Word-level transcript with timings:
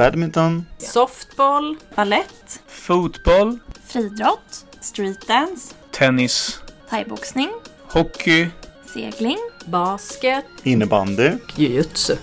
badminton, 0.00 0.66
Softboll, 0.78 1.76
ballett, 1.96 2.62
Fotboll, 2.66 3.58
friidrott, 3.86 4.64
streetdance, 4.80 5.74
tennis, 5.90 6.60
thaiboxning, 6.90 7.50
hockey, 7.88 8.48
segling, 8.94 9.38
basket, 9.66 10.44
innebandy, 10.62 11.32
Jujutsu. 11.56 12.16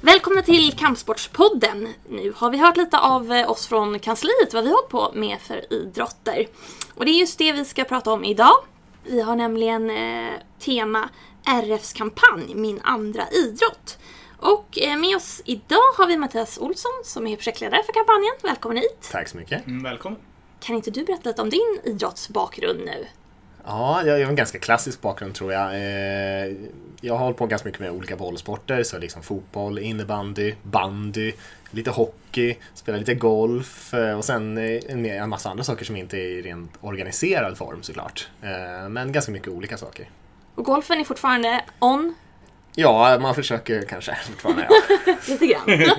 Välkomna 0.00 0.42
till 0.42 0.72
Kampsportspodden! 0.72 1.88
Nu 2.08 2.32
har 2.36 2.50
vi 2.50 2.58
hört 2.58 2.76
lite 2.76 2.98
av 2.98 3.32
eh, 3.32 3.50
oss 3.50 3.66
från 3.66 3.98
kansliet 3.98 4.54
vad 4.54 4.64
vi 4.64 4.70
har 4.70 4.76
hållit 4.76 4.90
på 4.90 5.12
med 5.14 5.38
för 5.40 5.72
idrotter. 5.72 6.46
Och 6.94 7.04
det 7.04 7.10
är 7.10 7.20
just 7.20 7.38
det 7.38 7.52
vi 7.52 7.64
ska 7.64 7.84
prata 7.84 8.12
om 8.12 8.24
idag. 8.24 8.54
Vi 9.08 9.20
har 9.20 9.36
nämligen 9.36 9.90
eh, 9.90 10.32
tema 10.58 11.08
RFs 11.44 11.92
kampanj 11.92 12.54
Min 12.54 12.80
andra 12.84 13.28
idrott. 13.30 13.98
Och 14.38 14.78
eh, 14.78 14.98
med 14.98 15.16
oss 15.16 15.42
idag 15.44 15.92
har 15.96 16.06
vi 16.06 16.16
Mattias 16.16 16.58
Olsson 16.58 16.92
som 17.04 17.26
är 17.26 17.36
projektledare 17.36 17.82
för 17.82 17.92
kampanjen. 17.92 18.34
Välkommen 18.42 18.76
hit! 18.76 19.08
Tack 19.12 19.28
så 19.28 19.36
mycket. 19.36 19.66
Mm, 19.66 19.82
välkommen. 19.82 20.20
Kan 20.60 20.76
inte 20.76 20.90
du 20.90 21.04
berätta 21.04 21.28
lite 21.28 21.42
om 21.42 21.50
din 21.50 21.80
idrottsbakgrund 21.84 22.80
nu? 22.84 23.06
Ja, 23.70 24.02
jag 24.04 24.14
har 24.14 24.20
en 24.20 24.36
ganska 24.36 24.58
klassisk 24.58 25.00
bakgrund 25.00 25.34
tror 25.34 25.52
jag. 25.52 25.74
Eh, 25.74 26.56
jag 27.00 27.14
har 27.14 27.24
hållit 27.24 27.36
på 27.36 27.46
ganska 27.46 27.68
mycket 27.68 27.80
med 27.80 27.90
olika 27.90 28.16
bollsporter, 28.16 28.82
så 28.82 28.98
liksom 28.98 29.22
fotboll, 29.22 29.78
innebandy, 29.78 30.54
bandy, 30.62 31.32
lite 31.70 31.90
hockey, 31.90 32.56
spela 32.74 32.98
lite 32.98 33.14
golf 33.14 33.94
eh, 33.94 34.18
och 34.18 34.24
sen 34.24 34.58
eh, 34.58 34.80
en 34.88 35.28
massa 35.28 35.50
andra 35.50 35.64
saker 35.64 35.84
som 35.84 35.96
inte 35.96 36.16
är 36.16 36.20
i 36.20 36.42
rent 36.42 36.72
organiserad 36.80 37.58
form 37.58 37.82
såklart. 37.82 38.28
Men 38.88 39.12
ganska 39.12 39.32
mycket 39.32 39.48
olika 39.48 39.76
saker. 39.76 40.10
Och 40.54 40.64
golfen 40.64 41.00
är 41.00 41.04
fortfarande 41.04 41.64
on, 41.78 42.14
Ja, 42.80 43.18
man 43.20 43.34
försöker 43.34 43.82
kanske 43.82 44.16
fortfarande. 44.26 44.68
Ja. 45.06 45.14
lite 45.28 45.46
grann. 45.46 45.62
det, 45.66 45.74
Ja, 45.84 45.90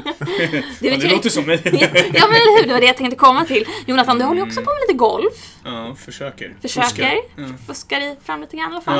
det 0.79 0.87
jag- 0.87 1.11
låter 1.11 1.29
som 1.29 1.45
mig. 1.45 1.59
ja 1.63 1.71
men 1.71 2.35
eller 2.35 2.59
hur, 2.61 2.67
det 2.67 2.73
var 2.73 2.79
det 2.81 2.87
jag 2.87 2.97
tänkte 2.97 3.15
komma 3.15 3.45
till. 3.45 3.65
Jonathan, 3.87 4.19
du 4.19 4.25
håller 4.25 4.41
ju 4.41 4.47
också 4.47 4.61
på 4.61 4.65
med 4.65 4.81
lite 4.87 4.93
golf. 4.97 5.55
Ja, 5.63 5.95
försöker. 5.95 6.55
Försöker. 6.61 6.87
Fuskar. 6.89 7.15
Ja. 7.35 7.43
Fuskar 7.67 8.01
i 8.01 8.15
fram 8.23 8.41
lite 8.41 8.57
grann 8.57 8.71
i 8.71 8.73
alla 8.73 8.81
fall. 8.81 8.99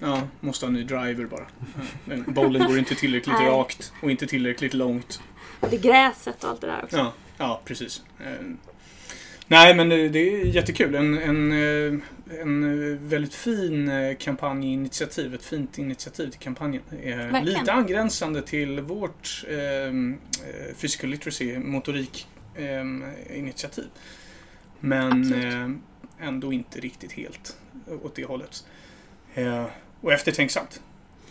Ja, 0.00 0.08
ja, 0.08 0.20
måste 0.40 0.66
ha 0.66 0.68
en 0.68 0.74
ny 0.74 0.84
driver 0.84 1.24
bara. 1.24 1.46
Bollen 2.26 2.66
går 2.68 2.78
inte 2.78 2.94
tillräckligt 2.94 3.40
rakt 3.40 3.92
och 4.02 4.10
inte 4.10 4.26
tillräckligt 4.26 4.74
långt. 4.74 5.20
Det 5.70 5.76
är 5.76 5.80
gräset 5.80 6.44
och 6.44 6.50
allt 6.50 6.60
det 6.60 6.66
där 6.66 6.80
också. 6.84 6.96
Ja, 6.96 7.12
ja 7.38 7.60
precis. 7.64 8.02
Eh, 8.20 8.26
Nej, 9.48 9.74
men 9.74 9.88
det 9.88 10.08
det 10.08 10.18
är 10.18 10.44
jättekul. 10.46 10.94
En, 10.94 11.18
en, 11.18 11.52
eh, 11.52 11.98
en 12.30 12.64
eh, 12.92 12.98
väldigt 12.98 13.34
fin 13.34 13.88
eh, 13.88 14.16
kampanjinitiativ. 14.16 15.34
Ett 15.34 15.44
fint 15.44 15.78
initiativ 15.78 16.30
till 16.30 16.40
kampanjen. 16.40 16.82
Eh, 17.02 17.16
Verkligen. 17.16 17.44
Lite 17.44 17.72
angränsande 17.72 18.42
till 18.42 18.80
vårt 18.80 19.44
eh, 19.48 19.58
eh, 19.58 19.90
physical 20.80 21.10
literacy, 21.10 21.58
motorik 21.58 22.26
eh, 22.54 23.38
initiativ. 23.38 23.86
Men 24.80 25.32
eh, 25.32 26.26
ändå 26.28 26.52
inte 26.52 26.80
riktigt 26.80 27.12
helt 27.12 27.56
åt 28.02 28.14
det 28.14 28.24
hållet. 28.24 28.66
Eh, 29.34 29.66
och 30.00 30.12
eftertänksamt. 30.12 30.80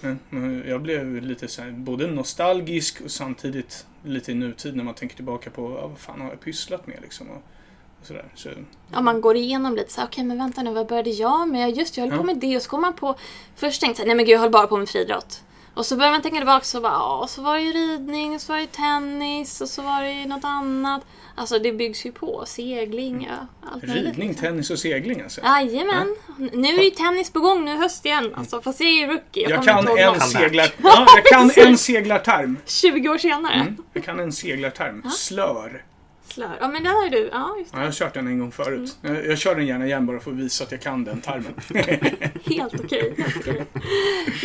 Men, 0.02 0.20
men 0.30 0.64
Jag 0.68 0.82
blev 0.82 1.22
lite 1.22 1.48
så 1.48 1.62
här, 1.62 1.72
både 1.72 2.08
nostalgisk 2.08 3.02
och 3.02 3.12
samtidigt 3.12 3.86
lite 4.04 4.32
i 4.32 4.36
nutid 4.36 4.76
när 4.76 4.84
man 4.84 4.94
tänker 4.94 5.16
tillbaka 5.16 5.50
på 5.50 5.78
ja, 5.82 5.88
vad 5.88 6.00
fan 6.00 6.22
har 6.22 6.30
jag 6.30 6.40
pysslat 6.40 6.88
med 6.88 6.98
liksom. 7.02 7.30
Och 7.30 7.44
sådär. 8.06 8.26
Så, 8.36 8.50
Ja, 8.94 9.02
man 9.02 9.22
går 9.22 9.36
igenom 9.36 9.76
lite 9.76 9.92
så 9.94 10.04
okej 10.04 10.24
men 10.24 10.38
vänta 10.38 10.64
nu, 10.64 10.74
vad 10.74 10.88
började 10.88 11.10
jag 11.10 11.50
med? 11.50 11.70
Ja, 11.70 11.74
Just 11.76 11.98
jag 11.98 12.04
höll 12.04 12.12
på 12.12 12.18
Ja. 12.18 12.24
med 12.24 12.38
det 12.38 12.56
och 12.56 12.62
så 12.62 12.70
går 12.70 12.78
man 12.80 12.94
på... 12.94 13.16
Först 13.56 13.82
tänkte 13.82 14.02
jag, 14.02 14.08
nej 14.08 14.16
men 14.16 14.26
gud 14.26 14.34
jag 14.36 14.40
höll 14.40 14.52
bara 14.52 14.68
på 14.68 14.78
med 14.78 14.90
friidrott. 14.90 15.42
Och 15.74 15.86
så 15.86 15.96
börjar 15.96 16.12
man 16.12 16.22
tänka 16.22 16.38
tillbaka 16.38 16.66
så 16.66 16.82
bara, 16.82 16.94
ja, 16.94 17.26
så 17.30 17.42
var 17.42 17.56
det 17.56 17.62
ju 17.62 17.72
ridning, 17.72 18.40
så 18.40 18.52
var 18.52 18.58
det 18.58 18.62
ju 18.62 18.68
tennis 18.68 19.62
och 19.62 19.70
så 19.70 19.82
var 19.82 20.02
det 20.02 20.12
ju 20.12 20.26
något 20.26 20.44
annat. 20.44 21.02
Alltså 21.38 21.60
det 21.60 21.72
byggs 21.72 22.06
ju 22.06 22.12
på, 22.12 22.44
segling, 22.48 23.28
ja, 23.30 23.48
allt 23.72 23.88
möjligt. 23.88 24.06
ridning, 24.06 24.28
liksom. 24.30 24.46
tennis 24.48 24.70
och 24.70 24.80
segling 24.80 25.22
alltså. 25.22 25.42
Jajamän. 25.42 26.16
Nu 26.54 26.68
är 26.68 26.84
ju 26.84 26.90
tennis 26.90 27.32
på 27.32 27.40
gång, 27.40 27.66
nu 27.66 27.76
höst 27.78 28.06
igen. 28.06 28.34
Alltså, 28.36 28.62
fast 28.62 28.80
jag 28.80 28.90
är 28.90 28.94
ju 28.94 29.08
rookie. 29.08 29.50
Jag 29.50 29.66
kommer 29.66 29.84
kan 29.84 29.98
en 30.14 30.22
seglar... 30.22 30.74
Ja, 30.84 31.08
jag 31.16 31.26
kan 31.26 31.52
en 31.68 31.78
seglarterm. 31.78 32.58
20 32.66 33.10
år 33.14 33.18
senare. 33.18 33.54
Mm, 33.54 33.78
jag 33.94 34.04
kan 34.04 34.20
en 34.20 34.32
seglarterm. 34.32 35.10
Slör. 35.10 35.84
Slör. 36.36 36.58
Ja 36.60 36.68
men 36.68 36.86
har 36.86 37.04
ju 37.04 37.10
du. 37.10 37.30
Ja, 37.32 37.56
just 37.60 37.72
det. 37.72 37.78
Ja, 37.78 37.82
jag 37.82 37.88
har 37.88 37.94
kört 37.94 38.14
den 38.14 38.28
en 38.28 38.40
gång 38.40 38.52
förut. 38.52 38.98
Jag, 39.02 39.26
jag 39.26 39.38
kör 39.38 39.56
den 39.56 39.66
gärna 39.66 39.86
igen 39.86 40.06
bara 40.06 40.20
för 40.20 40.32
att 40.32 40.38
visa 40.38 40.64
att 40.64 40.72
jag 40.72 40.82
kan 40.82 41.04
den 41.04 41.22
termen. 41.22 41.54
Helt 42.46 42.80
okej. 42.80 43.14
helt 43.18 43.38
okej. 43.40 43.66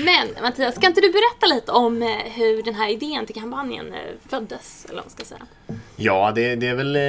Men 0.05 0.43
Mattias, 0.43 0.75
ska 0.75 0.87
inte 0.87 1.01
du 1.01 1.13
berätta 1.13 1.55
lite 1.55 1.73
om 1.73 2.03
eh, 2.03 2.09
hur 2.09 2.63
den 2.63 2.75
här 2.75 2.89
idén 2.89 3.27
till 3.27 3.35
kampanjen 3.35 3.95
eh, 3.95 4.01
föddes? 4.29 4.87
Eller 4.91 5.03
vad 5.03 5.13
ska 5.13 5.25
säga. 5.25 5.47
Ja, 5.97 6.33
det, 6.35 6.55
det 6.55 6.67
är 6.67 6.75
väl 6.75 6.97
eh, 6.97 7.03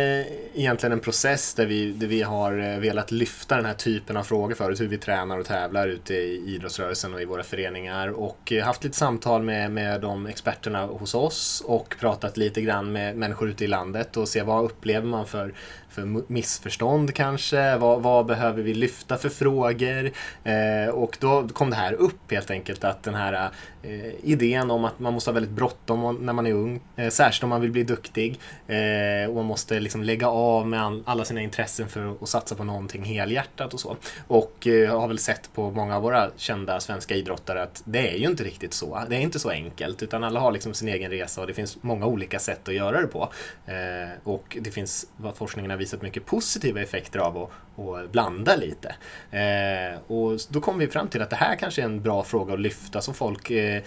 egentligen 0.53 0.93
en 0.93 0.99
process 0.99 1.53
där 1.53 1.65
vi, 1.65 1.91
där 1.91 2.07
vi 2.07 2.21
har 2.21 2.79
velat 2.79 3.11
lyfta 3.11 3.55
den 3.55 3.65
här 3.65 3.73
typen 3.73 4.17
av 4.17 4.23
frågor 4.23 4.55
förut. 4.55 4.81
Hur 4.81 4.87
vi 4.87 4.97
tränar 4.97 5.37
och 5.37 5.45
tävlar 5.45 5.87
ute 5.87 6.13
i 6.13 6.43
idrottsrörelsen 6.55 7.13
och 7.13 7.21
i 7.21 7.25
våra 7.25 7.43
föreningar. 7.43 8.07
Och 8.07 8.53
haft 8.63 8.83
lite 8.83 8.97
samtal 8.97 9.43
med, 9.43 9.71
med 9.71 10.01
de 10.01 10.25
experterna 10.25 10.85
hos 10.85 11.15
oss 11.15 11.63
och 11.65 11.95
pratat 11.99 12.37
lite 12.37 12.61
grann 12.61 12.91
med 12.91 13.17
människor 13.17 13.49
ute 13.49 13.63
i 13.63 13.67
landet 13.67 14.17
och 14.17 14.27
se 14.27 14.41
vad 14.41 14.70
upplever 14.71 15.07
man 15.07 15.25
för, 15.25 15.53
för 15.91 16.31
missförstånd 16.31 17.15
kanske? 17.15 17.77
Vad, 17.77 18.01
vad 18.01 18.25
behöver 18.25 18.63
vi 18.63 18.73
lyfta 18.73 19.17
för 19.17 19.29
frågor? 19.29 20.11
Eh, 20.43 20.93
och 20.93 21.17
då 21.19 21.47
kom 21.47 21.69
det 21.69 21.75
här 21.75 21.93
upp 21.93 22.31
helt 22.31 22.51
enkelt 22.51 22.83
att 22.83 23.03
den 23.03 23.15
här 23.15 23.49
eh, 23.83 24.13
idén 24.23 24.71
om 24.71 24.85
att 24.85 24.99
man 24.99 25.13
måste 25.13 25.29
ha 25.29 25.33
väldigt 25.33 25.51
bråttom 25.51 26.17
när 26.21 26.33
man 26.33 26.47
är 26.47 26.53
ung, 26.53 26.81
eh, 26.95 27.09
särskilt 27.09 27.43
om 27.43 27.49
man 27.49 27.61
vill 27.61 27.71
bli 27.71 27.83
duktig. 27.83 28.39
Eh, 28.67 29.29
och 29.29 29.35
man 29.35 29.45
måste 29.45 29.79
liksom 29.79 30.03
lägga 30.03 30.27
av 30.27 30.67
med 30.67 30.83
all, 30.83 31.03
alla 31.05 31.25
sina 31.25 31.41
intressen 31.41 31.89
för 31.89 32.17
att, 32.21 32.29
satsa 32.29 32.55
på 32.55 32.63
någonting 32.63 33.03
helhjärtat 33.03 33.73
och 33.73 33.79
så. 33.79 33.97
Och 34.27 34.67
eh, 34.67 34.99
har 34.99 35.07
väl 35.07 35.19
sett 35.19 35.53
på 35.53 35.71
många 35.71 35.95
av 35.95 36.01
våra 36.01 36.29
kända 36.37 36.79
svenska 36.79 37.15
idrottare 37.15 37.63
att 37.63 37.81
det 37.85 38.13
är 38.13 38.17
ju 38.17 38.27
inte 38.27 38.43
riktigt 38.43 38.73
så. 38.73 39.01
Det 39.09 39.15
är 39.15 39.19
inte 39.19 39.39
så 39.39 39.49
enkelt 39.49 40.03
utan 40.03 40.23
alla 40.23 40.39
har 40.39 40.51
liksom 40.51 40.73
sin 40.73 40.87
egen 40.87 41.11
resa 41.11 41.41
och 41.41 41.47
det 41.47 41.53
finns 41.53 41.77
många 41.81 42.05
olika 42.05 42.39
sätt 42.39 42.67
att 42.67 42.73
göra 42.73 43.01
det 43.01 43.07
på. 43.07 43.29
Eh, 43.65 43.75
och 44.23 44.57
det 44.61 44.71
finns 44.71 45.07
vad 45.17 45.35
forskningen 45.35 45.71
har 45.71 45.77
visat 45.81 46.01
mycket 46.01 46.25
positiva 46.25 46.81
effekter 46.81 47.19
av 47.19 47.37
att, 47.37 47.49
att 47.79 48.11
blanda 48.11 48.55
lite. 48.55 48.95
Eh, 49.31 49.99
och 50.07 50.39
då 50.49 50.61
kom 50.61 50.77
vi 50.77 50.87
fram 50.87 51.07
till 51.07 51.21
att 51.21 51.29
det 51.29 51.35
här 51.35 51.55
kanske 51.55 51.81
är 51.81 51.85
en 51.85 52.01
bra 52.01 52.23
fråga 52.23 52.53
att 52.53 52.59
lyfta 52.59 53.01
som 53.01 53.13
folk 53.13 53.51
eh, 53.51 53.81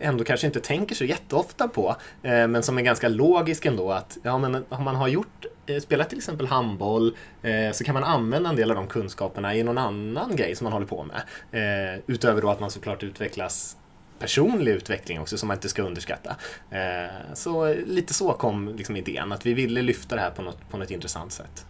ändå 0.00 0.24
kanske 0.24 0.46
inte 0.46 0.60
tänker 0.60 0.94
så 0.94 1.04
jätteofta 1.04 1.68
på. 1.68 1.96
Eh, 2.22 2.46
men 2.48 2.62
som 2.62 2.78
är 2.78 2.82
ganska 2.82 3.08
logisk 3.08 3.66
ändå 3.66 3.92
att 3.92 4.18
ja, 4.22 4.38
men 4.38 4.64
om 4.68 4.84
man 4.84 4.96
har 4.96 5.08
gjort, 5.08 5.46
eh, 5.66 5.80
spelat 5.80 6.08
till 6.08 6.18
exempel 6.18 6.46
handboll 6.46 7.16
eh, 7.42 7.72
så 7.72 7.84
kan 7.84 7.94
man 7.94 8.04
använda 8.04 8.50
en 8.50 8.56
del 8.56 8.70
av 8.70 8.76
de 8.76 8.86
kunskaperna 8.86 9.54
i 9.54 9.62
någon 9.62 9.78
annan 9.78 10.36
grej 10.36 10.56
som 10.56 10.64
man 10.64 10.72
håller 10.72 10.86
på 10.86 11.04
med. 11.04 11.22
Eh, 11.52 12.00
utöver 12.06 12.42
då 12.42 12.50
att 12.50 12.60
man 12.60 12.70
såklart 12.70 13.02
utvecklas 13.02 13.76
personlig 14.20 14.72
utveckling 14.72 15.20
också 15.20 15.38
som 15.38 15.48
man 15.48 15.56
inte 15.56 15.68
ska 15.68 15.82
underskatta. 15.82 16.36
Eh, 16.70 17.34
så 17.34 17.74
lite 17.74 18.14
så 18.14 18.32
kom 18.32 18.68
liksom 18.76 18.96
idén, 18.96 19.32
att 19.32 19.46
vi 19.46 19.54
ville 19.54 19.82
lyfta 19.82 20.14
det 20.14 20.20
här 20.20 20.30
på 20.30 20.42
något, 20.42 20.70
på 20.70 20.76
något 20.76 20.90
intressant 20.90 21.32
sätt. 21.32 21.66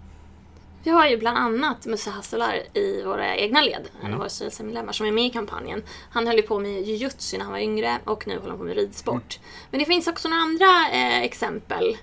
Vi 0.82 0.90
har 0.90 1.06
ju 1.06 1.16
bland 1.16 1.38
annat 1.38 1.86
Musse 1.86 2.10
Hasselar 2.10 2.76
i 2.76 3.02
våra 3.02 3.36
egna 3.36 3.60
led, 3.60 3.88
en 4.02 4.12
av 4.12 4.18
våra 4.18 4.28
styrelsemedlemmar 4.28 4.92
som 4.92 5.06
är 5.06 5.12
med 5.12 5.26
i 5.26 5.30
kampanjen. 5.30 5.82
Han 6.10 6.26
höll 6.26 6.36
ju 6.36 6.42
på 6.42 6.58
med 6.58 6.82
jujutsu 6.82 7.38
när 7.38 7.44
han 7.44 7.52
var 7.52 7.60
yngre 7.60 7.98
och 8.04 8.26
nu 8.26 8.36
håller 8.36 8.48
han 8.48 8.58
på 8.58 8.64
med 8.64 8.76
ridsport. 8.76 9.38
Men 9.70 9.80
det 9.80 9.86
finns 9.86 10.06
också 10.06 10.28
några 10.28 10.42
andra 10.42 10.66
eh, 10.92 11.22
exempel 11.22 11.96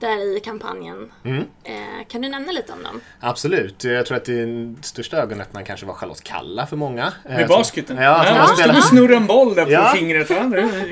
där 0.00 0.36
i 0.36 0.40
kampanjen. 0.40 1.12
Mm. 1.24 1.44
Eh, 1.64 1.74
kan 2.08 2.20
du 2.22 2.28
nämna 2.28 2.52
lite 2.52 2.72
om 2.72 2.82
dem? 2.82 3.00
Absolut. 3.20 3.84
Jag 3.84 4.06
tror 4.06 4.16
att 4.16 4.24
det 4.24 4.74
största 4.82 5.16
ögonöppnaren 5.16 5.66
kanske 5.66 5.86
var 5.86 5.94
Charlotte 5.94 6.22
Kalla 6.24 6.66
för 6.66 6.76
många. 6.76 7.12
Eh, 7.24 7.30
Med 7.36 7.46
som- 7.48 7.56
basketen. 7.58 7.96
Ja, 7.96 8.24
som 8.24 8.36
ja, 8.36 8.42
har 8.42 8.54
spelat- 8.54 8.76
Du 8.76 8.82
snurrar 8.82 9.16
en 9.16 9.26
boll 9.26 9.54
där 9.54 9.64
på 9.64 9.70
Ja. 9.70 9.92
fingret. 9.96 10.30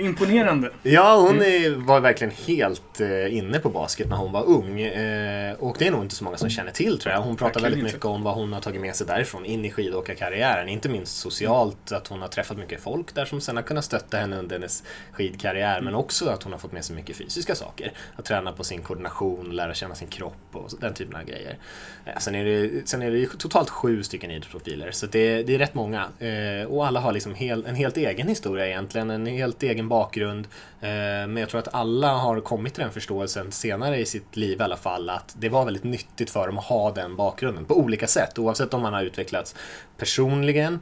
Imponerande. 0.00 0.70
Ja, 0.82 1.16
hon 1.20 1.42
är, 1.42 1.70
var 1.86 2.00
verkligen 2.00 2.32
helt 2.46 3.00
eh, 3.00 3.36
inne 3.36 3.58
på 3.58 3.68
basket 3.68 4.08
när 4.08 4.16
hon 4.16 4.32
var 4.32 4.44
ung. 4.48 4.80
Eh, 4.80 5.54
och 5.54 5.76
det 5.78 5.86
är 5.86 5.90
nog 5.90 6.02
inte 6.02 6.14
så 6.14 6.24
många 6.24 6.36
som 6.36 6.50
känner 6.50 6.70
till 6.72 6.98
tror 6.98 7.14
jag. 7.14 7.20
Hon 7.22 7.36
pratar 7.36 7.60
väldigt 7.60 7.78
inte. 7.78 7.92
mycket 7.92 8.04
om 8.04 8.22
vad 8.22 8.34
hon 8.34 8.52
har 8.52 8.60
tagit 8.60 8.80
med 8.80 8.96
sig 8.96 9.06
därifrån 9.06 9.44
in 9.46 9.64
i 9.64 9.70
skidåkarkarriären. 9.70 10.68
Inte 10.68 10.88
minst 10.88 11.16
socialt, 11.18 11.92
att 11.92 12.08
hon 12.08 12.20
har 12.20 12.28
träffat 12.28 12.56
mycket 12.56 12.80
folk 12.82 13.14
där 13.14 13.24
som 13.24 13.40
sen 13.40 13.56
har 13.56 13.62
kunnat 13.62 13.84
stötta 13.84 14.16
henne 14.16 14.38
under 14.38 14.56
hennes 14.56 14.82
skidkarriär. 15.12 15.80
Men 15.80 15.94
också 15.94 16.28
att 16.28 16.42
hon 16.42 16.52
har 16.52 16.58
fått 16.60 16.72
med 16.72 16.84
sig 16.84 16.96
mycket 16.96 17.16
fysiska 17.16 17.54
saker. 17.54 17.92
Att 18.16 18.24
träna 18.24 18.52
på 18.52 18.64
sin 18.64 18.82
koordination, 18.96 19.56
lära 19.56 19.74
känna 19.74 19.94
sin 19.94 20.08
kropp 20.08 20.32
och 20.52 20.70
den 20.80 20.94
typen 20.94 21.16
av 21.16 21.24
grejer. 21.24 21.58
Eh, 22.04 22.18
sen, 22.18 22.34
är 22.34 22.44
det, 22.44 22.88
sen 22.88 23.02
är 23.02 23.10
det 23.10 23.26
totalt 23.26 23.70
sju 23.70 24.02
stycken 24.02 24.30
idrottsprofiler, 24.30 24.90
så 24.90 25.06
det, 25.06 25.42
det 25.42 25.54
är 25.54 25.58
rätt 25.58 25.74
många. 25.74 26.08
Eh, 26.18 26.66
och 26.68 26.86
alla 26.86 27.00
har 27.00 27.12
liksom 27.12 27.34
hel, 27.34 27.66
en 27.66 27.74
helt 27.74 27.96
egen 27.96 28.28
historia 28.28 28.66
egentligen, 28.66 29.10
en 29.10 29.26
helt 29.26 29.62
egen 29.62 29.88
bakgrund. 29.88 30.46
Eh, 30.80 30.88
men 30.88 31.36
jag 31.36 31.48
tror 31.48 31.58
att 31.58 31.74
alla 31.74 32.12
har 32.12 32.40
kommit 32.40 32.74
till 32.74 32.82
den 32.82 32.92
förståelsen 32.92 33.52
senare 33.52 33.98
i 33.98 34.06
sitt 34.06 34.36
liv 34.36 34.60
i 34.60 34.62
alla 34.62 34.76
fall, 34.76 35.10
att 35.10 35.34
det 35.38 35.48
var 35.48 35.64
väldigt 35.64 35.84
nyttigt 35.84 36.30
för 36.30 36.46
dem 36.46 36.58
att 36.58 36.64
ha 36.64 36.92
den 36.92 37.16
bakgrunden 37.16 37.64
på 37.64 37.78
olika 37.78 38.06
sätt, 38.06 38.38
oavsett 38.38 38.74
om 38.74 38.82
man 38.82 38.92
har 38.92 39.02
utvecklats 39.02 39.54
personligen, 39.96 40.78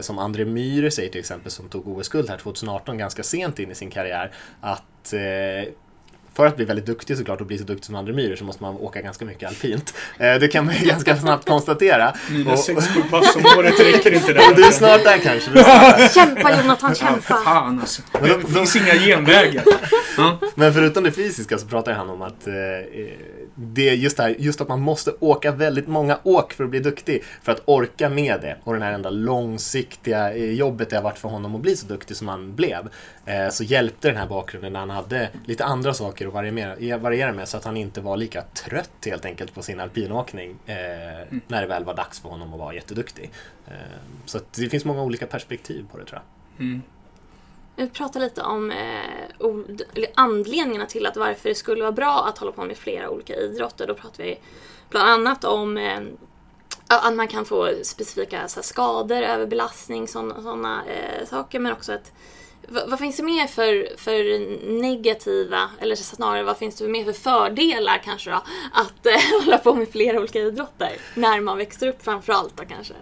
som 0.00 0.18
André 0.18 0.44
Myhre 0.44 0.90
säger 0.90 1.10
till 1.10 1.20
exempel, 1.20 1.50
som 1.50 1.68
tog 1.68 1.88
OS-guld 1.88 2.30
här 2.30 2.38
2018 2.38 2.98
ganska 2.98 3.22
sent 3.22 3.58
in 3.58 3.70
i 3.70 3.74
sin 3.74 3.90
karriär, 3.90 4.32
att 4.60 5.14
för 6.34 6.46
att 6.46 6.56
bli 6.56 6.64
väldigt 6.64 6.86
duktig 6.86 7.18
såklart 7.18 7.40
och 7.40 7.46
bli 7.46 7.58
så 7.58 7.64
duktig 7.64 7.84
som 7.84 7.94
André 7.94 8.14
Myhre 8.14 8.36
så 8.36 8.44
måste 8.44 8.62
man 8.62 8.74
åka 8.74 9.00
ganska 9.00 9.24
mycket 9.24 9.48
alpint. 9.48 9.94
Eh, 10.18 10.34
det 10.34 10.48
kan 10.48 10.66
man 10.66 10.74
ju 10.74 10.86
ganska 10.86 11.16
snabbt 11.16 11.48
konstatera. 11.48 12.14
Mina 12.30 12.56
sex 12.56 12.88
pass 13.10 13.36
om 13.36 13.58
året 13.58 13.80
räcker 13.80 14.14
inte 14.14 14.32
där. 14.32 14.42
Du 14.56 14.66
är 14.66 14.70
snart 14.70 15.04
där 15.04 15.18
kanske. 15.18 15.50
Kämpa 16.14 16.62
Jonathan, 16.62 16.94
kämpa! 16.94 17.34
Fan 17.44 17.80
alltså. 17.80 18.02
Det 18.22 18.52
finns 18.54 18.76
inga 18.76 18.94
genvägar. 18.94 19.64
Men 20.54 20.74
förutom 20.74 21.04
det 21.04 21.12
fysiska 21.12 21.58
så 21.58 21.66
pratar 21.66 21.92
han 21.92 22.10
om 22.10 22.22
att 22.22 22.46
eh, 22.46 22.54
det 23.62 23.88
är 23.88 23.94
just, 23.94 24.16
det 24.16 24.22
här, 24.22 24.36
just 24.38 24.60
att 24.60 24.68
man 24.68 24.80
måste 24.80 25.12
åka 25.20 25.52
väldigt 25.52 25.88
många 25.88 26.18
åk 26.22 26.52
för 26.52 26.64
att 26.64 26.70
bli 26.70 26.80
duktig. 26.80 27.22
För 27.42 27.52
att 27.52 27.62
orka 27.64 28.08
med 28.08 28.40
det. 28.40 28.56
Och 28.64 28.74
det 28.74 28.84
här 28.84 28.92
enda 28.92 29.10
långsiktiga 29.10 30.34
eh, 30.34 30.52
jobbet 30.52 30.90
det 30.90 30.96
har 30.96 31.02
varit 31.02 31.18
för 31.18 31.28
honom 31.28 31.54
att 31.54 31.60
bli 31.60 31.76
så 31.76 31.86
duktig 31.86 32.16
som 32.16 32.28
han 32.28 32.54
blev. 32.54 32.88
Eh, 33.26 33.48
så 33.48 33.64
hjälpte 33.64 34.08
den 34.08 34.16
här 34.16 34.26
bakgrunden 34.26 34.72
när 34.72 34.80
han 34.80 34.90
hade 34.90 35.28
lite 35.44 35.64
andra 35.64 35.94
saker 35.94 36.26
att 36.26 36.32
variera, 36.32 36.98
variera 36.98 37.32
med. 37.32 37.48
Så 37.48 37.56
att 37.56 37.64
han 37.64 37.76
inte 37.76 38.00
var 38.00 38.16
lika 38.16 38.42
trött 38.42 39.06
helt 39.06 39.24
enkelt 39.24 39.54
på 39.54 39.62
sin 39.62 39.80
alpinåkning. 39.80 40.56
Eh, 40.66 40.76
mm. 40.76 41.40
När 41.48 41.62
det 41.62 41.68
väl 41.68 41.84
var 41.84 41.94
dags 41.94 42.20
för 42.20 42.28
honom 42.28 42.52
att 42.52 42.58
vara 42.58 42.74
jätteduktig. 42.74 43.30
Eh, 43.66 43.72
så 44.24 44.38
det 44.56 44.68
finns 44.68 44.84
många 44.84 45.02
olika 45.02 45.26
perspektiv 45.26 45.86
på 45.92 45.98
det 45.98 46.04
tror 46.04 46.20
jag. 46.20 46.66
Mm. 46.66 46.82
Vi 47.76 47.88
pratar 47.88 48.20
lite 48.20 48.42
om 48.42 48.70
eh, 48.70 50.08
anledningarna 50.14 50.86
till 50.86 51.06
att 51.06 51.16
varför 51.16 51.48
det 51.48 51.54
skulle 51.54 51.82
vara 51.82 51.92
bra 51.92 52.24
att 52.28 52.38
hålla 52.38 52.52
på 52.52 52.64
med 52.64 52.76
flera 52.76 53.10
olika 53.10 53.36
idrotter. 53.36 53.86
Då 53.86 53.94
pratar 53.94 54.24
vi 54.24 54.38
bland 54.90 55.10
annat 55.10 55.44
om 55.44 55.76
eh, 55.76 56.00
att 56.86 57.14
man 57.14 57.28
kan 57.28 57.44
få 57.44 57.70
specifika 57.82 58.48
så 58.48 58.60
här, 58.60 58.62
skador, 58.62 59.22
överbelastning, 59.22 60.08
sådana 60.08 60.82
eh, 60.86 61.26
saker. 61.26 61.58
Men 61.58 61.72
också 61.72 61.92
att 61.92 62.12
vad, 62.68 62.90
vad, 62.90 62.98
finns 62.98 63.16
det 63.16 63.22
mer 63.22 63.46
för, 63.46 63.96
för 63.96 64.38
negativa, 64.80 65.70
eller 65.80 65.96
snarare 65.96 66.42
vad 66.42 66.58
finns 66.58 66.76
det 66.76 66.88
mer 66.88 67.04
för 67.04 67.12
fördelar 67.12 68.02
kanske 68.04 68.30
då, 68.30 68.42
att 68.72 69.06
eh, 69.06 69.14
hålla 69.44 69.58
på 69.58 69.74
med 69.74 69.88
flera 69.88 70.20
olika 70.20 70.38
idrotter 70.38 70.92
när 71.14 71.40
man 71.40 71.58
växer 71.58 71.88
upp 71.88 72.04
framförallt 72.04 72.56
då 72.56 72.64
kanske? 72.64 72.94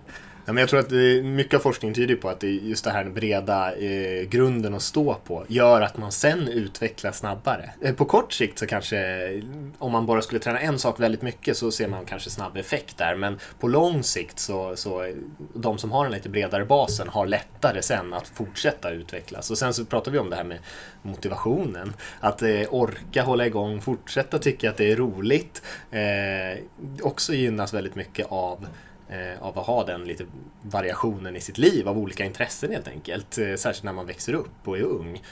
Ja, 0.47 0.53
men 0.53 0.61
jag 0.61 0.69
tror 0.69 0.81
att 0.81 0.93
eh, 0.93 1.25
mycket 1.25 1.55
av 1.55 1.59
forskningen 1.59 1.95
tyder 1.95 2.17
på 2.17 2.29
att 2.29 2.41
det 2.41 2.49
just 2.49 2.85
det 2.85 2.91
här 2.91 3.05
breda 3.05 3.77
eh, 3.77 4.29
grunden 4.29 4.75
att 4.75 4.83
stå 4.83 5.15
på 5.15 5.45
gör 5.49 5.81
att 5.81 5.97
man 5.97 6.13
sen 6.13 6.49
utvecklas 6.49 7.19
snabbare. 7.19 7.71
Eh, 7.83 7.95
på 7.95 8.05
kort 8.05 8.33
sikt 8.33 8.59
så 8.59 8.67
kanske, 8.67 9.43
om 9.79 9.93
man 9.93 10.07
bara 10.07 10.23
skulle 10.23 10.41
träna 10.41 10.61
en 10.61 10.79
sak 10.79 11.01
väldigt 11.01 11.23
mycket 11.23 11.57
så 11.57 11.71
ser 11.71 11.89
man 11.89 12.05
kanske 12.05 12.31
snabb 12.31 12.57
effekt 12.57 12.99
där. 12.99 13.15
Men 13.15 13.39
på 13.59 13.69
lång 13.69 14.03
sikt 14.03 14.39
så, 14.39 14.77
så 14.77 15.15
de 15.55 15.79
som 15.79 15.93
har 15.93 16.05
den 16.05 16.13
lite 16.13 16.29
bredare 16.29 16.65
basen 16.65 17.09
har 17.09 17.27
lättare 17.27 17.83
sen 17.83 18.15
att 18.15 18.29
fortsätta 18.29 18.91
utvecklas. 18.91 19.51
Och 19.51 19.59
sen 19.59 19.75
så 19.75 19.85
pratar 19.85 20.13
vi 20.13 20.19
om 20.19 20.31
det 20.31 20.37
här 20.37 20.45
med 20.45 20.59
motivationen. 21.03 21.93
Att 22.21 22.43
eh, 22.43 22.63
orka 22.71 23.23
hålla 23.23 23.47
igång, 23.47 23.81
fortsätta 23.81 24.39
tycka 24.39 24.71
att 24.71 24.77
det 24.77 24.93
är 24.93 24.97
roligt. 24.97 25.63
Eh, 25.91 26.65
också 27.03 27.35
gynnas 27.35 27.75
väldigt 27.75 27.95
mycket 27.95 28.27
av 28.31 28.67
Eh, 29.11 29.43
av 29.43 29.59
att 29.59 29.67
ha 29.67 29.85
den 29.85 30.05
lite 30.05 30.25
variationen 30.63 31.37
i 31.37 31.41
sitt 31.41 31.59
liv 31.59 31.89
av 31.89 31.99
olika 31.99 32.25
intressen 32.25 32.71
helt 32.71 32.89
enkelt. 32.89 33.39
Eh, 33.39 33.55
särskilt 33.55 33.85
när 33.85 33.93
man 33.93 34.07
växer 34.07 34.35
upp 34.35 34.69
och 34.69 34.79
är 34.79 34.83
ung. 34.83 35.23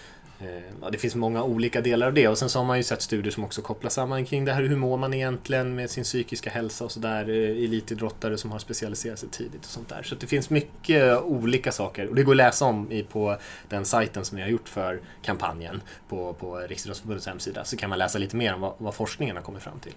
Eh, 0.40 0.48
ja, 0.82 0.90
det 0.90 0.98
finns 0.98 1.14
många 1.14 1.42
olika 1.42 1.80
delar 1.80 2.06
av 2.06 2.14
det 2.14 2.28
och 2.28 2.38
sen 2.38 2.48
så 2.48 2.58
har 2.58 2.66
man 2.66 2.76
ju 2.76 2.82
sett 2.82 3.02
studier 3.02 3.32
som 3.32 3.44
också 3.44 3.62
kopplar 3.62 3.90
samman 3.90 4.24
kring 4.24 4.44
det 4.44 4.52
här 4.52 4.62
hur 4.62 4.76
mår 4.76 4.96
man 4.96 5.14
egentligen 5.14 5.74
med 5.74 5.90
sin 5.90 6.04
psykiska 6.04 6.50
hälsa 6.50 6.84
och 6.84 6.92
sådär. 6.92 7.28
Eh, 7.28 7.64
elitidrottare 7.64 8.38
som 8.38 8.52
har 8.52 8.58
specialiserat 8.58 9.18
sig 9.18 9.28
tidigt 9.28 9.60
och 9.60 9.70
sånt 9.70 9.88
där. 9.88 10.02
Så 10.02 10.14
det 10.14 10.26
finns 10.26 10.50
mycket 10.50 11.22
olika 11.22 11.72
saker 11.72 12.08
och 12.08 12.14
det 12.14 12.22
går 12.22 12.32
att 12.32 12.36
läsa 12.36 12.64
om 12.64 12.92
i, 12.92 13.02
på 13.02 13.36
den 13.68 13.84
sajten 13.84 14.24
som 14.24 14.38
jag 14.38 14.46
har 14.46 14.50
gjort 14.50 14.68
för 14.68 15.00
kampanjen 15.22 15.82
på, 16.08 16.32
på 16.32 16.56
Riksidrottsförbundets 16.56 17.26
hemsida 17.26 17.64
så 17.64 17.76
kan 17.76 17.90
man 17.90 17.98
läsa 17.98 18.18
lite 18.18 18.36
mer 18.36 18.54
om 18.54 18.60
vad, 18.60 18.74
vad 18.78 18.94
forskningen 18.94 19.36
har 19.36 19.42
kommit 19.42 19.62
fram 19.62 19.80
till. 19.80 19.94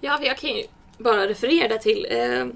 Ja, 0.00 0.18
jag 0.22 0.38
kan 0.38 0.50
ju 0.50 0.62
bara 0.98 1.28
referera 1.28 1.78
till 1.78 2.06
eh 2.10 2.46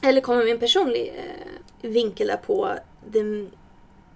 eller 0.00 0.20
kommer 0.20 0.44
med 0.44 0.52
en 0.52 0.58
personlig 0.58 1.14
eh, 1.16 1.90
vinkel 1.90 2.26
där 2.26 2.36
på 2.36 2.78
det, 3.06 3.22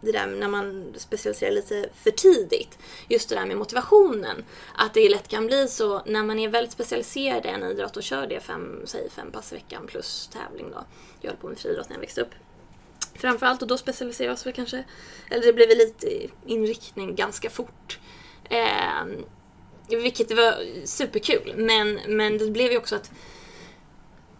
det 0.00 0.12
där 0.12 0.26
när 0.26 0.48
man 0.48 0.94
specialiserar 0.96 1.50
lite 1.50 1.88
för 1.94 2.10
tidigt. 2.10 2.78
Just 3.08 3.28
det 3.28 3.34
där 3.34 3.46
med 3.46 3.56
motivationen. 3.56 4.44
Att 4.74 4.94
det 4.94 5.08
lätt 5.08 5.28
kan 5.28 5.46
bli 5.46 5.68
så 5.68 6.02
när 6.06 6.22
man 6.22 6.38
är 6.38 6.48
väldigt 6.48 6.72
specialiserad 6.72 7.46
i 7.46 7.48
en 7.48 7.62
idrott 7.62 7.96
och 7.96 8.02
kör 8.02 8.26
det 8.26 8.40
fem, 8.40 8.82
säg 8.84 9.10
fem 9.10 9.30
pass 9.32 9.52
i 9.52 9.54
veckan 9.54 9.86
plus 9.86 10.30
tävling 10.32 10.70
då. 10.70 10.84
Jag 11.20 11.30
höll 11.30 11.40
på 11.40 11.48
med 11.48 11.58
friidrott 11.58 11.88
när 11.88 11.96
jag 11.96 12.00
växte 12.00 12.20
upp. 12.20 12.34
Framförallt 13.14 13.62
och 13.62 13.68
då 13.68 13.78
specialiserar 13.78 14.32
oss 14.32 14.46
väl 14.46 14.52
kanske, 14.52 14.84
eller 15.30 15.46
det 15.46 15.52
blev 15.52 15.68
väl 15.68 15.78
lite 15.78 16.26
inriktning 16.46 17.14
ganska 17.14 17.50
fort. 17.50 17.98
Eh, 18.44 19.04
vilket 19.88 20.36
var 20.36 20.84
superkul 20.84 21.54
men, 21.56 22.00
men 22.08 22.38
det 22.38 22.50
blev 22.50 22.72
ju 22.72 22.78
också 22.78 22.96
att 22.96 23.10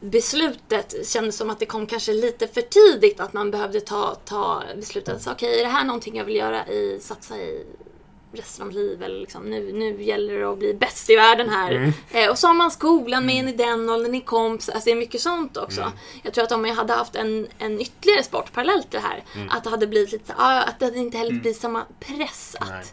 beslutet 0.03 1.07
kändes 1.07 1.37
som 1.37 1.51
att 1.51 1.59
det 1.59 1.67
kom 1.67 1.87
kanske 1.87 2.13
lite 2.13 2.49
för 2.49 2.61
tidigt 2.61 3.21
att 3.21 3.33
man 3.33 3.51
behövde 3.51 3.81
ta, 3.81 4.15
ta 4.25 4.63
beslutet. 4.77 5.21
Okej, 5.21 5.33
okay, 5.35 5.61
är 5.61 5.65
det 5.65 5.71
här 5.71 5.85
någonting 5.85 6.17
jag 6.17 6.25
vill 6.25 6.37
göra 6.37 6.67
i, 6.67 6.99
satsa 7.01 7.39
i 7.39 7.67
resten 8.33 8.67
av 8.67 8.73
livet? 8.73 9.07
Eller 9.07 9.21
liksom, 9.21 9.43
nu, 9.43 9.73
nu 9.73 10.03
gäller 10.03 10.39
det 10.39 10.51
att 10.51 10.59
bli 10.59 10.75
bäst 10.75 11.11
i 11.11 11.17
världen 11.17 11.49
här. 11.49 11.71
Mm. 11.71 11.93
Eh, 12.11 12.31
och 12.31 12.39
så 12.39 12.47
har 12.47 12.55
man 12.55 12.71
skolan 12.71 13.27
med 13.27 13.35
en 13.35 13.49
i 13.49 13.53
den 13.53 13.91
åldern, 13.91 14.13
ni 14.13 14.21
kompis. 14.21 14.69
Alltså 14.69 14.85
det 14.85 14.91
är 14.91 14.97
mycket 14.97 15.21
sånt 15.21 15.57
också. 15.57 15.81
Mm. 15.81 15.93
Jag 16.23 16.35
tror 16.35 16.45
att 16.45 16.53
om 16.53 16.67
jag 16.67 16.75
hade 16.75 16.93
haft 16.93 17.17
en, 17.17 17.47
en 17.59 17.81
ytterligare 17.81 18.23
sport 18.23 18.53
parallellt 18.53 18.91
till 18.91 19.01
det 19.01 19.07
här. 19.07 19.25
Mm. 19.35 19.49
Att 19.51 19.65
det 19.65 19.71
hade 19.71 19.87
blivit 19.87 20.13
lite, 20.13 20.35
ah, 20.37 20.63
att 20.63 20.79
det 20.79 20.97
inte 20.97 21.19
heller 21.19 21.31
mm. 21.31 21.43
blir 21.43 21.55
samma 21.55 21.85
press 22.01 22.57
att 22.61 22.69
Nej. 22.69 22.85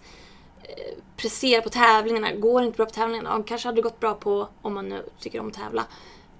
Eh, 0.63 1.03
prestera 1.17 1.61
på 1.61 1.69
tävlingarna. 1.69 2.31
Går 2.31 2.63
inte 2.63 2.77
bra 2.77 2.85
på 2.85 2.91
tävlingarna, 2.91 3.29
ja, 3.29 3.43
kanske 3.47 3.67
hade 3.67 3.77
det 3.77 3.81
gått 3.81 3.99
bra 3.99 4.13
på, 4.13 4.47
om 4.61 4.73
man 4.73 4.89
nu 4.89 5.05
tycker 5.19 5.39
om 5.39 5.47
att 5.47 5.53
tävla, 5.53 5.85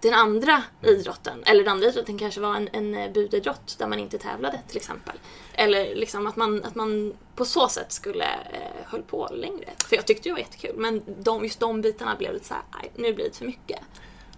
den 0.02 0.14
andra 0.14 0.64
idrotten, 0.84 1.44
eller 1.46 1.64
den 1.64 1.72
andra 1.72 1.88
idrotten 1.88 2.18
kanske 2.18 2.42
var 2.42 2.56
en, 2.56 2.70
en 2.74 2.96
eh, 2.96 3.12
budidrott 3.12 3.76
där 3.80 3.88
man 3.88 4.00
inte 4.00 4.18
tävlade 4.18 4.60
till 4.68 4.78
exempel. 4.78 5.16
Eller 5.54 5.96
liksom 5.96 6.28
att 6.28 6.36
man, 6.36 6.64
att 6.64 6.76
man 6.76 7.14
på 7.36 7.46
så 7.46 7.68
sätt 7.68 7.92
skulle 7.92 8.26
eh, 8.26 8.86
höll 8.86 9.02
på 9.02 9.30
längre. 9.34 9.70
För 9.86 9.96
jag 9.96 10.08
tyckte 10.08 10.30
det 10.30 10.34
var 10.34 10.40
jättekul 10.40 10.76
men 10.78 11.02
de, 11.20 11.44
just 11.44 11.60
de 11.60 11.82
bitarna 11.82 12.16
blev 12.16 12.34
lite 12.34 12.46
såhär, 12.46 12.64
nu 12.96 13.14
blir 13.14 13.26
det 13.26 13.38
för 13.38 13.46
mycket. 13.46 13.80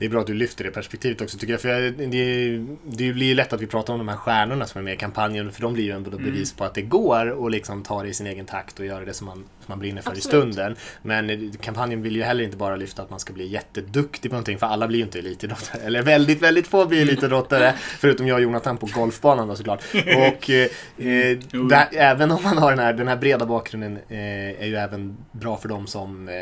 Det 0.02 0.06
är 0.06 0.10
bra 0.10 0.22
att 0.22 0.28
du 0.28 0.34
lyfter 0.34 0.63
det 0.63 0.72
perspektivet 0.72 1.22
också 1.22 1.38
tycker 1.38 1.54
jag. 1.54 1.62
För 1.62 1.92
det, 1.92 2.66
det 2.84 3.13
blir 3.13 3.36
lätt 3.36 3.54
att 3.54 3.62
vi 3.62 3.68
pratar 3.68 3.94
om 3.94 4.00
de 4.00 4.08
här 4.08 4.18
stjärnorna 4.18 4.68
som 4.68 4.80
är 4.80 4.84
med 4.84 4.94
i 4.94 4.98
kampanjen. 4.98 5.52
För 5.52 5.62
de 5.62 5.74
blir 5.74 5.84
ju 5.84 5.92
ändå 5.92 6.12
mm. 6.12 6.24
bevis 6.24 6.54
på 6.54 6.63
att 6.63 6.74
det 6.74 6.81
går 6.81 7.46
att 7.46 7.52
liksom 7.52 7.84
ta 7.84 8.04
det 8.04 8.10
i 8.10 8.13
sin 8.13 8.28
egen 8.28 8.46
takt 8.46 8.80
och 8.80 8.86
göra 8.86 9.06
det 9.06 9.13
som 9.13 9.27
man, 9.27 9.44
man 9.72 9.80
brinner 9.80 10.01
för 10.01 10.12
Absolut. 10.12 10.25
i 10.25 10.28
stunden. 10.28 10.75
Men 11.01 11.51
kampanjen 11.62 12.01
vill 12.01 12.16
ju 12.16 12.24
heller 12.24 12.44
inte 12.44 12.58
bara 12.58 12.75
lyfta 12.75 13.01
att 13.01 13.10
man 13.10 13.20
ska 13.20 13.34
bli 13.34 13.48
jätteduktig 13.48 14.32
på 14.32 14.36
någonting. 14.36 14.58
För 14.58 14.68
alla 14.68 14.88
blir 14.88 15.00
ju 15.00 15.06
inte 15.06 15.20
elitidrottare. 15.20 15.82
Eller 15.86 16.01
väldigt, 16.01 16.42
väldigt 16.42 16.68
få 16.68 16.86
blir 16.86 17.01
elitidrottare. 17.01 17.74
förutom 18.00 18.28
jag 18.28 18.36
och 18.36 18.42
Jonathan 18.42 18.78
på 18.78 18.88
golfbanan 18.96 19.48
då 19.48 19.56
såklart. 19.56 19.84
Och 19.94 20.50
eh, 20.50 20.68
eh 20.98 21.38
där, 21.70 21.88
även 21.92 22.32
om 22.32 22.44
man 22.44 22.58
har 22.58 22.70
den 22.70 22.80
här, 22.80 22.94
den 22.94 23.08
här 23.08 23.16
breda 23.16 23.46
bakgrunden 23.46 23.98
eh, 24.10 24.62
är 24.62 24.66
ju 24.66 24.75
även 24.75 25.18
bra 25.32 25.58
för 25.58 25.70
de 25.70 25.88
som 25.88 26.30
eh, 26.30 26.36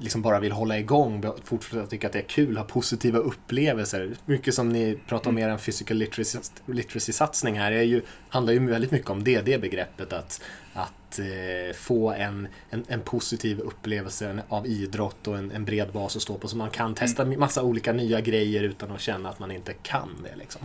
liksom 0.00 0.22
bara 0.22 0.40
vill 0.40 0.52
hålla 0.52 0.78
igång. 0.78 1.24
Fortsätta 1.44 1.86
tycka 1.86 2.06
att 2.06 2.12
det 2.12 2.18
är 2.18 2.28
kul, 2.28 2.56
ha 2.56 2.64
positiva 2.64 3.18
upplevelser. 3.18 4.10
Mycket 4.24 4.54
som 4.54 4.68
ni 4.68 4.98
pratar 5.08 5.30
om 5.30 5.38
i 5.38 5.42
er 5.42 5.56
physical 5.56 5.96
literacy-satsning 6.66 7.58
här 7.58 7.72
är 7.72 7.82
ju, 7.82 8.02
handlar 8.28 8.52
ju 8.52 8.66
väldigt 8.66 8.90
mycket 8.90 9.10
om 9.10 9.24
det, 9.24 9.40
det 9.40 9.58
begreppet 9.58 10.12
att, 10.12 10.40
att 10.74 11.18
eh, 11.18 11.74
få 11.74 12.12
en, 12.12 12.48
en, 12.70 12.84
en, 12.88 13.00
positiv 13.00 13.60
upplevelse 13.60 14.42
av 14.48 14.66
idrott 14.66 15.28
och 15.28 15.38
en, 15.38 15.50
en, 15.50 15.64
bred 15.64 15.92
bas 15.92 16.16
att 16.16 16.22
stå 16.22 16.38
på 16.38 16.48
så 16.48 16.56
man 16.56 16.70
kan 16.70 16.94
testa 16.94 17.22
mm. 17.22 17.40
massa 17.40 17.62
olika 17.62 17.92
nya 17.92 18.20
grejer 18.20 18.62
utan 18.62 18.90
att 18.90 19.00
känna 19.00 19.28
att 19.28 19.38
man 19.38 19.50
inte 19.50 19.72
kan 19.72 20.08
det. 20.22 20.36
Liksom. 20.36 20.62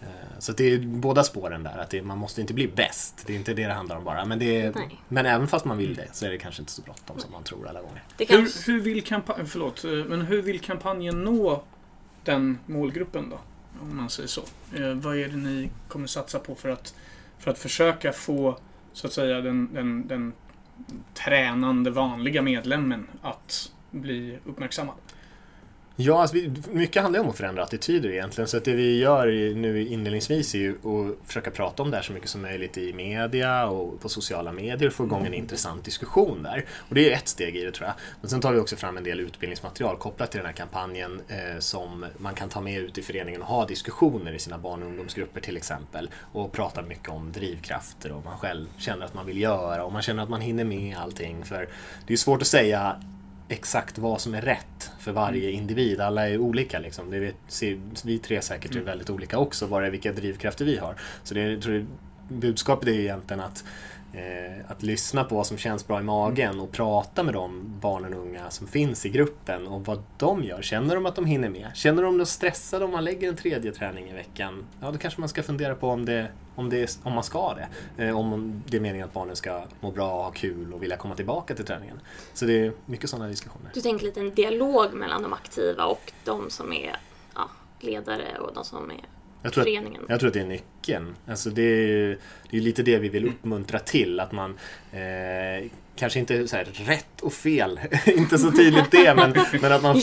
Eh, 0.00 0.38
så 0.38 0.52
det 0.52 0.64
är 0.64 0.78
båda 0.78 1.24
spåren 1.24 1.62
där, 1.62 1.78
att 1.78 1.90
det, 1.90 2.02
man 2.02 2.18
måste 2.18 2.40
inte 2.40 2.54
bli 2.54 2.68
bäst. 2.68 3.24
Det 3.26 3.32
är 3.32 3.36
inte 3.36 3.54
det 3.54 3.66
det 3.66 3.72
handlar 3.72 3.96
om 3.96 4.04
bara. 4.04 4.24
Men, 4.24 4.38
det 4.38 4.74
men 5.08 5.26
även 5.26 5.48
fast 5.48 5.64
man 5.64 5.78
vill 5.78 5.94
det 5.94 6.08
så 6.12 6.26
är 6.26 6.30
det 6.30 6.38
kanske 6.38 6.62
inte 6.62 6.72
så 6.72 6.82
bråttom 6.82 7.18
som 7.18 7.32
man 7.32 7.42
tror 7.42 7.68
alla 7.68 7.80
gånger. 7.82 8.02
Hur, 8.18 8.66
hur, 8.66 8.80
vill 8.80 9.04
kampanjen, 9.04 9.46
förlåt, 9.46 9.84
eh, 9.84 9.90
men 9.90 10.22
hur 10.22 10.42
vill 10.42 10.60
kampanjen 10.60 11.24
nå 11.24 11.62
den 12.24 12.58
målgruppen 12.66 13.30
då? 13.30 13.38
Om 13.80 13.96
man 13.96 14.10
säger 14.10 14.28
så. 14.28 14.42
Eh, 14.74 14.94
vad 14.94 15.16
är 15.16 15.28
det 15.28 15.36
ni 15.36 15.70
kommer 15.88 16.06
satsa 16.06 16.38
på 16.38 16.54
för 16.54 16.68
att, 16.68 16.94
för 17.38 17.50
att 17.50 17.58
försöka 17.58 18.12
få 18.12 18.58
så 18.92 19.06
att 19.06 19.12
säga 19.12 19.40
den, 19.40 19.74
den, 19.74 20.06
den 20.08 20.32
tränande 21.14 21.90
vanliga 21.90 22.42
medlemmen 22.42 23.06
att 23.22 23.72
bli 23.90 24.38
uppmärksammad. 24.44 24.94
Ja, 25.96 26.20
alltså 26.20 26.36
mycket 26.70 27.02
handlar 27.02 27.20
om 27.20 27.28
att 27.28 27.36
förändra 27.36 27.62
attityder 27.62 28.10
egentligen. 28.10 28.48
Så 28.48 28.56
att 28.56 28.64
det 28.64 28.72
vi 28.72 28.98
gör 28.98 29.26
nu 29.54 29.86
inledningsvis 29.86 30.54
är 30.54 30.58
ju 30.58 30.70
att 30.72 31.26
försöka 31.26 31.50
prata 31.50 31.82
om 31.82 31.90
det 31.90 31.96
här 31.96 32.04
så 32.04 32.12
mycket 32.12 32.30
som 32.30 32.42
möjligt 32.42 32.78
i 32.78 32.92
media 32.92 33.66
och 33.66 34.00
på 34.00 34.08
sociala 34.08 34.52
medier 34.52 34.88
och 34.88 34.94
få 34.94 35.04
igång 35.04 35.26
en 35.26 35.34
intressant 35.34 35.84
diskussion 35.84 36.42
där. 36.42 36.64
Och 36.88 36.94
det 36.94 37.12
är 37.12 37.16
ett 37.16 37.28
steg 37.28 37.56
i 37.56 37.64
det 37.64 37.72
tror 37.72 37.86
jag. 37.86 37.94
Men 38.20 38.30
sen 38.30 38.40
tar 38.40 38.52
vi 38.52 38.58
också 38.58 38.76
fram 38.76 38.96
en 38.96 39.04
del 39.04 39.20
utbildningsmaterial 39.20 39.96
kopplat 39.96 40.30
till 40.30 40.38
den 40.38 40.46
här 40.46 40.52
kampanjen 40.52 41.20
eh, 41.28 41.58
som 41.58 42.06
man 42.16 42.34
kan 42.34 42.48
ta 42.48 42.60
med 42.60 42.80
ut 42.80 42.98
i 42.98 43.02
föreningen 43.02 43.42
och 43.42 43.48
ha 43.48 43.66
diskussioner 43.66 44.32
i 44.32 44.38
sina 44.38 44.58
barn 44.58 44.82
och 44.82 44.88
ungdomsgrupper 44.88 45.40
till 45.40 45.56
exempel. 45.56 46.10
Och 46.32 46.52
prata 46.52 46.82
mycket 46.82 47.08
om 47.08 47.32
drivkrafter 47.32 48.12
och 48.12 48.24
man 48.24 48.38
själv 48.38 48.66
känner 48.78 49.06
att 49.06 49.14
man 49.14 49.26
vill 49.26 49.40
göra 49.40 49.84
och 49.84 49.92
man 49.92 50.02
känner 50.02 50.22
att 50.22 50.28
man 50.28 50.40
hinner 50.40 50.64
med 50.64 50.96
allting. 50.96 51.44
För 51.44 51.68
det 52.06 52.12
är 52.12 52.16
svårt 52.16 52.40
att 52.42 52.48
säga 52.48 53.00
exakt 53.52 53.98
vad 53.98 54.20
som 54.20 54.34
är 54.34 54.40
rätt 54.40 54.90
för 54.98 55.12
varje 55.12 55.48
mm. 55.48 55.60
individ. 55.60 56.00
Alla 56.00 56.28
är 56.28 56.38
olika 56.38 56.78
liksom. 56.78 57.10
Det 57.10 57.18
vet, 57.18 57.62
vi 58.04 58.18
tre 58.18 58.42
säkert 58.42 58.70
är 58.70 58.74
mm. 58.74 58.86
väldigt 58.86 59.10
olika 59.10 59.38
också, 59.38 59.66
bara 59.66 59.90
vilka 59.90 60.12
drivkrafter 60.12 60.64
vi 60.64 60.76
har. 60.78 60.94
Så 61.22 61.34
det, 61.34 61.40
jag 61.40 61.62
tror 61.62 61.86
budskapet 62.28 62.88
är 62.88 62.92
egentligen 62.92 63.40
att 63.40 63.64
eh, 64.12 64.70
att 64.70 64.82
lyssna 64.82 65.24
på 65.24 65.34
vad 65.34 65.46
som 65.46 65.58
känns 65.58 65.86
bra 65.86 66.00
i 66.00 66.02
magen 66.02 66.60
och 66.60 66.72
prata 66.72 67.22
med 67.22 67.34
de 67.34 67.78
barnen 67.80 68.14
och 68.14 68.20
unga 68.20 68.50
som 68.50 68.66
finns 68.66 69.06
i 69.06 69.08
gruppen 69.08 69.66
och 69.66 69.86
vad 69.86 70.02
de 70.18 70.44
gör. 70.44 70.62
Känner 70.62 70.94
de 70.94 71.06
att 71.06 71.16
de 71.16 71.24
hinner 71.24 71.48
med? 71.48 71.70
Känner 71.74 72.02
de 72.02 72.18
sig 72.18 72.26
stressade 72.26 72.84
om 72.84 72.90
man 72.90 73.04
lägger 73.04 73.28
en 73.28 73.36
tredje 73.36 73.72
träning 73.72 74.10
i 74.10 74.12
veckan? 74.12 74.64
Ja, 74.80 74.90
då 74.90 74.98
kanske 74.98 75.20
man 75.20 75.28
ska 75.28 75.42
fundera 75.42 75.74
på 75.74 75.88
om, 75.88 76.04
det, 76.04 76.28
om, 76.54 76.70
det, 76.70 76.98
om 77.02 77.12
man 77.12 77.24
ska 77.24 77.54
det. 77.54 77.68
Eh, 78.04 78.18
om 78.18 78.62
det 78.66 78.76
är 78.76 78.80
meningen 78.80 79.06
att 79.06 79.14
barnen 79.14 79.36
ska 79.36 79.64
må 79.80 79.90
bra, 79.90 80.22
ha 80.22 80.30
kul 80.30 80.72
och 80.72 80.82
vilja 80.82 80.96
komma 80.96 81.14
tillbaka 81.14 81.54
till 81.54 81.64
träningen. 81.64 82.00
Så 82.34 82.44
det 82.44 82.66
är 82.66 82.72
mycket 82.86 83.10
sådana 83.10 83.28
diskussioner. 83.28 83.70
Du 83.74 83.80
tänker 83.80 84.06
lite 84.06 84.20
en 84.20 84.34
dialog 84.34 84.92
mellan 84.92 85.22
de 85.22 85.32
aktiva 85.32 85.84
och 85.84 86.12
de 86.24 86.50
som 86.50 86.72
är 86.72 86.96
ja, 87.34 87.50
ledare 87.80 88.38
och 88.38 88.54
de 88.54 88.64
som 88.64 88.90
är 88.90 89.04
jag 89.42 89.52
tror, 89.52 89.62
att, 89.62 89.84
jag 90.08 90.20
tror 90.20 90.28
att 90.28 90.34
det 90.34 90.40
är 90.40 90.46
nyckeln. 90.46 91.16
Alltså 91.26 91.50
det, 91.50 91.62
är, 91.62 92.18
det 92.50 92.56
är 92.56 92.60
lite 92.60 92.82
det 92.82 92.98
vi 92.98 93.08
vill 93.08 93.28
uppmuntra 93.28 93.78
till. 93.78 94.20
Att 94.20 94.32
man 94.32 94.58
eh, 94.92 95.70
kanske 95.96 96.18
inte 96.18 96.48
så 96.48 96.56
här, 96.56 96.64
rätt 96.64 97.20
och 97.20 97.32
fel, 97.32 97.80
inte 98.06 98.38
så 98.38 98.52
tydligt 98.52 98.90
det, 98.90 99.14
men, 99.14 99.34
men, 99.60 99.72
att 99.72 99.82
man 99.82 99.96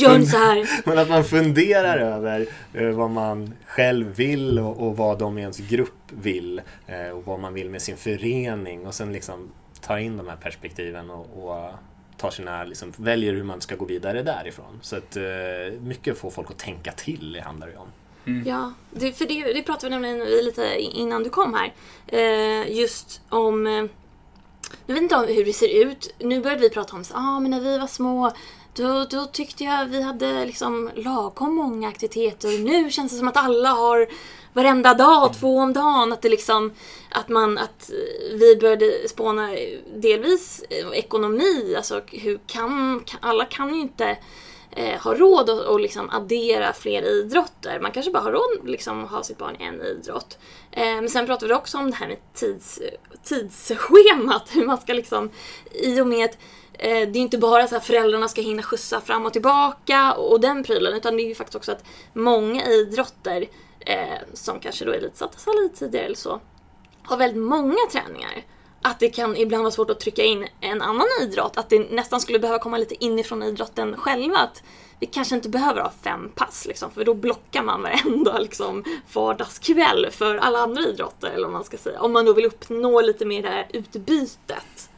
men 0.86 0.98
att 0.98 1.10
man 1.10 1.24
funderar 1.24 1.98
över 1.98 2.48
eh, 2.74 2.90
vad 2.90 3.10
man 3.10 3.54
själv 3.66 4.16
vill 4.16 4.60
och, 4.60 4.88
och, 4.88 4.98
vad 4.98 5.20
de 5.20 5.38
i 5.38 5.42
ens 5.42 5.58
grupp 5.58 6.12
vill. 6.22 6.62
Eh, 6.88 7.10
och 7.10 7.26
vad 7.26 7.40
man 7.40 7.54
vill 7.54 7.70
med 7.70 7.82
sin 7.82 7.98
förening 7.98 8.88
och 8.88 8.94
sen 8.94 9.14
liksom 9.14 9.52
tar 9.82 9.98
in 9.98 10.18
de 10.18 10.28
här 10.28 10.36
perspektiven 10.36 11.10
och, 11.10 11.44
och 11.44 11.72
tar 12.18 12.32
sina, 12.32 12.64
liksom, 12.64 12.94
väljer 12.98 13.34
hur 13.34 13.44
man 13.44 13.62
ska 13.62 13.76
gå 13.76 13.86
vidare 13.86 14.24
därifrån. 14.24 14.80
Så 14.82 14.96
att 14.96 15.18
eh, 15.18 15.24
mycket 15.82 16.18
får 16.18 16.30
folk 16.30 16.52
att 16.52 16.60
tänka 16.60 16.92
till, 16.92 17.32
det 17.32 17.42
handlar 17.42 17.68
det 17.68 17.78
om. 17.78 17.88
Mm. 18.30 18.48
Ja, 18.48 18.74
det, 18.92 19.12
för 19.12 19.26
det, 19.26 19.54
det 19.54 19.62
pratade 19.62 19.96
vi 19.96 20.02
nämligen 20.02 20.46
lite 20.46 20.80
innan 20.80 21.24
du 21.24 21.30
kom 21.30 21.54
här. 21.54 21.74
Eh, 22.08 22.78
just 22.78 23.22
om... 23.30 23.68
Eh, 23.68 23.86
jag 24.86 24.94
vet 24.94 25.04
inte 25.04 25.16
hur 25.16 25.46
det 25.46 25.54
ser 25.54 25.86
ut. 25.86 26.16
Nu 26.20 26.42
började 26.42 26.62
vi 26.62 26.70
prata 26.70 26.96
om 26.96 27.02
att 27.02 27.12
ah, 27.14 27.40
men 27.40 27.52
när 27.52 27.62
vi 27.62 27.78
var 27.78 27.88
små 27.88 28.32
då, 28.74 29.06
då 29.10 29.26
tyckte 29.26 29.64
jag 29.64 29.86
vi 29.86 30.02
hade 30.02 30.46
liksom 30.46 30.90
lagom 30.96 31.56
många 31.56 31.88
aktiviteter. 31.88 32.64
Nu 32.64 32.92
känns 32.92 33.12
det 33.12 33.18
som 33.18 33.28
att 33.28 33.38
alla 33.38 33.70
har 33.70 34.08
varenda 34.54 34.94
dag, 34.94 35.34
två 35.34 35.58
om 35.58 35.74
dagen. 35.74 36.14
Att 36.14 36.22
det 36.22 36.30
liksom, 36.30 36.72
att 37.12 37.30
man, 37.30 37.58
att 37.58 37.92
vi 38.34 38.58
började 38.62 39.10
spåna 39.10 39.50
delvis 39.96 40.64
ekonomi. 40.94 41.74
Alltså 41.78 42.02
hur 42.08 42.40
kan, 42.48 43.04
alla 43.20 43.46
kan 43.46 43.76
ju 43.76 43.82
inte 43.82 44.18
eh, 44.72 45.00
har 45.00 45.16
råd 45.16 45.50
att 45.50 45.66
och 45.66 45.80
liksom 45.80 46.10
addera 46.10 46.74
fler 46.74 47.04
idrotter. 47.04 47.80
Man 47.80 47.92
kanske 47.92 48.12
bara 48.12 48.24
har 48.24 48.32
råd 48.32 48.60
att 48.60 48.70
liksom, 48.70 49.04
ha 49.04 49.24
sitt 49.24 49.38
barn 49.38 49.56
i 49.60 49.64
en 49.64 49.82
idrott. 49.82 50.38
Eh, 50.72 50.84
men 50.84 51.10
sen 51.10 51.26
pratar 51.26 51.48
vi 51.48 51.54
också 51.54 51.78
om 51.78 51.92
det 51.92 51.96
här 51.96 52.08
med 52.08 52.18
tids, 52.34 52.80
tidsschemat. 53.24 54.56
Hur 54.56 54.66
man 54.66 54.78
ska 54.78 54.94
liksom, 54.94 55.30
i 55.72 56.02
och 56.02 56.08
med 56.08 56.26
att 56.26 56.38
eh, 56.74 57.10
det 57.10 57.20
är 57.20 57.22
inte 57.22 57.38
bara 57.38 57.68
så 57.68 57.76
att 57.76 57.86
föräldrarna 57.86 58.28
ska 58.28 58.42
hinna 58.42 58.64
skjutsa 58.64 59.02
fram 59.02 59.26
och 59.26 59.34
tillbaka 59.34 60.14
och 60.14 60.42
den 60.42 60.64
prylen. 60.64 60.94
Utan 60.94 61.18
det 61.18 61.24
är 61.24 61.28
ju 61.28 61.36
faktiskt 61.36 61.56
också 61.56 61.72
att 61.72 61.84
många 62.14 62.66
idrotter 62.66 63.46
eh, 63.80 64.18
som 64.34 64.60
kanske 64.60 64.86
då 64.86 64.92
är 64.92 65.10
satta 65.14 65.52
lite 65.52 65.80
tidigare 65.80 66.06
eller 66.06 66.16
så 66.16 66.42
har 67.04 67.18
väldigt 67.18 67.44
många 67.44 67.78
träningar 67.92 68.46
att 68.82 69.00
det 69.00 69.10
kan 69.10 69.36
ibland 69.36 69.64
vara 69.64 69.72
svårt 69.72 69.90
att 69.90 70.00
trycka 70.00 70.24
in 70.24 70.48
en 70.62 70.82
annan 70.82 71.08
idrott. 71.22 71.58
Att 71.58 71.70
det 71.70 71.92
nästan 71.92 72.22
skulle 72.22 72.40
behöva 72.40 72.60
komma 72.60 72.78
lite 72.78 73.06
inifrån 73.06 73.44
idrotten 73.44 73.98
själva. 73.98 74.38
Att 74.38 74.64
vi 75.00 75.06
kanske 75.06 75.36
inte 75.36 75.50
behöver 75.50 75.82
ha 75.82 75.92
fem 76.02 76.32
pass 76.36 76.66
liksom, 76.68 76.92
för 76.92 77.06
då 77.06 77.14
blockar 77.14 77.64
man 77.64 77.82
varenda 77.82 78.40
liksom, 78.40 78.84
vardagskväll 79.14 80.08
för 80.12 80.36
alla 80.36 80.60
andra 80.60 80.82
idrotter. 80.82 81.28
Eller 81.28 81.44
vad 81.44 81.54
man 81.54 81.64
ska 81.64 81.78
säga. 81.78 82.02
Om 82.02 82.14
man 82.14 82.26
då 82.26 82.34
vill 82.34 82.46
uppnå 82.46 83.02
lite 83.02 83.26
mer 83.26 83.42
det 83.42 83.50
här 83.50 83.68
utbytet. 83.74 84.90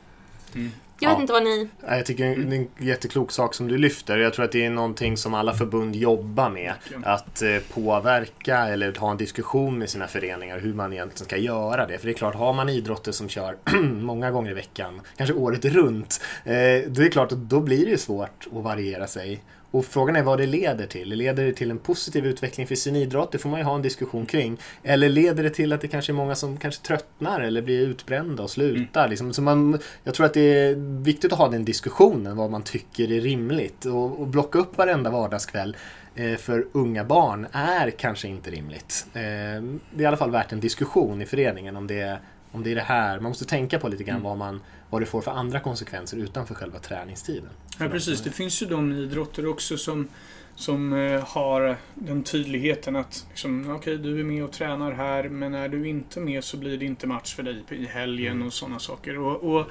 Mm. 0.54 0.72
Jag 1.04 1.10
vet 1.10 1.18
ja. 1.18 1.22
inte 1.22 1.34
vad 1.34 1.44
ni... 1.44 1.70
Jag 1.88 2.06
tycker 2.06 2.24
det 2.24 2.56
är 2.56 2.60
en 2.60 2.68
jätteklok 2.78 3.32
sak 3.32 3.54
som 3.54 3.68
du 3.68 3.78
lyfter. 3.78 4.18
Jag 4.18 4.34
tror 4.34 4.46
att 4.46 4.52
det 4.52 4.66
är 4.66 4.70
någonting 4.70 5.18
som 5.18 5.34
alla 5.34 5.54
förbund 5.54 5.96
jobbar 5.96 6.50
med. 6.50 6.74
Att 7.04 7.42
eh, 7.42 7.58
påverka 7.74 8.58
eller 8.58 8.96
ha 8.96 9.12
en 9.12 9.18
diskussion 9.18 9.78
med 9.78 9.90
sina 9.90 10.08
föreningar 10.08 10.60
hur 10.60 10.74
man 10.74 10.94
egentligen 10.94 11.26
ska 11.26 11.38
göra 11.38 11.88
det. 11.88 11.98
För 11.98 12.06
det 12.06 12.12
är 12.12 12.18
klart, 12.18 12.36
har 12.36 12.54
man 12.54 12.70
idrotter 12.70 13.12
som 13.12 13.30
kör 13.30 13.56
många 14.02 14.32
gånger 14.32 14.52
i 14.52 14.54
veckan, 14.54 15.02
kanske 15.18 15.34
året 15.36 15.66
runt, 15.66 16.22
eh, 16.44 16.52
då 16.88 17.02
är 17.02 17.04
det 17.04 17.10
klart 17.10 17.32
att 17.32 17.50
då 17.50 17.60
blir 17.60 17.86
det 17.86 17.98
svårt 17.98 18.48
att 18.56 18.64
variera 18.64 19.08
sig. 19.08 19.42
Och 19.72 19.86
frågan 19.86 20.16
är 20.16 20.24
vad 20.24 20.38
det 20.38 20.46
leder 20.46 20.86
till. 20.86 21.10
Leder 21.10 21.46
det 21.46 21.54
till 21.54 21.72
en 21.72 21.78
positiv 21.78 22.26
utveckling 22.26 22.68
för 22.68 22.76
sin 22.76 22.96
idrott? 22.96 23.32
Det 23.32 23.38
får 23.38 23.50
man 23.50 23.60
ju 23.60 23.66
ha 23.66 23.76
en 23.76 23.82
diskussion 23.82 24.26
kring. 24.26 24.58
Eller 24.84 25.10
leder 25.10 25.44
det 25.44 25.50
till 25.50 25.74
att 25.74 25.82
det 25.82 25.88
kanske 25.88 26.12
är 26.12 26.14
många 26.14 26.36
som 26.36 26.58
kanske 26.58 26.86
tröttnar 26.86 27.42
eller 27.42 27.62
blir 27.62 27.80
utbrända 27.80 28.44
och 28.44 28.50
slutar? 28.50 29.02
Mm. 29.02 29.10
Liksom, 29.10 29.34
så 29.34 29.42
man, 29.42 29.80
jag 30.04 30.14
tror 30.14 30.26
att 30.26 30.34
det 30.34 30.60
är 30.60 30.76
viktigt 31.04 31.34
att 31.34 31.40
ha 31.40 31.50
den 31.50 31.66
diskussionen, 31.66 32.38
vad 32.38 32.52
man 32.52 32.64
tycker 32.64 33.12
är 33.12 33.22
rimligt. 33.22 33.86
Och, 33.86 34.20
och 34.20 34.28
blocka 34.28 34.60
upp 34.60 34.78
varenda 34.78 35.10
vardagskväll 35.10 35.78
eh, 36.16 36.36
för 36.36 36.68
unga 36.72 37.04
barn 37.04 37.48
är 37.52 37.90
kanske 37.90 38.28
inte 38.28 38.52
rimligt. 38.52 39.06
Eh, 39.14 39.22
det 39.22 39.98
är 39.98 40.02
i 40.02 40.06
alla 40.06 40.18
fall 40.18 40.32
värt 40.32 40.52
en 40.52 40.60
diskussion 40.60 41.22
i 41.22 41.26
föreningen 41.26 41.76
om 41.76 41.88
det, 41.88 42.20
om 42.52 42.64
det 42.64 42.72
är 42.72 42.76
det 42.76 42.82
här. 42.82 43.20
Man 43.20 43.30
måste 43.30 43.46
tänka 43.46 43.80
på 43.80 43.88
lite 43.88 44.04
grann 44.04 44.16
mm. 44.16 44.24
vad 44.24 44.38
man 44.38 44.62
vad 44.92 45.02
det 45.02 45.06
får 45.06 45.22
för 45.22 45.32
andra 45.32 45.60
konsekvenser 45.60 46.18
utanför 46.18 46.56
själva 46.56 46.80
träningstiden. 46.80 47.50
Ja, 47.82 47.90
precis. 47.90 48.22
Det 48.22 48.32
finns 48.32 48.62
ju 48.62 48.66
de 48.66 48.92
idrotter 48.92 49.48
också 49.48 49.78
som, 49.78 50.08
som 50.56 50.94
eh, 50.94 51.28
har 51.28 51.78
den 51.94 52.24
tydligheten 52.24 52.96
att 52.96 53.26
liksom, 53.30 53.62
okej, 53.62 53.76
okay, 53.76 53.98
du 53.98 54.20
är 54.20 54.24
med 54.24 54.44
och 54.44 54.52
tränar 54.52 54.92
här, 54.92 55.30
men 55.30 55.54
är 55.54 55.70
du 55.70 55.88
inte 55.88 56.20
med 56.20 56.44
så 56.44 56.58
blir 56.58 56.78
det 56.78 56.86
inte 56.86 57.08
match 57.08 57.36
för 57.36 57.44
dig 57.44 57.64
i 57.70 57.86
helgen 57.86 58.32
mm. 58.32 58.48
och 58.48 58.54
sådana 58.54 58.80
saker. 58.80 59.20
Och, 59.20 59.56
och 59.56 59.70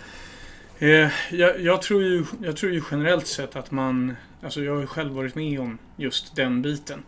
eh, 0.82 1.10
jag, 1.30 1.60
jag, 1.60 1.82
tror 1.82 2.02
ju, 2.02 2.24
jag 2.42 2.56
tror 2.56 2.72
ju 2.72 2.82
generellt 2.90 3.26
sett 3.26 3.56
att 3.56 3.70
man, 3.70 4.16
alltså 4.42 4.62
jag 4.62 4.74
har 4.74 4.80
ju 4.80 4.86
själv 4.86 5.12
varit 5.12 5.34
med 5.34 5.60
om 5.60 5.78
just 5.96 6.36
den 6.36 6.62
biten. 6.62 7.02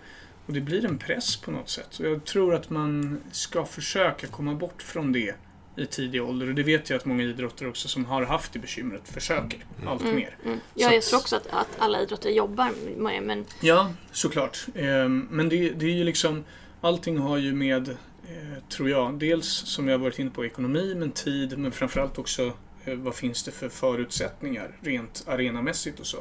Och 0.47 0.53
det 0.53 0.61
blir 0.61 0.85
en 0.85 0.99
press 0.99 1.37
på 1.37 1.51
något 1.51 1.69
sätt. 1.69 1.99
Och 1.99 2.07
jag 2.07 2.25
tror 2.25 2.55
att 2.55 2.71
man 2.71 3.21
ska 3.31 3.65
försöka 3.65 4.27
komma 4.27 4.55
bort 4.55 4.83
från 4.83 5.13
det 5.13 5.35
i 5.77 5.87
tidig 5.87 6.23
ålder. 6.23 6.49
Och 6.49 6.55
det 6.55 6.63
vet 6.63 6.91
jag 6.91 6.97
att 6.97 7.05
många 7.05 7.23
idrotter 7.23 7.69
också 7.69 7.89
som 7.89 8.05
har 8.05 8.23
haft 8.23 8.53
det 8.53 8.59
bekymret 8.59 9.09
försöker 9.09 9.59
mm. 9.77 9.89
allt 9.89 10.03
mm. 10.03 10.17
mer. 10.17 10.37
Mm. 10.45 10.61
Ja, 10.75 10.93
jag 10.93 11.03
tror 11.03 11.19
också 11.19 11.37
att, 11.37 11.47
att 11.47 11.69
alla 11.79 12.01
idrotter 12.01 12.31
jobbar 12.31 12.71
med 12.97 13.15
det. 13.15 13.21
Men... 13.21 13.45
Ja, 13.61 13.93
såklart. 14.13 14.67
Ehm, 14.75 15.29
men 15.31 15.49
det, 15.49 15.71
det 15.71 15.87
är 15.87 15.91
ju 15.91 16.05
liksom 16.05 16.45
Allting 16.85 17.19
har 17.19 17.37
ju 17.37 17.53
med, 17.53 17.89
eh, 17.89 18.63
tror 18.69 18.91
jag, 18.91 19.19
dels 19.19 19.47
som 19.47 19.89
jag 19.89 19.99
varit 19.99 20.19
inne 20.19 20.31
på 20.31 20.45
ekonomi, 20.45 20.95
men 20.95 21.13
tid, 21.13 21.59
men 21.59 21.73
framförallt 21.73 22.19
också 22.19 22.53
eh, 22.85 22.95
vad 22.95 23.15
finns 23.15 23.43
det 23.43 23.51
för 23.51 23.69
förutsättningar 23.69 24.77
rent 24.81 25.25
arenamässigt 25.27 26.01
och 26.01 26.07
så. 26.07 26.19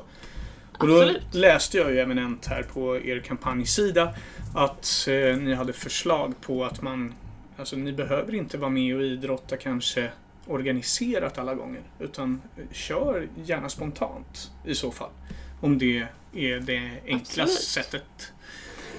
Och 0.78 0.88
då 0.88 1.02
Absolut. 1.02 1.34
läste 1.34 1.78
jag 1.78 1.92
ju 1.92 2.00
eminent 2.00 2.46
här 2.46 2.64
på 2.64 2.98
er 2.98 3.20
kampanjsida 3.20 4.14
att 4.56 5.08
eh, 5.08 5.38
ni 5.38 5.54
hade 5.54 5.74
förslag 5.74 6.34
på 6.42 6.66
att 6.66 6.82
man 6.82 7.14
Alltså 7.62 7.76
ni 7.76 7.94
behöver 7.94 8.36
inte 8.36 8.58
vara 8.58 8.70
med 8.70 8.96
och 8.96 9.04
idrotta 9.04 9.58
kanske 9.58 10.10
organiserat 10.48 11.38
alla 11.38 11.56
gånger. 11.56 11.82
Utan 12.00 12.42
kör 12.72 13.28
gärna 13.46 13.70
spontant 13.70 14.52
i 14.66 14.76
så 14.76 14.92
fall. 14.92 15.10
Om 15.62 15.78
det 15.78 16.08
är 16.36 16.60
det 16.60 16.92
enklaste 17.06 17.64
sättet. 17.64 18.34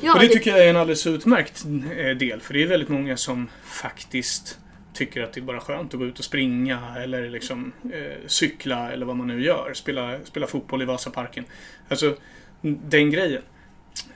Ja, 0.00 0.14
och 0.14 0.20
det, 0.20 0.26
det 0.26 0.32
tycker 0.32 0.50
jag 0.50 0.64
är 0.64 0.70
en 0.70 0.76
alldeles 0.76 1.06
utmärkt 1.06 1.64
eh, 1.96 2.16
del. 2.16 2.40
För 2.40 2.54
det 2.54 2.62
är 2.62 2.66
väldigt 2.66 2.88
många 2.88 3.16
som 3.16 3.48
faktiskt 3.64 4.58
tycker 4.94 5.22
att 5.22 5.32
det 5.32 5.40
är 5.40 5.42
bara 5.42 5.60
skönt 5.60 5.94
att 5.94 6.00
gå 6.00 6.06
ut 6.06 6.18
och 6.18 6.24
springa 6.24 6.96
eller 6.96 7.30
liksom 7.30 7.72
eh, 7.92 8.26
cykla 8.26 8.92
eller 8.92 9.06
vad 9.06 9.16
man 9.16 9.26
nu 9.26 9.44
gör. 9.44 9.72
Spela, 9.74 10.18
spela 10.24 10.46
fotboll 10.46 10.82
i 10.82 10.84
Vasaparken. 10.84 11.44
Alltså 11.88 12.16
den 12.62 13.10
grejen. 13.10 13.42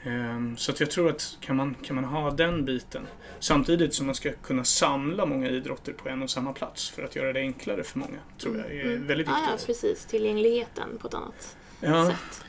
Um, 0.06 0.56
så 0.56 0.72
jag 0.78 0.90
tror 0.90 1.10
att 1.10 1.36
kan 1.40 1.56
man, 1.56 1.74
kan 1.82 1.96
man 1.96 2.04
ha 2.04 2.30
den 2.30 2.64
biten 2.64 3.06
Samtidigt 3.38 3.94
som 3.94 4.06
man 4.06 4.14
ska 4.14 4.32
kunna 4.32 4.64
samla 4.64 5.26
många 5.26 5.48
idrotter 5.50 5.92
på 5.92 6.08
en 6.08 6.22
och 6.22 6.30
samma 6.30 6.52
plats 6.52 6.90
för 6.90 7.02
att 7.02 7.16
göra 7.16 7.32
det 7.32 7.40
enklare 7.40 7.84
för 7.84 7.98
många. 7.98 8.18
tror 8.38 8.56
jag 8.56 8.66
är 8.66 8.84
mm. 8.84 9.06
väldigt 9.06 9.28
viktigt. 9.28 9.44
Ja, 9.46 9.56
ja, 9.58 9.66
precis. 9.66 10.06
Tillgängligheten 10.06 10.98
på 10.98 11.08
ett 11.08 11.14
annat 11.14 11.56
ja. 11.80 12.06
sätt. 12.06 12.44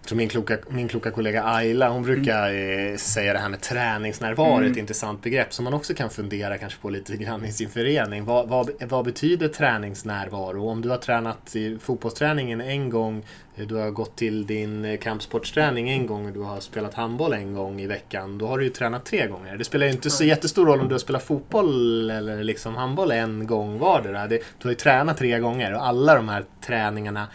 Jag 0.00 0.08
tror 0.08 0.16
min 0.16 0.28
kloka, 0.28 0.58
min 0.68 0.88
kloka 0.88 1.10
kollega 1.10 1.44
Ayla, 1.44 1.88
hon 1.88 2.02
brukar 2.02 2.50
mm. 2.50 2.98
säga 2.98 3.32
det 3.32 3.38
här 3.38 3.48
med 3.48 3.60
träningsnärvaro, 3.60 4.56
mm. 4.56 4.72
ett 4.72 4.76
intressant 4.78 5.22
begrepp 5.22 5.52
som 5.52 5.64
man 5.64 5.74
också 5.74 5.94
kan 5.94 6.10
fundera 6.10 6.58
kanske 6.58 6.80
på 6.80 6.90
lite 6.90 7.16
grann 7.16 7.44
i 7.44 7.52
sin 7.52 7.68
förening. 7.68 8.24
Vad, 8.24 8.48
vad, 8.48 8.70
vad 8.88 9.04
betyder 9.04 9.48
träningsnärvaro? 9.48 10.68
Om 10.68 10.82
du 10.82 10.88
har 10.88 10.96
tränat 10.96 11.56
i 11.56 11.78
fotbollsträningen 11.78 12.60
en 12.60 12.90
gång, 12.90 13.24
du 13.54 13.74
har 13.74 13.90
gått 13.90 14.16
till 14.16 14.46
din 14.46 14.98
kampsportsträning 14.98 15.90
en 15.90 16.06
gång 16.06 16.26
och 16.26 16.32
du 16.32 16.40
har 16.40 16.60
spelat 16.60 16.94
handboll 16.94 17.32
en 17.32 17.54
gång 17.54 17.80
i 17.80 17.86
veckan, 17.86 18.38
då 18.38 18.46
har 18.46 18.58
du 18.58 18.64
ju 18.64 18.70
tränat 18.70 19.04
tre 19.04 19.26
gånger. 19.26 19.56
Det 19.56 19.64
spelar 19.64 19.86
ju 19.86 19.92
inte 19.92 20.10
så 20.10 20.24
jättestor 20.24 20.66
roll 20.66 20.80
om 20.80 20.88
du 20.88 20.94
har 20.94 20.98
spelat 20.98 21.22
fotboll 21.22 22.10
eller 22.10 22.44
liksom 22.44 22.74
handboll 22.74 23.10
en 23.10 23.46
gång 23.46 23.78
vardera. 23.78 24.26
Du 24.26 24.40
har 24.62 24.70
ju 24.70 24.76
tränat 24.76 25.18
tre 25.18 25.38
gånger 25.38 25.74
och 25.74 25.86
alla 25.86 26.14
de 26.14 26.28
här 26.28 26.44
träningarna 26.60 27.28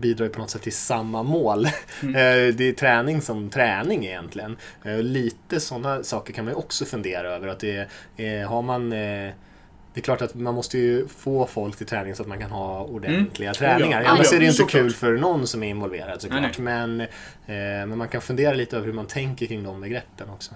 bidrar 0.00 0.26
ju 0.26 0.32
på 0.32 0.40
något 0.40 0.50
sätt 0.50 0.62
till 0.62 0.72
samma 0.72 1.22
mål. 1.22 1.68
Mm. 2.02 2.14
Eh, 2.20 2.54
det 2.54 2.68
är 2.68 2.72
träning 2.72 3.22
som 3.22 3.50
träning 3.50 4.06
egentligen. 4.06 4.56
Eh, 4.84 4.98
lite 4.98 5.60
sådana 5.60 6.02
saker 6.02 6.32
kan 6.32 6.44
man 6.44 6.54
ju 6.54 6.58
också 6.58 6.84
fundera 6.84 7.28
över. 7.28 7.48
Att 7.48 7.60
det 7.60 7.88
är, 8.16 8.44
har 8.44 8.62
man 8.62 8.92
eh, 8.92 9.30
det 9.94 10.00
är 10.00 10.02
klart 10.02 10.22
att 10.22 10.34
man 10.34 10.54
måste 10.54 10.78
ju 10.78 11.08
få 11.08 11.46
folk 11.46 11.76
till 11.76 11.86
träning 11.86 12.14
så 12.14 12.22
att 12.22 12.28
man 12.28 12.38
kan 12.38 12.50
ha 12.50 12.84
ordentliga 12.84 13.48
mm. 13.48 13.54
träningar. 13.54 14.00
Oh, 14.00 14.04
ja. 14.04 14.10
Annars 14.10 14.32
är 14.32 14.40
det 14.40 14.46
inte 14.46 14.62
kul 14.62 14.90
för 14.90 15.12
någon 15.12 15.46
som 15.46 15.62
är 15.62 15.68
involverad 15.68 16.22
såklart. 16.22 16.40
Nej, 16.40 16.52
nej. 16.58 16.86
Men, 16.86 17.00
eh, 17.00 17.86
men 17.86 17.98
man 17.98 18.08
kan 18.08 18.20
fundera 18.20 18.54
lite 18.54 18.76
över 18.76 18.86
hur 18.86 18.92
man 18.92 19.06
tänker 19.06 19.46
kring 19.46 19.64
de 19.64 19.80
begreppen 19.80 20.30
också. 20.30 20.54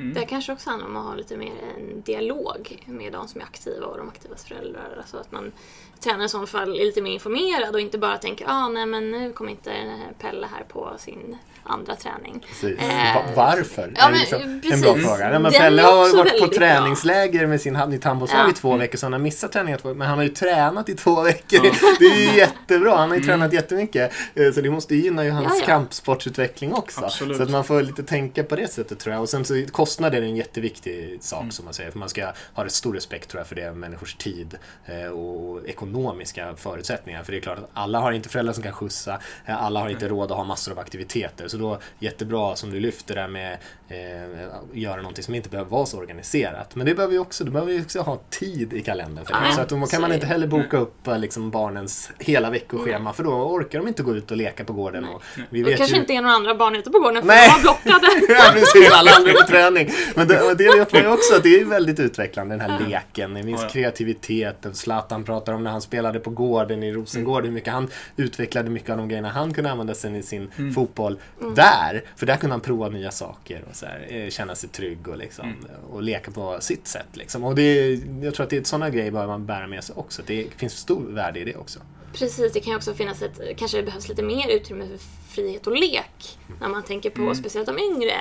Mm. 0.00 0.14
Det 0.14 0.26
kanske 0.26 0.52
också 0.52 0.70
handlar 0.70 0.88
om 0.88 0.96
att 0.96 1.04
ha 1.04 1.14
lite 1.14 1.36
mer 1.36 1.52
en 1.78 2.02
dialog 2.02 2.84
med 2.86 3.12
de 3.12 3.28
som 3.28 3.40
är 3.40 3.44
aktiva 3.44 3.86
och 3.86 3.96
de 3.96 4.08
aktivas 4.08 4.44
föräldrar. 4.44 4.94
Alltså 4.98 5.16
att 5.16 5.32
man 5.32 5.52
tränaren 6.00 6.26
i 6.26 6.28
så 6.28 6.46
fall 6.46 6.80
är 6.80 6.84
lite 6.84 7.02
mer 7.02 7.12
informerad 7.12 7.74
och 7.74 7.80
inte 7.80 7.98
bara 7.98 8.18
tänker 8.18 8.46
ah, 8.48 8.68
nej 8.68 8.86
men 8.86 9.10
nu 9.10 9.32
kommer 9.32 9.50
inte 9.50 9.72
Pelle 10.18 10.46
här 10.54 10.64
på 10.68 10.94
sin 10.98 11.36
andra 11.62 11.96
träning. 11.96 12.46
Eh, 12.62 13.34
Varför? 13.36 13.92
Ja, 13.96 14.08
men, 14.10 14.18
liksom 14.18 14.42
en 14.72 14.80
bra 14.80 14.94
fråga. 14.94 15.30
Nej, 15.30 15.38
men 15.38 15.52
Pelle 15.52 15.82
har 15.82 16.16
varit 16.16 16.40
på 16.40 16.48
träningsläger 16.48 17.46
med 17.46 17.60
sin 17.60 17.76
hand 17.76 17.94
i 17.94 18.00
ja. 18.02 18.50
i 18.50 18.52
två 18.52 18.76
veckor 18.76 18.98
så 18.98 19.06
han 19.06 19.12
har 19.12 19.20
missat 19.20 19.52
träningen 19.52 19.78
men 19.82 20.00
han 20.00 20.18
har 20.18 20.24
ju 20.24 20.28
tränat 20.28 20.88
i 20.88 20.94
två 20.94 21.22
veckor. 21.22 21.60
Ja. 21.64 21.72
Det 21.98 22.04
är 22.04 22.32
ju 22.32 22.38
jättebra. 22.38 22.96
Han 22.96 23.08
har 23.08 23.16
ju 23.16 23.22
mm. 23.22 23.26
tränat 23.26 23.52
jättemycket. 23.52 24.12
Eh, 24.34 24.52
så 24.52 24.60
det 24.60 24.70
måste 24.70 24.94
gynna 24.94 25.24
ju 25.24 25.30
hans 25.30 25.46
ja, 25.48 25.56
ja. 25.60 25.66
kampsportsutveckling 25.66 26.74
också. 26.74 27.04
Absolut. 27.04 27.36
Så 27.36 27.42
att 27.42 27.50
man 27.50 27.64
får 27.64 27.82
lite 27.82 28.02
tänka 28.02 28.44
på 28.44 28.56
det 28.56 28.72
sättet 28.72 28.98
tror 28.98 29.14
jag. 29.14 29.22
Och 29.22 29.28
sen 29.28 29.44
så 29.44 29.66
kostnader 29.90 30.22
är 30.22 30.26
en 30.26 30.36
jätteviktig 30.36 31.22
sak 31.22 31.40
mm. 31.40 31.50
som 31.50 31.64
man 31.64 31.74
säger. 31.74 31.90
För 31.90 31.98
man 31.98 32.08
ska 32.08 32.32
ha 32.54 32.68
stor 32.68 32.94
respekt 32.94 33.30
tror 33.30 33.40
jag 33.40 33.46
för 33.46 33.54
det, 33.54 33.72
människors 33.72 34.14
tid 34.14 34.58
eh, 34.86 35.06
och 35.06 35.68
ekonomiska 35.68 36.56
förutsättningar. 36.56 37.22
För 37.22 37.32
det 37.32 37.38
är 37.38 37.40
klart 37.40 37.58
att 37.58 37.70
alla 37.74 38.00
har 38.00 38.12
inte 38.12 38.28
föräldrar 38.28 38.52
som 38.52 38.62
kan 38.62 38.72
skjutsa. 38.72 39.20
Eh, 39.46 39.64
alla 39.64 39.80
har 39.80 39.88
inte 39.88 40.08
råd 40.08 40.30
att 40.30 40.36
ha 40.36 40.44
massor 40.44 40.72
av 40.72 40.78
aktiviteter. 40.78 41.48
Så 41.48 41.56
då 41.56 41.78
jättebra 41.98 42.56
som 42.56 42.70
du 42.70 42.80
lyfter 42.80 43.14
där 43.14 43.28
med 43.28 43.58
eh, 43.90 44.48
göra 44.72 44.96
någonting 44.96 45.24
som 45.24 45.34
inte 45.34 45.48
behöver 45.48 45.70
vara 45.70 45.86
så 45.86 45.98
organiserat. 45.98 46.74
Men 46.74 46.86
det 46.86 46.94
behöver 46.94 47.14
ju 47.14 47.20
också, 47.20 47.44
du 47.44 47.50
behöver 47.50 47.80
också 47.80 48.00
ha 48.00 48.20
tid 48.30 48.72
i 48.72 48.82
kalendern 48.82 49.24
för 49.24 49.32
det. 49.32 49.40
Ah, 49.40 49.52
så 49.52 49.60
att 49.60 49.68
då 49.68 49.86
kan 49.86 50.00
man 50.00 50.12
inte 50.12 50.26
heller 50.26 50.46
boka 50.46 50.76
upp 50.76 51.06
eh, 51.06 51.18
liksom, 51.18 51.50
barnens 51.50 52.10
hela 52.18 52.50
veckoschema 52.50 53.04
Nej. 53.04 53.14
för 53.14 53.24
då 53.24 53.30
orkar 53.30 53.78
de 53.78 53.88
inte 53.88 54.02
gå 54.02 54.16
ut 54.16 54.30
och 54.30 54.36
leka 54.36 54.64
på 54.64 54.72
gården. 54.72 55.04
Och 55.04 55.22
vi 55.50 55.62
vet 55.62 55.76
kanske 55.76 55.96
ju... 55.96 56.00
inte 56.00 56.12
är 56.12 56.22
några 56.22 56.34
andra 56.34 56.54
barn 56.54 56.76
ute 56.76 56.90
på 56.90 56.98
gården 56.98 57.22
för 57.22 57.28
Nej. 57.28 57.48
de 57.48 57.52
har 57.52 57.62
blockade. 57.62 58.06
ja, 58.32 58.50
precis, 58.52 58.92
alla 58.92 59.10
andra 59.10 59.32
på 59.32 59.46
träning. 59.48 59.90
Men 60.14 60.28
det, 60.28 60.54
det 60.54 60.76
vet 60.78 60.92
man 60.92 61.02
ju 61.02 61.08
också 61.08 61.34
att 61.36 61.42
det 61.42 61.60
är 61.60 61.64
väldigt 61.64 62.00
utvecklande 62.00 62.56
den 62.56 62.70
här 62.70 62.88
leken. 62.88 63.34
Det 63.34 63.42
finns 63.42 63.64
kreativiteten. 63.72 64.74
Zlatan 64.74 65.24
pratar 65.24 65.52
om 65.52 65.64
när 65.64 65.70
han 65.70 65.80
spelade 65.80 66.20
på 66.20 66.30
gården 66.30 66.82
i 66.82 66.92
Rosengård, 66.92 67.40
mm. 67.40 67.48
hur 67.48 67.54
mycket 67.54 67.72
han 67.72 67.88
utvecklade 68.16 68.70
mycket 68.70 68.90
av 68.90 68.96
de 68.96 69.08
grejerna 69.08 69.28
han 69.28 69.54
kunde 69.54 69.70
använda 69.70 69.94
sen 69.94 70.16
i 70.16 70.22
sin 70.22 70.50
mm. 70.58 70.74
fotboll. 70.74 71.18
Mm. 71.40 71.54
Där, 71.54 72.04
för 72.16 72.26
där 72.26 72.36
kunde 72.36 72.54
han 72.54 72.60
prova 72.60 72.88
nya 72.88 73.10
saker 73.10 73.62
och 73.70 73.76
så 73.80 73.86
här, 73.86 74.06
eh, 74.08 74.30
känna 74.30 74.54
sig 74.54 74.68
trygg 74.68 75.08
och, 75.08 75.16
liksom, 75.16 75.44
mm. 75.44 75.84
och 75.90 76.02
leka 76.02 76.30
på 76.30 76.58
sitt 76.60 76.86
sätt. 76.86 77.06
Liksom. 77.12 77.44
Och 77.44 77.54
det, 77.54 77.94
jag 78.22 78.34
tror 78.34 78.44
att 78.44 78.50
det 78.50 78.56
är 78.56 78.64
sådana 78.64 78.90
grejer 78.90 79.10
behöver 79.10 79.32
man 79.32 79.46
bära 79.46 79.66
med 79.66 79.84
sig 79.84 79.96
också. 79.96 80.22
Det 80.26 80.48
finns 80.56 80.76
stor 80.76 81.02
värde 81.02 81.40
i 81.40 81.44
det 81.44 81.56
också. 81.56 81.80
Precis, 82.12 82.52
det 82.52 82.60
kan 82.60 82.70
ju 82.70 82.76
också 82.76 82.94
finnas 82.94 83.22
ett, 83.22 83.40
kanske 83.56 83.76
det 83.76 83.82
behövs 83.82 84.08
lite 84.08 84.22
mer 84.22 84.48
utrymme 84.48 84.86
för 84.86 84.98
frihet 85.34 85.66
och 85.66 85.76
lek. 85.76 86.38
Mm. 86.46 86.60
När 86.60 86.68
man 86.68 86.82
tänker 86.82 87.10
på 87.10 87.22
mm. 87.22 87.34
speciellt 87.34 87.66
de 87.66 87.78
yngre 87.78 88.14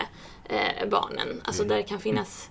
eh, 0.50 0.90
barnen. 0.90 1.42
Alltså 1.44 1.64
mm. 1.64 1.70
där 1.70 1.78
det 1.78 1.84
kan 1.84 2.00
finnas 2.00 2.50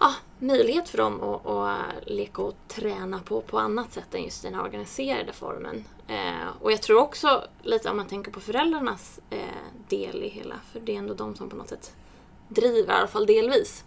ja, 0.00 0.14
möjlighet 0.38 0.88
för 0.88 0.98
dem 0.98 1.22
att, 1.22 1.46
att 1.46 1.80
leka 2.06 2.42
och 2.42 2.54
träna 2.68 3.18
på, 3.18 3.40
på 3.40 3.58
annat 3.58 3.92
sätt 3.92 4.14
än 4.14 4.24
just 4.24 4.42
den 4.42 4.60
organiserade 4.60 5.32
formen. 5.32 5.84
Eh, 6.08 6.48
och 6.60 6.72
jag 6.72 6.82
tror 6.82 7.00
också 7.00 7.44
lite 7.62 7.90
om 7.90 7.96
man 7.96 8.06
tänker 8.06 8.30
på 8.30 8.40
föräldrarnas 8.40 9.20
eh, 9.30 9.38
del 9.88 10.22
i 10.22 10.28
hela, 10.28 10.54
för 10.72 10.80
det 10.80 10.94
är 10.94 10.98
ändå 10.98 11.14
de 11.14 11.34
som 11.36 11.48
på 11.48 11.56
något 11.56 11.68
sätt 11.68 11.96
driver, 12.48 12.94
i 12.94 12.96
alla 12.96 13.06
fall 13.06 13.26
delvis, 13.26 13.84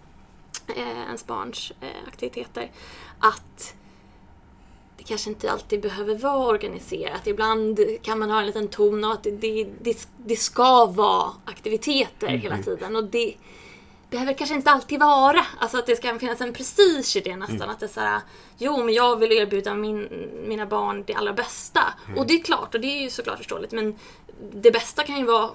eh, 0.68 1.02
ens 1.02 1.28
barns 1.28 1.72
eh, 1.82 2.08
aktiviteter. 2.08 2.72
Att 3.20 3.76
det 4.98 5.04
kanske 5.04 5.30
inte 5.30 5.52
alltid 5.52 5.82
behöver 5.82 6.16
vara 6.16 6.48
organiserat. 6.48 7.28
Ibland 7.28 7.80
kan 8.02 8.20
man 8.20 8.30
ha 8.30 8.40
en 8.40 8.46
liten 8.46 8.68
ton 8.68 9.04
av 9.04 9.12
att 9.12 9.24
det, 9.24 9.32
det, 9.32 9.68
det, 9.82 10.08
det 10.18 10.36
ska 10.36 10.86
vara 10.86 11.32
aktiviteter 11.46 12.28
mm. 12.28 12.42
hela 12.42 12.58
tiden. 12.58 12.96
Och 12.96 13.04
det, 13.04 13.36
behöver 14.10 14.34
kanske 14.34 14.56
inte 14.56 14.72
alltid 14.72 15.00
vara. 15.00 15.46
Alltså 15.60 15.78
att 15.78 15.86
det 15.86 15.96
ska 15.96 16.20
finnas 16.20 16.42
en 16.42 16.54
prestige 16.54 17.16
i 17.16 17.22
det 17.22 17.36
nästan. 17.36 17.56
Mm. 17.56 17.70
Att 17.70 17.80
det 17.80 17.86
är 17.86 17.88
såhär, 17.88 18.22
jo 18.58 18.84
men 18.84 18.94
jag 18.94 19.20
vill 19.20 19.32
erbjuda 19.32 19.76
min, 19.76 20.08
mina 20.48 20.66
barn 20.66 21.04
det 21.08 21.14
allra 21.14 21.34
bästa. 21.34 21.94
Mm. 22.08 22.20
Och 22.20 22.28
det 22.28 22.34
är 22.34 22.44
klart, 22.44 22.76
och 22.76 22.82
det 22.82 22.88
är 22.88 23.02
ju 23.02 23.10
såklart 23.10 23.38
förståeligt. 23.38 23.72
Men 23.72 23.96
det 24.54 24.72
bästa 24.72 25.04
kan 25.04 25.18
ju 25.18 25.26
vara 25.26 25.50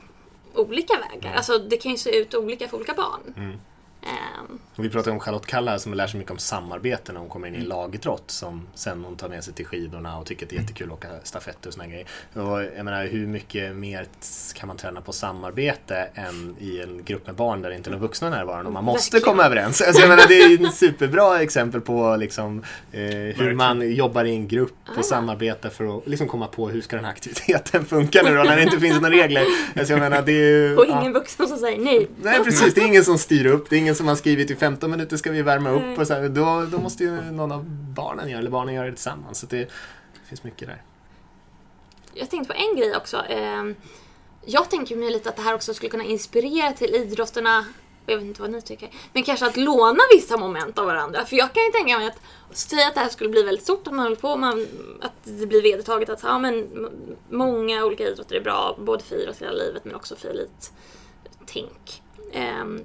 olika 0.55 0.95
vägar. 0.95 1.29
Mm. 1.29 1.37
Alltså 1.37 1.59
det 1.59 1.77
kan 1.77 1.93
ju 1.93 1.99
se 1.99 2.19
ut 2.19 2.35
olika 2.35 2.69
för 2.69 2.77
olika 2.77 2.95
barn. 2.95 3.59
Um, 4.07 4.59
vi 4.77 4.91
pratade 4.91 5.11
om 5.11 5.21
Charlotte 5.21 5.47
Kalla 5.47 5.79
som 5.79 5.95
lär 5.95 6.07
sig 6.07 6.19
mycket 6.19 6.33
om 6.33 6.39
samarbete 6.39 7.13
när 7.13 7.21
hon 7.21 7.29
kommer 7.29 7.49
in 7.49 7.55
i 7.55 7.61
lagidrott 7.61 8.31
som 8.31 8.67
sen 8.75 9.05
hon 9.05 9.17
tar 9.17 9.29
med 9.29 9.45
sig 9.45 9.55
till 9.55 9.67
skidorna 9.67 10.19
och 10.19 10.27
tycker 10.27 10.47
att 10.47 10.51
det 10.51 10.57
är 10.57 10.61
jättekul 10.61 10.87
att 10.87 10.93
åka 10.93 11.09
stafett 11.23 11.67
och 11.67 11.73
såna 11.73 11.87
grejer. 11.87 12.07
Och 12.33 12.63
jag 12.77 12.85
menar, 12.85 13.07
hur 13.07 13.27
mycket 13.27 13.77
mer 13.77 14.07
kan 14.55 14.69
man 14.69 14.77
träna 14.77 15.01
på 15.01 15.13
samarbete 15.13 16.09
än 16.15 16.57
i 16.59 16.81
en 16.81 17.05
grupp 17.05 17.27
med 17.27 17.35
barn 17.35 17.63
där 17.63 17.71
det 17.71 17.77
inte 17.77 17.91
är 17.91 17.93
några 17.93 18.03
vuxna 18.03 18.31
närvarande 18.31 18.67
och 18.67 18.73
man 18.73 18.85
måste 18.85 19.21
komma 19.21 19.45
överens. 19.45 19.81
Alltså, 19.81 20.03
jag 20.03 20.09
menar, 20.09 20.29
det 20.29 20.35
är 20.35 20.67
ett 20.67 20.75
superbra 20.75 21.43
exempel 21.43 21.81
på 21.81 22.17
liksom, 22.17 22.63
eh, 22.93 23.01
hur 23.11 23.55
man 23.55 23.95
jobbar 23.95 24.25
i 24.25 24.31
en 24.31 24.49
grupp 24.49 24.77
och 24.89 24.99
ah. 24.99 25.03
samarbetar 25.03 25.71
för 25.71 25.99
att 25.99 26.07
liksom, 26.07 26.29
komma 26.29 26.47
på 26.47 26.69
hur 26.69 26.81
ska 26.81 26.97
den 26.97 27.05
här 27.05 27.13
aktiviteten 27.13 27.85
funka 27.85 28.23
nu 28.23 28.37
då 28.37 28.43
när 28.43 28.57
det 28.57 28.63
inte 28.63 28.81
finns 28.81 29.01
några 29.01 29.15
regler. 29.15 29.45
Alltså, 29.77 29.93
jag 29.93 30.01
menar, 30.01 30.23
det 30.23 30.33
är, 30.33 30.79
och 30.79 30.87
ingen 30.87 31.05
ja. 31.05 31.11
vuxen 31.11 31.49
som 31.49 31.59
säger 31.59 31.79
nej. 31.79 32.09
Nej 32.23 32.45
precis, 32.45 32.75
det 32.75 32.81
är 32.81 32.87
ingen 32.87 33.05
som 33.05 33.19
styr 33.19 33.47
upp. 33.47 33.71
Det 33.71 33.77
är 33.77 33.81
ingen 33.81 33.92
som 33.95 34.09
har 34.09 34.15
skrivit 34.15 34.51
i 34.51 34.57
15 34.57 34.91
minuter 34.91 35.17
ska 35.17 35.31
vi 35.31 35.43
värma 35.43 35.71
upp 35.71 35.99
och 35.99 36.07
så 36.07 36.15
här, 36.15 36.29
då, 36.29 36.67
då 36.71 36.79
måste 36.79 37.05
ju 37.05 37.11
någon 37.11 37.53
av 37.53 37.65
barnen 37.71 38.29
göra 38.29 38.39
eller 38.39 38.51
barnen 38.51 38.75
göra 38.75 38.87
det 38.87 38.93
tillsammans. 38.93 39.39
Så 39.39 39.47
det, 39.47 39.71
finns 40.29 40.45
mycket 40.45 40.69
där. 40.69 40.83
Jag 42.15 42.31
tänkte 42.31 42.55
på 42.55 42.61
en 42.61 42.77
grej 42.77 42.97
också. 42.97 43.17
Ehm, 43.29 43.75
jag 44.45 44.71
tänker 44.71 44.97
mig 44.97 45.11
lite 45.11 45.29
att 45.29 45.37
det 45.37 45.43
här 45.43 45.55
också 45.55 45.75
skulle 45.75 45.91
kunna 45.91 46.05
inspirera 46.05 46.73
till 46.73 46.95
idrotterna 46.95 47.65
jag 48.07 48.17
vet 48.17 48.27
inte 48.27 48.43
vad 48.43 48.51
ni 48.51 48.63
tycker. 48.63 48.91
Men 49.13 49.23
kanske 49.23 49.47
att 49.47 49.57
låna 49.57 50.01
vissa 50.15 50.37
moment 50.37 50.79
av 50.79 50.87
varandra. 50.87 51.25
För 51.25 51.37
jag 51.37 51.53
kan 51.53 51.63
ju 51.65 51.71
tänka 51.71 51.99
mig 51.99 52.07
att 52.07 52.57
säga 52.57 52.89
att 52.89 52.95
det 52.95 53.01
här 53.01 53.09
skulle 53.09 53.31
bli 53.31 53.43
väldigt 53.43 53.65
stort, 53.65 53.87
att 53.87 53.95
man 53.95 54.03
håller 54.03 54.17
på 54.17 54.37
med 54.37 54.67
att 55.01 55.13
det 55.25 55.47
blir 55.47 55.63
vedertaget 55.63 56.09
att 56.09 56.23
ja, 56.23 56.39
men, 56.39 56.89
många 57.29 57.85
olika 57.85 58.09
idrotter 58.09 58.37
är 58.37 58.41
bra, 58.41 58.77
både 58.79 59.05
för 59.05 59.17
idrott 59.17 59.43
hela 59.43 59.53
livet 59.53 59.85
men 59.85 59.95
också 59.95 60.17
för 60.17 60.29
elittänk. 60.29 62.03
Um, 62.63 62.85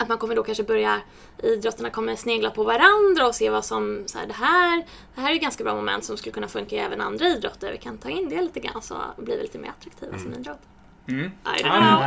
att 0.00 0.08
man 0.08 0.18
kommer 0.18 0.34
då 0.34 0.42
kanske 0.42 0.64
börja, 0.64 1.00
idrotterna 1.42 1.90
kommer 1.90 2.16
snegla 2.16 2.50
på 2.50 2.64
varandra 2.64 3.26
och 3.26 3.34
se 3.34 3.50
vad 3.50 3.64
som, 3.64 4.02
så 4.06 4.18
här, 4.18 4.26
det 4.26 4.32
här, 4.32 4.84
det 5.14 5.20
här 5.20 5.34
är 5.34 5.36
ganska 5.36 5.64
bra 5.64 5.74
moment 5.74 6.04
som 6.04 6.16
skulle 6.16 6.32
kunna 6.32 6.48
funka 6.48 6.76
i 6.76 6.78
även 6.78 7.00
andra 7.00 7.26
idrotter. 7.26 7.72
Vi 7.72 7.78
kan 7.78 7.98
ta 7.98 8.10
in 8.10 8.28
det 8.28 8.40
lite 8.40 8.60
grann 8.60 8.82
så 8.82 8.94
blir 9.16 9.36
vi 9.36 9.42
lite 9.42 9.58
mer 9.58 9.68
attraktiva 9.78 10.12
mm. 10.12 10.22
som 10.22 10.40
idrott. 10.40 10.60
Mm. 11.08 11.26
I 11.26 11.62
don't 11.62 11.78
know. 11.78 12.04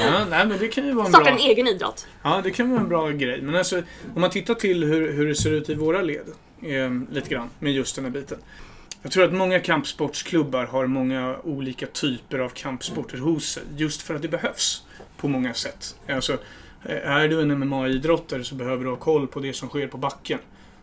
ja, 0.00 0.24
nej, 0.30 0.46
men 0.46 0.58
det 0.58 0.68
kan 0.68 0.86
ju 0.86 0.92
vara 0.92 1.06
en 1.06 1.12
Starta 1.12 1.24
bra... 1.24 1.32
en 1.32 1.50
egen 1.50 1.68
idrott. 1.68 2.06
Ja, 2.22 2.40
det 2.44 2.50
kan 2.50 2.70
vara 2.70 2.80
en 2.80 2.88
bra 2.88 3.10
grej. 3.10 3.42
Men 3.42 3.54
alltså, 3.54 3.82
om 4.14 4.20
man 4.20 4.30
tittar 4.30 4.54
till 4.54 4.84
hur, 4.84 5.12
hur 5.12 5.26
det 5.26 5.34
ser 5.34 5.50
ut 5.50 5.68
i 5.70 5.74
våra 5.74 6.02
led, 6.02 6.26
eh, 6.62 6.90
lite 7.10 7.28
grann, 7.28 7.50
med 7.58 7.72
just 7.72 7.96
den 7.96 8.04
här 8.04 8.12
biten. 8.12 8.38
Jag 9.02 9.12
tror 9.12 9.24
att 9.24 9.32
många 9.32 9.60
kampsportsklubbar 9.60 10.64
har 10.64 10.86
många 10.86 11.36
olika 11.44 11.86
typer 11.86 12.38
av 12.38 12.48
kampsporter 12.48 13.18
hos 13.18 13.44
sig, 13.44 13.62
just 13.76 14.02
för 14.02 14.14
att 14.14 14.22
det 14.22 14.28
behövs 14.28 14.82
på 15.16 15.28
många 15.28 15.54
sätt. 15.54 15.96
Alltså, 16.08 16.38
Eh, 16.84 17.10
är 17.10 17.28
du 17.28 17.42
en 17.42 17.58
MMA-idrottare 17.58 18.44
så 18.44 18.54
behöver 18.54 18.84
du 18.84 18.90
ha 18.90 18.96
koll 18.96 19.26
på 19.26 19.40
det 19.40 19.52
som 19.52 19.68
sker 19.68 19.86
på 19.86 19.98
backen. 19.98 20.38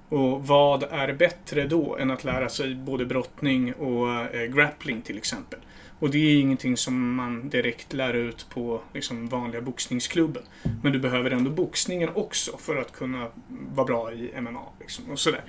Och 0.10 0.48
vad 0.48 0.84
är 0.84 1.14
bättre 1.14 1.68
då 1.68 1.98
än 1.98 2.12
att 2.12 2.24
lära 2.24 2.50
sig 2.50 2.76
både 2.76 3.06
brottning 3.06 3.74
och 3.74 4.36
eh, 4.36 4.46
grappling 4.46 5.02
till 5.02 5.18
exempel? 5.18 5.60
Och 6.00 6.10
det 6.10 6.18
är 6.18 6.40
ingenting 6.40 6.78
som 6.78 7.16
man 7.16 7.50
direkt 7.50 7.94
lär 7.94 8.14
ut 8.14 8.48
på 8.50 8.82
liksom, 8.94 9.28
vanliga 9.28 9.62
boxningsklubben. 9.62 10.44
Men 10.84 10.94
du 10.94 11.00
behöver 11.00 11.32
ändå 11.32 11.52
boxningen 11.52 12.10
också 12.14 12.58
för 12.58 12.78
att 12.78 12.92
kunna 12.92 13.28
vara 13.48 13.86
bra 13.86 14.14
i 14.14 14.42
MMA. 14.42 14.64
Liksom, 14.80 15.12
och 15.12 15.20
sådär. 15.20 15.44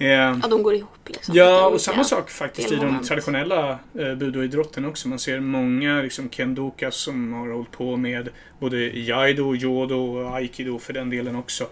Eh, 0.00 0.08
Ja, 0.08 0.48
de 0.50 0.62
går 0.62 0.74
ihop 0.74 0.98
liksom. 1.06 1.34
Ja, 1.34 1.66
och 1.66 1.80
samma 1.80 2.04
sak 2.04 2.30
faktiskt 2.30 2.72
i 2.72 2.76
de 2.76 3.02
traditionella 3.04 3.78
eh, 3.98 4.14
budoidrotten 4.14 4.84
också. 4.84 5.08
Man 5.08 5.18
ser 5.18 5.40
många 5.40 6.02
liksom, 6.02 6.30
kendokas 6.30 6.96
som 6.96 7.32
har 7.32 7.48
hållit 7.48 7.70
på 7.70 7.96
med 7.96 8.28
både 8.58 8.76
jaido, 8.98 9.54
jodo 9.54 9.96
och 9.96 10.36
aikido 10.36 10.78
för 10.78 10.92
den 10.92 11.10
delen 11.10 11.36
också. 11.36 11.66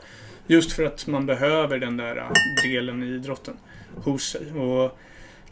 Just 0.47 0.73
för 0.73 0.85
att 0.85 1.07
man 1.07 1.27
behöver 1.27 1.79
den 1.79 1.97
där 1.97 2.17
eh, 2.17 2.71
delen 2.71 3.03
i 3.03 3.07
idrotten 3.07 3.57
hos 4.05 4.23
sig. 4.31 4.53
Och 4.53 4.99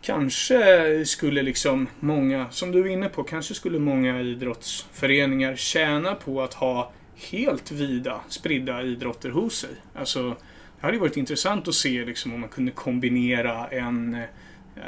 kanske 0.02 1.04
skulle 1.06 1.42
liksom 1.42 1.86
många, 2.00 2.50
som 2.50 2.72
du 2.72 2.80
är 2.80 2.86
inne 2.86 3.08
på, 3.08 3.22
kanske 3.22 3.54
skulle 3.54 3.78
många 3.78 4.20
idrottsföreningar 4.20 5.56
tjäna 5.56 6.14
på 6.14 6.42
att 6.42 6.54
ha 6.54 6.92
helt 7.30 7.70
vida 7.70 8.20
spridda 8.28 8.82
idrotter 8.82 9.30
hos 9.30 9.58
sig. 9.58 9.70
Alltså, 9.94 10.36
det 10.80 10.86
hade 10.86 10.98
varit 10.98 11.16
intressant 11.16 11.68
att 11.68 11.74
se 11.74 12.04
liksom, 12.04 12.34
om 12.34 12.40
man 12.40 12.48
kunde 12.48 12.72
kombinera 12.72 13.66
en 13.68 14.14
eh, 14.14 14.82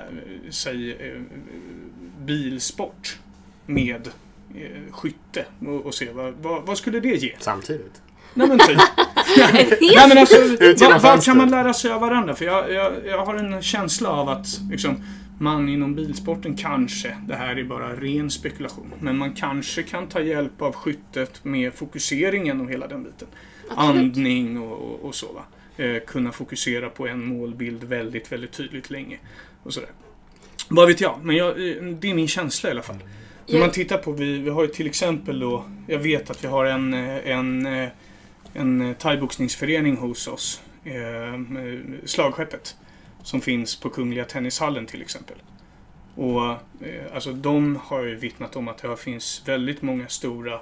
säg, 0.50 0.92
eh, 0.92 1.20
bilsport 2.20 3.18
med 3.66 4.08
eh, 4.54 4.92
skytte 4.92 5.44
och, 5.66 5.86
och 5.86 5.94
se 5.94 6.12
vad, 6.12 6.34
vad, 6.34 6.62
vad 6.62 6.78
skulle 6.78 7.00
det 7.00 7.14
ge? 7.14 7.34
Samtidigt. 7.38 8.02
Nej 8.34 8.48
men 8.48 8.58
typ. 8.58 8.78
Nej 9.80 10.08
men 10.08 10.18
alltså, 10.18 10.36
vad, 10.80 11.02
vad 11.02 11.24
kan 11.24 11.36
man 11.36 11.50
lära 11.50 11.74
sig 11.74 11.92
av 11.92 12.00
varandra? 12.00 12.34
För 12.34 12.44
jag, 12.44 12.72
jag, 12.72 12.92
jag 13.06 13.26
har 13.26 13.34
en 13.34 13.62
känsla 13.62 14.08
av 14.08 14.28
att 14.28 14.46
liksom, 14.70 15.04
man 15.38 15.68
inom 15.68 15.94
bilsporten 15.94 16.56
kanske, 16.56 17.16
det 17.28 17.34
här 17.34 17.56
är 17.56 17.64
bara 17.64 17.96
ren 17.96 18.30
spekulation, 18.30 18.92
men 19.00 19.18
man 19.18 19.32
kanske 19.34 19.82
kan 19.82 20.06
ta 20.06 20.20
hjälp 20.20 20.62
av 20.62 20.74
skyttet 20.74 21.44
med 21.44 21.74
fokuseringen 21.74 22.60
och 22.60 22.70
hela 22.70 22.86
den 22.86 23.04
biten. 23.04 23.28
Absolut. 23.70 24.16
Andning 24.16 24.60
och, 24.60 24.78
och, 24.78 25.00
och 25.00 25.14
så 25.14 25.32
va. 25.32 25.42
Eh, 25.78 26.02
kunna 26.06 26.32
fokusera 26.32 26.90
på 26.90 27.06
en 27.08 27.24
målbild 27.24 27.84
väldigt, 27.84 28.32
väldigt 28.32 28.52
tydligt 28.52 28.90
länge. 28.90 29.18
Och 29.62 29.74
sådär. 29.74 29.90
Vad 30.68 30.88
vet 30.88 31.00
jag, 31.00 31.18
men 31.22 31.36
jag, 31.36 31.48
eh, 31.48 31.82
det 31.84 32.10
är 32.10 32.14
min 32.14 32.28
känsla 32.28 32.68
i 32.68 32.72
alla 32.72 32.82
fall. 32.82 32.96
Om 32.96 33.54
Ja. 33.54 33.60
man 33.60 33.70
tittar 33.70 33.98
på, 33.98 34.12
vi, 34.12 34.38
vi 34.38 34.50
har 34.50 34.62
ju 34.62 34.68
till 34.68 34.86
exempel 34.86 35.40
då, 35.40 35.64
jag 35.86 35.98
vet 35.98 36.30
att 36.30 36.44
vi 36.44 36.48
har 36.48 36.64
en, 36.64 36.94
eh, 36.94 37.28
en, 37.30 37.66
eh, 37.66 37.88
en 38.54 38.94
thaiboxningsförening 38.98 39.96
hos 39.96 40.28
oss, 40.28 40.62
eh, 40.84 41.40
Slagskeppet, 42.04 42.76
som 43.22 43.40
finns 43.40 43.76
på 43.80 43.88
Kungliga 43.90 44.24
Tennishallen 44.24 44.86
till 44.86 45.02
exempel. 45.02 45.36
Och 46.14 46.50
eh, 46.50 47.14
alltså 47.14 47.32
de 47.32 47.76
har 47.84 48.02
ju 48.02 48.14
vittnat 48.14 48.56
om 48.56 48.68
att 48.68 48.78
det 48.78 48.96
finns 48.96 49.42
väldigt 49.46 49.82
många 49.82 50.08
stora 50.08 50.60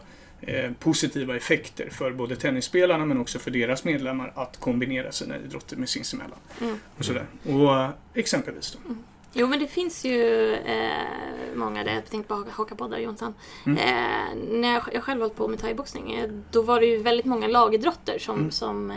positiva 0.78 1.36
effekter 1.36 1.90
för 1.90 2.12
både 2.12 2.36
tennisspelarna 2.36 3.04
men 3.04 3.20
också 3.20 3.38
för 3.38 3.50
deras 3.50 3.84
medlemmar 3.84 4.32
att 4.36 4.60
kombinera 4.60 5.12
sina 5.12 5.36
idrotter 5.38 5.76
med 5.76 5.88
sinsemellan. 5.88 6.38
Mm. 6.60 6.78
Och 6.98 7.04
sådär. 7.04 7.26
Och 7.44 7.76
eh, 7.76 7.90
exempelvis 8.14 8.72
då. 8.72 8.94
Jo, 9.32 9.46
men 9.46 9.58
det 9.58 9.66
finns 9.66 10.04
ju 10.04 10.52
eh, 10.54 11.54
många 11.54 11.84
där. 11.84 11.94
Jag 11.94 12.10
tänkte 12.10 12.28
bara 12.28 12.44
haka 12.50 12.74
på 12.74 12.88
där 12.88 12.98
Jonsson. 12.98 13.34
Mm. 13.66 13.78
Eh, 13.78 14.58
när 14.60 14.72
jag, 14.72 14.82
jag 14.92 15.02
själv 15.02 15.20
hållit 15.20 15.36
på 15.36 15.48
med 15.48 15.58
thaiboxning, 15.58 16.14
eh, 16.14 16.30
då 16.50 16.62
var 16.62 16.80
det 16.80 16.86
ju 16.86 16.98
väldigt 16.98 17.26
många 17.26 17.46
lagidrotter 17.48 18.18
som, 18.18 18.38
Mm. 18.38 18.50
som 18.50 18.90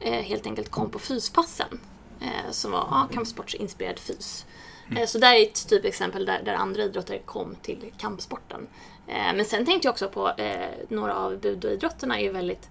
eh, 0.00 0.12
helt 0.12 0.46
enkelt 0.46 0.70
kom 0.70 0.90
på 0.90 0.98
fyspassen. 0.98 1.80
Eh, 2.20 2.50
som 2.50 2.70
var 2.72 2.80
ah, 2.80 3.08
kampsportsinspirerad 3.12 3.98
fys. 3.98 4.46
Mm. 4.90 5.06
Så 5.06 5.18
där 5.18 5.34
är 5.34 5.42
ett 5.42 5.68
typexempel 5.68 6.26
där, 6.26 6.42
där 6.42 6.54
andra 6.54 6.82
idrotter 6.82 7.18
kom 7.18 7.54
till 7.54 7.92
kampsporten. 7.98 8.66
Eh, 9.06 9.34
men 9.34 9.44
sen 9.44 9.66
tänkte 9.66 9.86
jag 9.88 9.92
också 9.92 10.08
på 10.08 10.28
eh, 10.28 10.68
några 10.88 11.14
av 11.14 11.38
budoidrotterna 11.40 12.18
är 12.18 12.22
ju 12.22 12.32
väldigt 12.32 12.68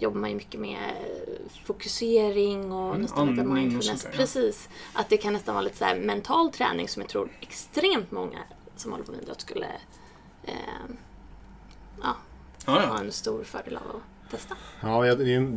jobbar 0.00 0.20
man 0.20 0.30
ju 0.30 0.36
mycket 0.36 0.60
med 0.60 0.92
fokusering 1.64 2.72
och 2.72 2.88
Mm, 2.90 3.02
nästan 3.02 3.30
lite 3.30 3.44
mindfulness. 3.48 4.02
där, 4.02 4.10
ja. 4.10 4.16
Precis. 4.16 4.68
Att 4.92 5.08
det 5.08 5.16
kan 5.16 5.32
nästan 5.32 5.54
vara 5.54 5.62
lite 5.64 5.76
så 5.76 5.84
mental 6.00 6.50
träning 6.52 6.88
som 6.88 7.02
jag 7.02 7.08
tror 7.08 7.28
extremt 7.40 8.10
många 8.10 8.38
som 8.76 8.90
håller 8.92 9.04
på 9.04 9.12
med 9.12 9.22
idrott 9.22 9.40
skulle 9.40 9.66
eh, 10.44 10.54
ja, 12.02 12.16
Ja, 12.66 12.72
ha 12.72 12.82
ja. 12.82 12.98
en 13.00 13.12
stor 13.12 13.44
fördel 13.44 13.76
av 13.76 14.02
testa. 14.36 14.54
Ja, 14.80 15.04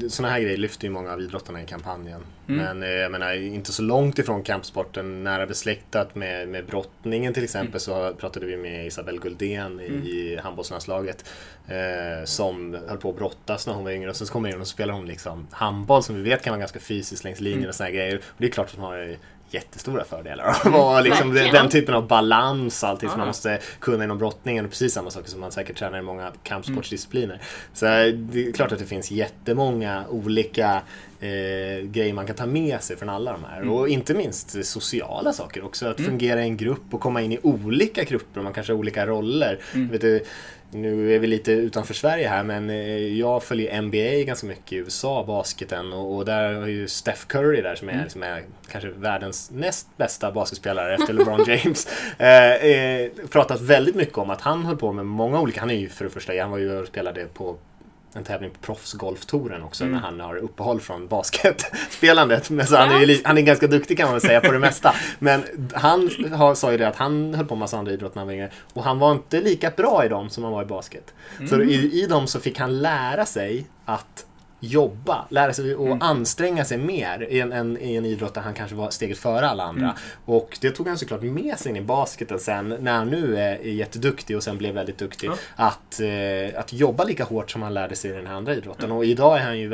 såna 0.10 0.30
här 0.30 0.40
grejer 0.40 0.58
lyfter 0.58 0.84
ju 0.88 0.90
många 0.94 1.12
av 1.14 1.22
idrottarna 1.22 1.62
i 1.62 1.66
kampanjen. 1.66 2.22
Mm. 2.48 2.64
Men 2.66 2.84
eh, 2.84 2.90
jag 2.90 3.12
menar, 3.12 3.34
inte 3.34 3.72
så 3.72 3.82
långt 3.82 4.20
ifrån 4.20 4.44
kampsporten, 4.44 5.24
nära 5.24 5.46
besläktat 5.48 6.16
med, 6.16 6.48
med 6.48 6.66
brottningen 6.66 7.34
till 7.34 7.44
exempel, 7.44 7.66
Mm. 7.70 7.80
så 7.80 8.14
pratade 8.14 8.46
vi 8.46 8.58
med 8.58 8.86
Isabelle 8.88 9.18
Guldén 9.20 9.80
i 9.82 10.40
handbollslandslaget 10.44 11.26
eh, 11.68 12.26
som 12.26 12.78
höll 12.88 12.98
på 12.98 13.10
att 13.10 13.18
brottas 13.18 13.68
när 13.68 13.74
hon 13.74 13.84
var 13.84 13.92
yngre 13.92 14.10
och 14.10 14.16
sen 14.16 14.28
så 14.28 14.34
kommer 14.34 14.50
hon 14.50 14.56
in 14.56 14.62
och 14.62 14.68
spelar 14.68 14.94
hon 14.94 15.06
liksom 15.08 15.48
handboll 15.52 16.04
som 16.04 16.16
vi 16.16 16.22
vet 16.22 16.42
kan 16.44 16.52
vara 16.52 16.60
ganska 16.60 16.80
fysiskt 16.80 17.24
längs 17.24 17.40
linjen 17.42 17.60
Mm. 17.60 17.70
och 17.70 17.76
här 17.84 17.92
grejer. 17.92 18.16
Och 18.18 18.36
det 18.38 18.46
är 18.46 18.52
klart 18.52 18.68
att 18.68 18.76
hon 18.76 18.86
har 18.86 19.16
jättestora 19.50 20.04
fördelar 20.04 20.56
av 20.66 20.72
vara 20.72 21.02
liksom 21.02 21.34
Verkligen. 21.34 21.54
den 21.56 21.70
typen 21.70 21.96
av 21.96 22.08
balans 22.08 22.84
och 22.84 22.90
allting 22.90 23.10
som 23.10 23.18
man 23.20 23.28
måste 23.28 23.60
kunna 23.80 24.04
inom 24.04 24.18
brottningen. 24.18 24.66
Och 24.66 24.72
precis 24.72 24.94
samma 24.94 25.10
saker 25.12 25.30
som 25.30 25.40
man 25.40 25.52
säkert 25.52 25.78
tränar 25.78 26.00
i 26.00 26.02
många 26.02 26.32
kampsportsdiscipliner. 26.44 27.42
Så 27.74 27.86
eh, 27.86 28.08
det 28.14 28.48
är 28.48 28.52
klart 28.52 28.72
att 28.72 28.80
det 28.80 28.86
finns 28.86 29.12
jättemånga 29.12 30.04
olika 30.10 30.82
eh, 31.20 31.86
grejer 31.86 32.14
man 32.14 32.28
kan 32.28 32.36
ta 32.36 32.46
med 32.46 32.82
sig 32.84 32.98
från 32.98 33.10
alla 33.10 33.32
de 33.32 33.44
här. 33.44 33.58
Mm. 33.62 33.74
Och 33.74 33.90
inte 33.90 34.14
minst 34.14 34.66
sociala 34.66 35.34
saker 35.34 35.66
också. 35.66 35.88
Att 35.88 36.00
Mm. 36.00 36.12
fungera 36.12 36.40
i 36.42 36.44
en 36.44 36.58
grupp 36.58 36.84
och 36.92 37.02
komma 37.02 37.22
in 37.22 37.32
i 37.32 37.40
olika 37.44 38.04
grupper 38.04 38.40
och 38.40 38.44
man 38.44 38.54
kanske 38.54 38.74
har 38.74 38.78
olika 38.80 39.08
roller. 39.08 39.60
Mm. 39.74 39.88
Vet 39.92 40.02
du, 40.02 40.24
nu 40.76 41.16
är 41.16 41.20
vi 41.20 41.28
lite 41.28 41.52
utanför 41.52 41.94
Sverige 41.94 42.28
här 42.28 42.44
men 42.44 42.70
eh, 42.70 42.98
jag 43.18 43.44
följer 43.44 43.82
NBA 43.82 44.24
ganska 44.28 44.48
mycket 44.48 44.74
i 44.74 44.76
USA, 44.76 45.24
basketen. 45.28 45.94
Och, 45.94 46.16
och 46.16 46.26
där 46.26 46.54
har 46.54 46.68
ju 46.68 46.88
Steph 46.88 47.26
Curry 47.28 47.62
där 47.62 47.76
som 47.76 47.90
är, 47.90 47.94
Mm. 47.94 48.10
som 48.10 48.24
är 48.24 48.44
kanske 48.72 48.90
världens 48.90 49.52
näst 49.52 49.88
bästa 49.98 50.32
basketspelare 50.32 50.96
efter 50.96 51.14
LeBron 51.14 51.44
James. 51.48 51.88
Eh, 52.18 52.54
eh, 52.54 53.10
pratat 53.30 53.62
väldigt 53.62 53.96
mycket 53.96 54.18
om 54.18 54.30
att 54.30 54.42
han 54.42 54.66
höll 54.66 54.78
på 54.78 54.92
med 54.92 55.06
många 55.06 55.42
olika, 55.42 55.60
han 55.60 55.70
är 55.70 55.76
ju 55.76 55.90
för 55.90 56.04
det 56.06 56.12
första, 56.12 56.34
han 56.42 56.52
var 56.52 56.58
ju 56.58 56.80
och 56.80 56.88
spelade 56.88 57.26
på 57.26 57.56
en 58.16 58.24
tävling 58.24 58.52
på 58.52 58.58
proffsgolftouren 58.60 59.64
också 59.64 59.84
Mm. 59.84 59.96
när 59.96 60.02
han 60.02 60.20
har 60.20 60.36
uppehåll 60.36 60.82
från 60.82 61.08
basketspelandet. 61.08 62.50
Men 62.50 62.68
så 62.68 62.76
han, 62.76 62.92
är 62.92 63.06
ju, 63.06 63.22
han 63.26 63.38
är 63.38 63.42
ganska 63.42 63.68
duktig 63.68 63.98
kan 63.98 64.12
man 64.12 64.22
säga 64.22 64.42
på 64.42 64.52
det 64.52 64.60
mesta. 64.60 64.96
Men 65.20 65.44
han 65.74 66.10
har, 66.34 66.56
sa 66.56 66.72
ju 66.72 66.78
det 66.78 66.88
att 66.88 66.96
han 66.96 67.34
höll 67.34 67.46
på 67.46 67.56
med 67.56 67.60
massa 67.60 67.78
andra 67.78 67.92
idrott 67.92 68.16
när 68.16 68.20
han 68.20 68.28
var 68.28 68.34
yngre. 68.34 68.50
Och 68.74 68.84
han 68.84 69.00
var 69.00 69.12
inte 69.12 69.42
lika 69.42 69.70
bra 69.70 70.06
i 70.06 70.10
dem 70.10 70.30
som 70.30 70.44
han 70.44 70.54
var 70.54 70.62
i 70.62 70.66
basket. 70.66 71.14
Så 71.50 71.56
Mm. 71.56 71.70
i, 71.70 71.74
i 71.74 72.08
dem 72.10 72.28
så 72.28 72.40
fick 72.40 72.60
han 72.60 72.82
lära 72.82 73.26
sig 73.26 73.66
att 73.86 74.26
jobba, 74.66 75.26
lära 75.30 75.54
sig 75.54 75.74
att 75.74 75.80
Mm. 75.80 76.02
anstränga 76.02 76.66
sig 76.66 76.78
mer 76.78 77.28
i 77.30 77.40
en, 77.40 77.52
en, 77.52 77.78
i 77.78 77.96
en 77.96 78.06
idrott 78.06 78.34
där 78.34 78.42
han 78.42 78.54
kanske 78.54 78.76
var 78.76 78.90
steget 78.90 79.18
före 79.18 79.50
alla 79.50 79.64
andra. 79.64 79.86
Mm. 79.86 79.96
Och 80.26 80.58
det 80.62 80.72
tog 80.72 80.88
han 80.88 80.98
såklart 80.98 81.22
med 81.22 81.60
sig 81.60 81.70
in 81.70 81.76
i 81.76 81.82
basketen 81.82 82.40
sen 82.40 82.70
när 82.80 82.94
han 82.94 83.08
nu 83.08 83.38
är, 83.38 83.56
jätteduktig 83.58 84.38
och 84.38 84.44
sen 84.44 84.58
blev 84.58 84.74
väldigt 84.74 84.98
duktig. 84.98 85.28
Ja. 85.28 85.36
Att, 85.56 86.00
eh, 86.00 86.60
att 86.60 86.74
jobba 86.74 87.04
lika 87.04 87.24
hårt 87.24 87.52
som 87.52 87.62
han 87.62 87.74
lärde 87.74 87.96
sig 87.96 88.12
i 88.12 88.14
den 88.14 88.28
här 88.28 88.34
andra 88.34 88.56
idrotten. 88.56 88.92
Och 88.92 89.06
idag 89.06 89.38
är 89.38 89.42
han 89.44 89.60
ju 89.60 89.72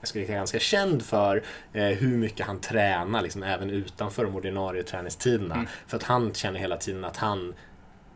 jag 0.00 0.08
skulle 0.08 0.26
säga, 0.26 0.38
ganska 0.38 0.58
känd 0.58 1.02
för 1.02 1.42
eh, 1.72 1.82
hur 1.82 2.16
mycket 2.16 2.46
han 2.46 2.60
tränar 2.60 3.22
liksom, 3.22 3.42
även 3.42 3.70
utanför 3.70 4.24
de 4.24 4.36
ordinarie 4.36 4.82
träningstiderna. 4.82 5.54
Mm. 5.54 5.66
För 5.86 5.96
att 5.96 6.02
han 6.02 6.34
känner 6.34 6.60
hela 6.60 6.76
tiden 6.76 7.04
att 7.04 7.16
han 7.16 7.54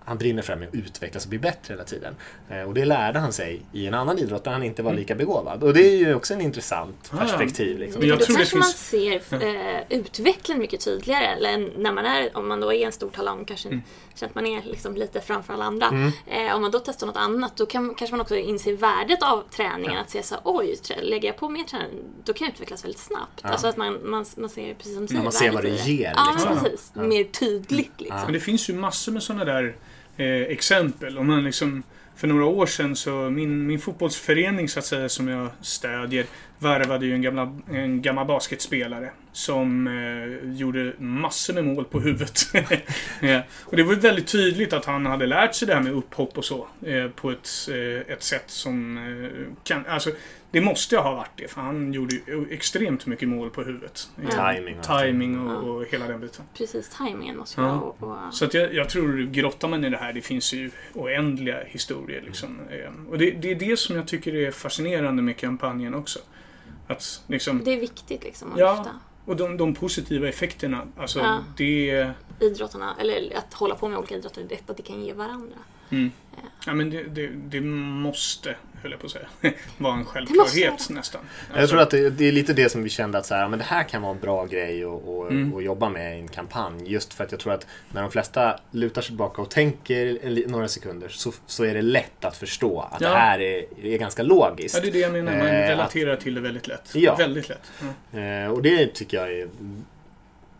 han 0.04 0.18
brinner 0.18 0.42
för 0.42 0.52
det 0.52 0.58
med 0.58 0.68
att 0.68 0.74
utvecklas 0.74 1.24
och 1.24 1.28
bli 1.30 1.38
bättre 1.38 1.72
hela 1.74 1.84
tiden. 1.84 2.14
Eh, 2.50 2.62
och 2.62 2.74
det 2.74 2.84
lärde 2.84 3.18
han 3.18 3.32
sig 3.32 3.62
i 3.72 3.86
en 3.86 3.94
annan 3.94 4.18
idrott 4.18 4.44
där 4.44 4.50
han 4.52 4.62
inte 4.62 4.82
var 4.82 4.90
Mm. 4.90 4.98
lika 5.00 5.14
begåvad. 5.14 5.62
Och 5.62 5.74
det 5.74 5.80
är 5.86 5.96
ju 5.96 6.14
också 6.14 6.34
en 6.34 6.40
intressant 6.40 7.10
Ja, 7.12 7.16
ja. 7.20 7.24
perspektiv. 7.24 7.78
Liksom. 7.78 8.00
Men 8.00 8.08
jag 8.08 8.18
då 8.18 8.24
tror 8.24 8.36
det 8.36 8.38
kanske 8.40 8.56
man 8.56 8.64
finns- 8.64 8.88
ser 9.30 9.76
eh, 9.76 9.82
utvecklingen 9.98 10.60
mycket 10.60 10.80
tydligare. 10.84 11.26
Eller 11.26 11.72
när 11.78 11.92
man 11.92 12.06
är, 12.06 12.36
om 12.36 12.48
man 12.48 12.60
då 12.60 12.72
är 12.72 12.86
en 12.86 12.92
stor 12.92 13.10
talang, 13.10 13.44
kanske 13.44 13.68
Mm. 13.68 13.82
känner 14.14 14.30
att 14.30 14.34
man 14.34 14.46
är 14.46 14.62
liksom 14.62 14.96
lite 14.96 15.20
framför 15.20 15.54
alla 15.54 15.64
andra. 15.64 15.86
Mm. 15.88 16.12
Eh, 16.26 16.54
om 16.56 16.62
man 16.62 16.70
då 16.70 16.78
testar 16.78 17.06
något 17.06 17.16
annat, 17.16 17.56
då 17.56 17.66
kan, 17.66 17.94
kanske 17.94 18.12
man 18.16 18.20
också 18.20 18.36
inser 18.36 18.76
värdet 18.76 19.22
av 19.22 19.42
träningen. 19.50 19.98
Att 19.98 20.10
se 20.10 20.22
så 20.22 20.36
oj, 20.44 20.76
lägger 21.02 21.28
jag 21.28 21.36
på 21.36 21.48
mer 21.48 21.64
träning, 21.64 21.88
då 22.24 22.32
kan 22.32 22.44
jag 22.46 22.54
utvecklas 22.54 22.84
väldigt 22.84 23.00
snabbt. 23.00 23.40
Ja. 23.42 23.48
Alltså 23.48 23.66
att 23.66 23.76
man, 23.76 24.10
man, 24.10 24.24
man 24.36 24.50
ser 24.50 24.74
precis 24.74 24.94
som 24.94 25.02
du 25.02 25.08
säger, 25.08 25.22
man 25.22 25.32
ser 25.32 25.50
vad 25.52 25.62
det 25.62 25.68
ger, 25.88 26.12
Ja, 26.16 26.32
liksom. 26.32 26.54
men 26.54 26.62
precis. 26.64 26.92
Ja. 26.94 27.02
Mer 27.02 27.24
tydligt 27.24 27.92
liksom. 28.00 28.16
Ja. 28.18 28.24
Men 28.24 28.32
det 28.32 28.40
finns 28.40 28.70
ju 28.70 28.74
massor 28.74 29.12
med 29.12 29.22
sådana 29.22 29.44
där 29.44 29.76
eh, 30.16 30.26
exempel. 30.26 31.18
Om 31.18 31.26
man 31.26 31.44
liksom, 31.44 31.82
för 32.16 32.28
några 32.28 32.44
år 32.44 32.66
sedan 32.66 32.96
så 32.96 33.30
min, 33.30 33.66
min 33.66 33.78
fotbollsförening 33.78 34.68
så 34.68 34.78
att 34.78 34.84
säga 34.84 35.08
som 35.08 35.28
jag 35.28 35.48
stödjer 35.60 36.26
värvade 36.62 37.06
ju 37.06 37.14
en, 37.14 37.22
gamla, 37.22 37.58
en 37.70 38.02
gammal 38.02 38.26
basketspelare 38.26 39.10
som 39.32 39.86
eh, 39.86 40.50
gjorde 40.58 40.92
massor 40.98 41.54
med 41.54 41.64
mål 41.64 41.84
på 41.84 42.00
huvudet. 42.00 42.40
ja. 43.20 43.42
Och 43.64 43.76
det 43.76 43.82
var 43.82 43.94
väldigt 43.94 44.26
tydligt 44.26 44.72
att 44.72 44.84
han 44.84 45.06
hade 45.06 45.26
lärt 45.26 45.54
sig 45.54 45.68
det 45.68 45.74
här 45.74 45.82
med 45.82 45.92
upphopp 45.92 46.38
och 46.38 46.44
så 46.44 46.68
eh, 46.86 47.08
på 47.08 47.30
ett, 47.30 47.48
eh, 47.70 48.12
ett 48.12 48.22
sätt 48.22 48.44
som 48.46 48.96
eh, 48.98 49.54
kan, 49.64 49.86
alltså 49.86 50.10
det 50.50 50.60
måste 50.60 50.96
ha 50.96 51.14
varit 51.14 51.30
det 51.36 51.48
för 51.50 51.60
han 51.60 51.92
gjorde 51.92 52.14
ju 52.14 52.46
extremt 52.50 53.06
mycket 53.06 53.28
mål 53.28 53.50
på 53.50 53.62
huvudet. 53.62 54.10
Ja. 54.30 54.52
Timing. 54.54 54.76
Timing 54.82 55.40
och, 55.40 55.52
Ja. 55.52 55.56
och 55.58 55.84
hela 55.90 56.06
den 56.06 56.20
biten. 56.20 56.44
Precis, 56.58 56.88
tajmingen 56.88 57.36
måste 57.36 57.60
Ja. 57.60 57.94
vara 57.98 58.26
och, 58.26 58.34
Så 58.34 58.44
att 58.44 58.54
jag, 58.54 58.74
jag 58.74 58.88
tror, 58.88 59.22
grottar 59.32 59.68
man 59.68 59.84
i 59.84 59.90
det 59.90 59.96
här, 59.96 60.12
det 60.12 60.20
finns 60.20 60.52
ju 60.52 60.70
oändliga 60.94 61.64
historier. 61.66 62.22
Liksom. 62.26 62.60
Eh, 62.70 63.10
Och 63.10 63.18
det, 63.18 63.30
det 63.30 63.50
är 63.50 63.54
det 63.54 63.76
som 63.78 63.96
jag 63.96 64.08
tycker 64.08 64.34
är 64.34 64.50
fascinerande 64.50 65.22
med 65.22 65.36
kampanjen 65.36 65.94
också. 65.94 66.18
Att 66.92 67.22
liksom, 67.26 67.64
Det 67.64 67.72
är 67.72 67.80
viktigt 67.80 68.24
liksom 68.24 68.52
att 68.52 68.58
Ja. 68.58 68.74
lyfta. 68.76 68.90
Och 69.24 69.36
de, 69.36 69.56
de 69.56 69.74
positiva 69.74 70.28
effekterna, 70.28 70.86
alltså 70.96 71.18
Ja. 71.20 71.38
det... 71.56 72.10
Idrottarna, 72.40 72.96
eller 73.00 73.36
att 73.36 73.54
hålla 73.54 73.74
på 73.74 73.88
med 73.88 73.98
olika 73.98 74.16
idrotter, 74.16 74.48
att 74.66 74.76
det 74.76 74.82
kan 74.82 75.02
ge 75.02 75.12
varandra. 75.12 75.56
Mm. 75.90 76.10
Ja, 76.66 76.74
men 76.74 76.90
det, 76.90 77.02
det, 77.02 77.26
det 77.26 77.60
måste, 77.60 78.56
höll 78.82 78.90
jag 78.90 79.00
på 79.00 79.06
att 79.06 79.12
säga, 79.12 79.26
vara 79.78 79.94
en 79.94 80.04
självklarhet 80.04 80.90
nästan. 80.90 81.20
Jag 81.50 81.58
Alltså, 81.60 81.72
tror 81.74 81.82
att 81.82 81.90
det, 81.90 82.10
det 82.10 82.28
är 82.28 82.32
lite 82.32 82.52
det 82.52 82.68
som 82.68 82.82
vi 82.82 82.88
kände 82.90 83.18
att 83.18 83.26
så 83.26 83.34
här, 83.34 83.48
men 83.48 83.58
det 83.58 83.64
här 83.64 83.82
kan 83.88 84.02
vara 84.02 84.12
en 84.12 84.20
bra 84.20 84.44
grej 84.46 84.84
att, 84.84 84.90
att, 85.08 85.30
Mm. 85.30 85.56
att 85.56 85.64
jobba 85.64 85.88
med 85.88 86.16
i 86.16 86.20
en 86.20 86.28
kampanj. 86.28 86.90
Just 86.92 87.14
för 87.14 87.24
att 87.24 87.30
jag 87.32 87.40
tror 87.40 87.52
att 87.52 87.66
när 87.92 88.02
de 88.02 88.10
flesta 88.10 88.58
lutar 88.70 89.02
sig 89.02 89.06
tillbaka 89.08 89.42
och 89.42 89.50
tänker 89.50 90.18
några 90.48 90.68
sekunder 90.68 91.08
så, 91.08 91.32
så 91.46 91.64
är 91.64 91.74
det 91.74 91.82
lätt 91.82 92.24
att 92.24 92.36
förstå 92.36 92.80
att 92.80 93.00
Ja. 93.00 93.08
det 93.08 93.14
här 93.16 93.40
är, 93.40 93.64
är 93.84 93.98
ganska 93.98 94.22
logiskt. 94.22 94.74
Ja, 94.74 94.80
det 94.80 94.88
är 94.88 94.92
det 94.92 94.98
jag 94.98 95.12
menar. 95.12 95.32
Man 95.32 95.46
Eh, 95.46 95.68
relaterar 95.68 96.16
till 96.16 96.34
det 96.34 96.40
väldigt 96.40 96.66
lätt. 96.68 96.90
Ja. 96.94 97.16
Väldigt 97.16 97.48
lätt. 97.48 97.70
Eh, 98.12 98.52
och 98.52 98.62
det 98.62 98.86
tycker 98.86 99.16
jag 99.16 99.32
är 99.32 99.48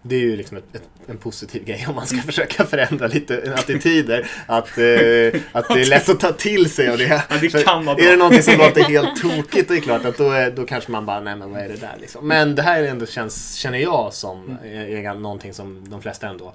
det 0.03 0.15
är 0.15 0.21
ju 0.21 0.37
liksom 0.37 0.57
ett, 0.57 0.75
ett, 0.75 0.89
en 1.07 1.19
positiv 1.19 1.65
grej 1.65 1.87
om 1.89 1.95
man 1.95 2.07
ska 2.07 2.17
försöka 2.27 2.65
förändra 2.65 3.07
lite 3.07 3.55
attityder. 3.57 4.31
Att, 4.47 4.79
eh, 4.79 5.41
att 5.53 5.69
det 5.69 5.81
är 5.81 5.89
lätt 5.89 6.09
att 6.09 6.21
ta 6.21 6.33
till 6.33 6.71
sig 6.71 6.89
av 6.89 6.99
det. 6.99 7.03
Ja, 7.29 7.37
det 7.41 7.65
kan 7.65 7.85
vara 7.85 7.97
bra. 7.97 8.05
Är 8.05 8.11
det 8.11 8.17
någonting 8.17 8.43
som 8.43 8.59
låter 8.59 8.83
helt 8.83 9.23
tokigt, 9.23 9.69
det 9.69 9.77
är 9.77 9.81
klart 9.81 10.05
att 10.05 10.17
då, 10.17 10.31
är, 10.31 10.51
då 10.51 10.65
kanske 10.65 10.93
man 10.93 11.07
bara, 11.07 11.21
nej 11.21 11.37
men 11.37 11.51
vad 11.51 11.61
är 11.61 11.69
det 11.69 11.77
där 11.77 11.97
liksom. 12.01 12.29
Men 12.29 12.55
det 12.55 12.63
här 12.63 12.83
är 12.83 12.89
ändå 12.89 13.07
känns, 13.07 13.55
känner 13.55 13.79
jag 13.79 14.15
som 14.15 14.59
är, 14.65 15.07
är 15.07 15.15
någonting 15.15 15.55
som 15.55 15.89
de 15.89 16.03
flesta 16.03 16.29
ändå 16.29 16.45
eh, 16.45 16.53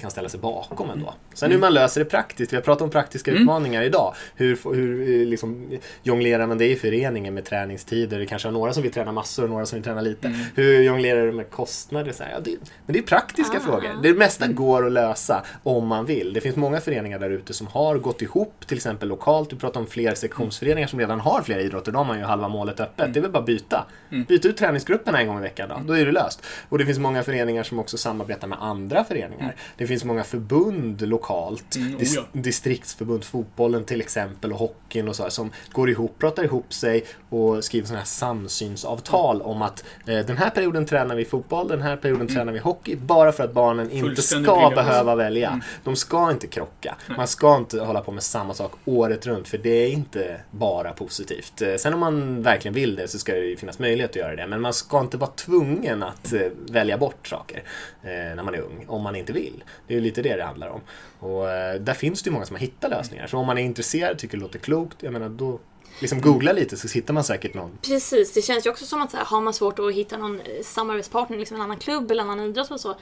kan 0.00 0.10
ställa 0.10 0.28
sig 0.28 0.40
bakom 0.40 0.90
ändå. 0.90 1.14
Sen 1.34 1.50
hur 1.52 1.58
man 1.58 1.74
löser 1.74 2.00
det 2.00 2.10
praktiskt, 2.10 2.52
vi 2.52 2.56
har 2.56 2.62
pratat 2.62 2.82
om 2.82 2.90
praktiska 2.90 3.30
Mm. 3.30 3.42
utmaningar 3.42 3.82
idag. 3.82 4.14
Hur, 4.36 4.74
hur 4.74 5.00
eh, 5.22 5.26
liksom, 5.28 5.78
jonglerar 6.02 6.46
man 6.46 6.58
det 6.58 6.66
i 6.70 6.76
föreningen 6.76 7.34
med 7.34 7.44
träningstider? 7.44 8.18
Det 8.18 8.26
kanske 8.26 8.48
har 8.48 8.52
några 8.52 8.72
som 8.72 8.82
vill 8.82 8.92
träna 8.92 9.12
massor 9.12 9.42
och 9.44 9.50
några 9.50 9.66
som 9.66 9.76
vill 9.76 9.84
träna 9.84 10.00
lite. 10.00 10.26
Mm. 10.28 10.40
Hur 10.54 10.82
jonglerar 10.82 11.26
du 11.26 11.32
med 11.32 11.50
kostnader? 11.50 12.12
Så 12.12 12.22
här, 12.22 12.30
ja, 12.32 12.40
det, 12.40 12.50
men 12.86 12.92
det 12.92 12.98
är 12.98 13.02
praktiska 13.02 13.56
Ah. 13.58 13.60
frågor. 13.60 13.90
Det 14.02 14.14
mesta 14.14 14.46
går 14.46 14.86
att 14.86 14.92
lösa 14.92 15.44
om 15.62 15.86
man 15.86 16.06
vill. 16.06 16.32
Det 16.32 16.40
finns 16.40 16.56
många 16.56 16.80
föreningar 16.80 17.18
där 17.18 17.30
ute 17.30 17.52
som 17.54 17.66
har 17.66 17.98
gått 17.98 18.22
ihop, 18.22 18.54
till 18.66 18.76
exempel 18.76 19.08
lokalt. 19.08 19.50
Du 19.50 19.56
pratar 19.56 19.80
om 19.80 19.86
fler 19.86 20.14
sektionsföreningar 20.14 20.88
som 20.88 20.98
redan 20.98 21.20
har 21.20 21.42
flera 21.42 21.60
idrotter. 21.60 21.92
Då 21.92 21.98
har 21.98 22.04
man 22.04 22.18
ju 22.18 22.24
halva 22.24 22.48
målet 22.48 22.80
öppet. 22.80 23.14
Det 23.14 23.20
är 23.20 23.22
väl 23.22 23.30
bara 23.30 23.42
byta. 23.42 23.86
Mm. 24.10 24.24
Byta 24.24 24.48
ut 24.48 24.56
träningsgrupperna 24.56 25.20
en 25.20 25.26
gång 25.26 25.38
i 25.38 25.42
veckan 25.42 25.68
då. 25.68 25.80
Då 25.86 25.92
är 25.98 26.06
det 26.06 26.12
löst. 26.12 26.42
Och 26.68 26.78
det 26.78 26.86
finns 26.86 26.98
många 26.98 27.22
föreningar 27.22 27.62
som 27.62 27.78
också 27.78 27.96
samarbetar 27.98 28.48
med 28.48 28.58
andra 28.62 29.04
föreningar. 29.04 29.31
Det 29.76 29.86
finns 29.86 30.04
många 30.04 30.24
förbund 30.24 31.08
lokalt. 31.08 31.76
Mm, 31.76 31.94
oh 31.94 31.98
Dis- 32.00 32.14
ja. 32.16 32.22
distriktsförbund, 32.32 33.24
fotbollen 33.24 33.84
till 33.84 34.00
exempel 34.00 34.52
och 34.52 34.58
hockeyn 34.58 35.08
och 35.08 35.16
så 35.16 35.22
här, 35.22 35.30
som 35.30 35.50
går 35.72 35.90
ihop, 35.90 36.18
pratar 36.18 36.44
ihop 36.44 36.72
sig 36.72 37.04
och 37.28 37.64
skriver 37.64 37.86
sådana 37.86 37.98
här 38.00 38.06
samsynsavtal 38.06 39.42
om 39.42 39.62
att 39.62 39.84
eh, 40.06 40.18
den 40.18 40.36
här 40.36 40.50
perioden 40.50 40.86
tränar 40.86 41.14
vi 41.14 41.24
fotboll, 41.24 41.68
den 41.68 41.82
här 41.82 41.96
perioden 41.96 42.28
tränar 42.28 42.52
vi 42.52 42.58
hockey, 42.58 42.96
bara 42.96 43.32
för 43.32 43.44
att 43.44 43.52
barnen 43.52 43.90
inte 43.90 44.22
ska 44.22 44.72
behöva 44.74 45.14
välja. 45.14 45.48
Mm. 45.48 45.60
De 45.84 45.96
ska 45.96 46.30
inte 46.30 46.46
krocka. 46.46 46.96
Man 47.16 47.28
ska 47.28 47.56
inte 47.56 47.80
hålla 47.80 48.00
på 48.00 48.12
med 48.12 48.22
samma 48.22 48.54
sak 48.54 48.72
året 48.84 49.26
runt, 49.26 49.48
för 49.48 49.58
det 49.58 49.70
är 49.70 49.88
inte 49.88 50.40
bara 50.50 50.92
positivt. 50.92 51.62
Eh, 51.62 51.74
Sen 51.76 51.94
om 51.94 52.00
man 52.00 52.42
verkligen 52.42 52.74
vill 52.74 52.96
det 52.96 53.08
så 53.08 53.18
ska 53.18 53.32
det 53.32 53.38
ju 53.40 53.56
finnas 53.56 53.78
möjlighet 53.78 54.10
att 54.10 54.16
göra 54.16 54.36
det, 54.36 54.46
men 54.46 54.60
man 54.60 54.72
ska 54.74 55.00
inte 55.00 55.16
vara 55.16 55.30
tvungen 55.30 56.02
att 56.02 56.32
eh, 56.32 56.40
välja 56.70 56.98
bort 56.98 57.26
saker 57.28 57.62
eh, 58.02 58.08
när 58.10 58.42
man 58.42 58.54
är 58.54 58.58
ung, 58.60 58.84
om 58.88 59.02
man 59.02 59.11
inte 59.18 59.32
vill. 59.32 59.64
Det 59.86 59.94
är 59.94 59.98
ju 59.98 60.04
lite 60.04 60.22
det 60.22 60.36
det 60.36 60.44
handlar 60.44 60.68
om. 60.68 60.80
Och 61.18 61.50
eh, 61.50 61.80
där 61.80 61.94
finns 61.94 62.22
det 62.22 62.28
ju 62.28 62.32
många 62.32 62.46
som 62.46 62.56
har 62.56 62.60
hittat 62.60 62.90
lösningar. 62.90 63.26
Så 63.26 63.38
om 63.38 63.46
man 63.46 63.58
är 63.58 63.62
intresserad, 63.62 64.18
tycker 64.18 64.36
det 64.36 64.42
låter 64.42 64.58
klokt, 64.58 65.02
jag 65.02 65.12
menar 65.12 65.28
då 65.28 65.60
liksom 66.00 66.20
googla 66.20 66.52
lite 66.52 66.76
så 66.76 66.88
hittar 66.88 67.14
man 67.14 67.24
säkert 67.24 67.54
någon. 67.54 67.78
Precis, 67.82 68.32
det 68.32 68.42
känns 68.42 68.66
ju 68.66 68.70
också 68.70 68.86
som 68.86 69.02
att 69.02 69.10
så 69.10 69.16
här, 69.16 69.24
har 69.24 69.40
man 69.40 69.54
svårt 69.54 69.78
att 69.78 69.94
hitta 69.94 70.16
någon 70.16 70.40
eh, 70.40 70.62
samarbetspartner, 70.62 71.38
liksom 71.38 71.56
en 71.56 71.62
annan 71.62 71.78
klubb 71.78 72.10
eller 72.10 72.22
en 72.22 72.30
annan 72.30 72.46
idrott 72.46 72.70
och 72.70 72.80
så. 72.80 72.96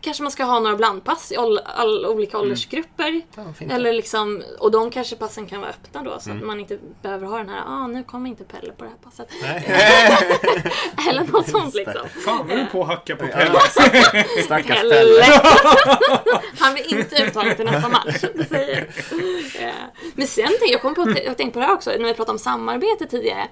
Kanske 0.00 0.22
man 0.22 0.32
ska 0.32 0.44
ha 0.44 0.60
några 0.60 0.76
blandpass 0.76 1.32
i 1.32 1.36
all, 1.36 1.58
all, 1.64 2.06
olika 2.06 2.38
åldersgrupper. 2.38 3.20
Ja, 3.36 3.42
fint. 3.58 3.72
Eller 3.72 3.92
liksom, 3.92 4.42
och 4.58 4.70
de 4.70 4.90
kanske 4.90 5.16
passen 5.16 5.46
kan 5.46 5.60
vara 5.60 5.70
öppna 5.70 6.02
då 6.02 6.16
så 6.20 6.30
Mm. 6.30 6.42
att 6.42 6.46
man 6.46 6.60
inte 6.60 6.78
behöver 7.02 7.26
ha 7.26 7.38
den 7.38 7.48
här, 7.48 7.62
ah 7.66 7.86
nu 7.86 8.02
kommer 8.02 8.30
inte 8.30 8.44
Pelle 8.44 8.72
på 8.72 8.84
det 8.84 8.90
här 8.90 8.96
passet. 9.10 9.28
Nej. 9.42 9.64
Eller 11.10 11.24
något 11.32 11.48
sånt 11.48 11.74
liksom. 11.74 12.08
Fan 12.24 12.38
vad 12.38 12.48
du 12.56 12.60
är 12.62 12.66
på 12.66 12.82
att 12.82 12.88
hacka 12.88 13.16
på 13.16 13.24
Ja, 13.24 13.30
Pelle. 13.32 13.58
Stackars 14.44 14.66
Pelle! 14.78 14.94
Pelle. 14.94 15.24
Han 16.58 16.74
blir 16.74 16.98
inte 16.98 17.22
uttagen 17.22 17.56
till 17.56 17.64
nästa 17.64 17.88
match. 17.88 18.24
Eh, 19.58 19.72
Men 20.14 20.26
sen 20.26 20.46
tänkte 20.46 20.66
jag, 20.66 20.82
kom 20.82 20.94
på, 20.94 21.10
jag 21.24 21.36
tänkte 21.36 21.50
på 21.52 21.58
det 21.58 21.66
här 21.66 21.74
också, 21.74 21.90
när 21.90 21.98
vi 22.04 22.14
pratade 22.14 22.32
om 22.32 22.38
samarbete 22.38 23.06
tidigare. 23.06 23.48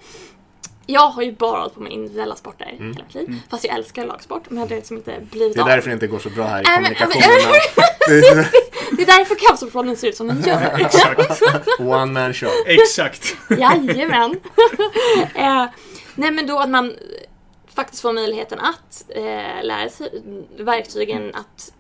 Jag 0.87 1.09
har 1.11 1.23
ju 1.23 1.33
bara 1.33 1.59
hållit 1.61 1.75
på 1.75 1.81
med 1.81 1.93
individuella 1.93 2.37
sporter 2.37 2.65
hela 2.65 2.85
mitt 2.85 3.15
liv. 3.15 3.41
Fast 3.51 3.65
jag 3.65 3.75
älskar 3.75 4.07
lagsport, 4.07 4.43
men 4.51 4.55
det 4.69 4.75
har 4.75 4.77
liksom 4.77 4.97
inte 4.97 5.21
blivit 5.31 5.55
Det 5.55 5.61
är 5.61 5.63
av. 5.63 5.69
därför 5.69 5.89
det 5.89 5.95
inte 5.95 6.07
går 6.07 6.19
så 6.19 6.31
bra 6.31 6.45
här 6.45 6.61
i 6.61 6.65
Nej, 6.65 6.81
men- 6.83 6.95
kommunikationerna. 6.95 7.55
Det 8.97 9.03
är 9.03 9.07
därför 9.07 9.35
kampsportpodden 9.49 9.97
ser 9.97 10.09
ut 10.09 10.17
som 10.17 10.27
den 10.29 10.43
gör. 10.43 10.81
Exakt. 10.81 11.81
One 11.81 12.07
man 12.13 12.35
show. 12.35 12.51
Exakt. 12.67 13.37
Jajamän. 13.51 14.31
eh, 15.35 15.67
nej 16.15 16.31
men 16.31 16.47
då 16.47 16.59
att 16.59 16.71
man 16.71 16.95
faktiskt 17.75 18.03
får 18.03 18.13
möjligheten 18.13 18.61
att 18.61 19.05
eh, 19.09 19.63
lära 19.65 19.89
sig 19.89 20.23
verktygen 20.59 21.35
att 21.35 21.73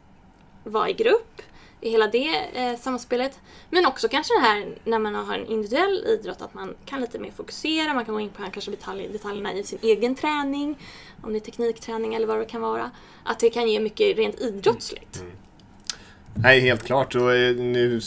vara 0.64 0.88
i 0.88 0.92
grupp, 0.92 1.42
i 1.85 1.90
hela 1.90 2.07
det 2.07 2.29
eh, 2.53 2.79
samspelet. 2.79 3.40
Men 3.70 3.87
också 3.87 4.09
kanske 4.09 4.35
det 4.35 4.40
här 4.40 4.79
när 4.85 4.99
man 4.99 5.14
har 5.14 5.35
en 5.35 5.47
individuell 5.47 6.05
idrott 6.07 6.42
att 6.42 6.55
man 6.55 6.75
kan 6.85 7.01
lite 7.01 7.18
mer 7.18 7.31
fokusera, 7.31 7.94
man 7.94 8.05
kan 8.05 8.14
gå 8.14 8.20
in 8.20 8.29
på 8.29 8.42
kanske 8.53 8.70
detalj, 8.70 9.09
detaljerna 9.09 9.53
i 9.53 9.64
sin 9.64 9.79
egen 9.83 10.14
träning, 10.14 10.79
om 11.23 11.33
det 11.33 11.38
är 11.38 11.40
teknikträning 11.40 12.14
eller 12.14 12.27
vad 12.27 12.38
det 12.38 12.44
kan 12.44 12.61
vara. 12.61 12.90
Att 13.25 13.38
det 13.38 13.51
kan 13.51 13.68
ge 13.68 13.81
mycket 13.81 14.16
rent 14.16 14.40
idrottsligt. 14.40 15.25
Nej, 16.37 16.61
helt 16.61 16.83
klart. 16.83 17.14
Och 17.14 17.35
eh, 17.35 17.57
nu 17.57 18.01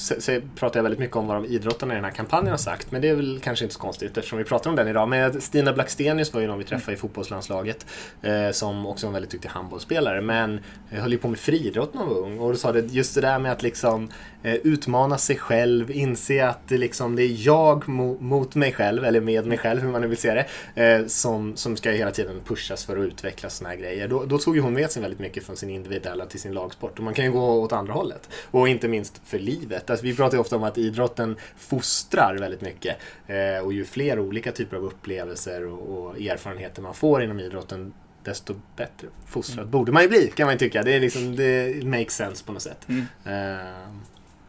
pratar 0.55 0.79
jag 0.79 0.83
väldigt 0.83 0.99
mycket 0.99 1.15
om 1.15 1.27
vad 1.27 1.37
de 1.37 1.45
idrottarna 1.45 1.93
i 1.93 1.95
den 1.95 2.05
här 2.05 2.11
kampanjen 2.11 2.51
har 2.51 2.57
sagt. 2.57 2.91
Men 2.91 3.01
det 3.01 3.09
är 3.09 3.15
väl 3.15 3.39
kanske 3.43 3.65
inte 3.65 3.75
så 3.75 3.81
konstigt 3.81 4.17
eftersom 4.17 4.37
vi 4.37 4.43
pratar 4.43 4.69
om 4.69 4.75
den 4.75 4.87
idag. 4.87 5.09
Men 5.09 5.41
Stina 5.41 5.73
Blackstenius 5.73 6.33
var 6.33 6.41
ju 6.41 6.47
någon 6.47 6.57
vi 6.57 6.63
träffade 6.63 6.97
i 6.97 6.99
fotbollslandslaget. 6.99 7.85
Eh, 8.21 8.51
som 8.51 8.85
också 8.85 9.05
var 9.05 9.09
en 9.09 9.13
väldigt 9.13 9.31
duktig 9.31 9.49
handbollsspelare. 9.49 10.21
Men 10.21 10.59
eh, 10.91 10.99
höll 11.01 11.11
ju 11.11 11.17
på 11.17 11.27
med 11.27 11.39
friidrott 11.39 11.93
när 11.93 12.01
hon 12.01 12.09
var 12.09 12.21
ung. 12.21 12.39
Och 12.39 12.51
då 12.51 12.57
sa 12.57 12.71
det 12.71 12.93
just 12.93 13.15
det 13.15 13.21
där 13.21 13.39
med 13.39 13.51
att 13.51 13.63
liksom 13.63 14.09
eh, 14.43 14.53
utmana 14.55 15.17
sig 15.17 15.37
själv. 15.37 15.91
Inse 15.91 16.47
att 16.47 16.67
det, 16.67 16.77
liksom, 16.77 17.15
det 17.15 17.23
är 17.23 17.45
jag 17.47 17.83
mo- 17.83 18.21
mot 18.21 18.55
mig 18.55 18.71
själv, 18.71 19.05
eller 19.05 19.21
med 19.21 19.45
mig 19.45 19.57
själv, 19.57 19.81
hur 19.81 19.89
man 19.89 20.01
nu 20.01 20.07
vill 20.07 20.17
se 20.17 20.45
det. 20.73 20.83
Eh, 20.83 21.05
som, 21.05 21.55
som 21.55 21.77
ska 21.77 21.91
hela 21.91 22.11
tiden 22.11 22.41
pushas 22.45 22.85
för 22.85 22.97
att 22.97 23.03
utveckla 23.03 23.49
såna 23.49 23.69
här 23.69 23.77
grejer. 23.77 24.07
Då, 24.07 24.25
då 24.25 24.37
tog 24.37 24.55
ju 24.55 24.61
hon 24.61 24.73
med 24.73 24.91
sig 24.91 25.01
väldigt 25.01 25.19
mycket 25.19 25.43
från 25.43 25.55
sin 25.57 25.69
individuella 25.69 26.25
till 26.25 26.39
sin 26.39 26.53
lagsport. 26.53 26.97
Och 26.97 27.03
man 27.03 27.13
kan 27.13 27.25
ju 27.25 27.31
gå 27.31 27.61
åt 27.61 27.73
andra 27.73 27.93
hållet. 27.93 28.16
Och 28.51 28.69
inte 28.69 28.87
minst 28.87 29.21
för 29.25 29.39
livet. 29.39 29.89
Alltså, 29.89 30.05
vi 30.05 30.15
pratar 30.15 30.37
ju 30.37 30.41
ofta 30.41 30.55
om 30.55 30.63
att 30.63 30.77
idrotten 30.77 31.35
fostrar 31.57 32.37
väldigt 32.39 32.61
mycket. 32.61 32.97
Eh, 33.27 33.65
och 33.65 33.73
ju 33.73 33.85
fler 33.85 34.19
olika 34.19 34.51
typer 34.51 34.77
av 34.77 34.83
upplevelser 34.85 35.65
och, 35.65 36.05
och 36.05 36.21
erfarenheter 36.21 36.81
man 36.81 36.93
får 36.93 37.23
inom 37.23 37.39
idrotten 37.39 37.93
desto 38.23 38.53
bättre 38.75 39.07
fostrad 39.25 39.67
borde 39.67 39.91
man 39.91 40.03
ju 40.03 40.09
bli 40.09 40.31
kan 40.35 40.45
man 40.45 40.55
ju 40.55 40.59
tycka. 40.59 40.83
Det, 40.83 40.93
är 40.93 40.99
liksom, 40.99 41.35
det 41.35 41.83
makes 41.85 42.13
sense 42.15 42.45
på 42.45 42.51
något 42.51 42.61
sätt. 42.61 42.87
Mm. 42.89 43.05
Eh, 43.25 43.87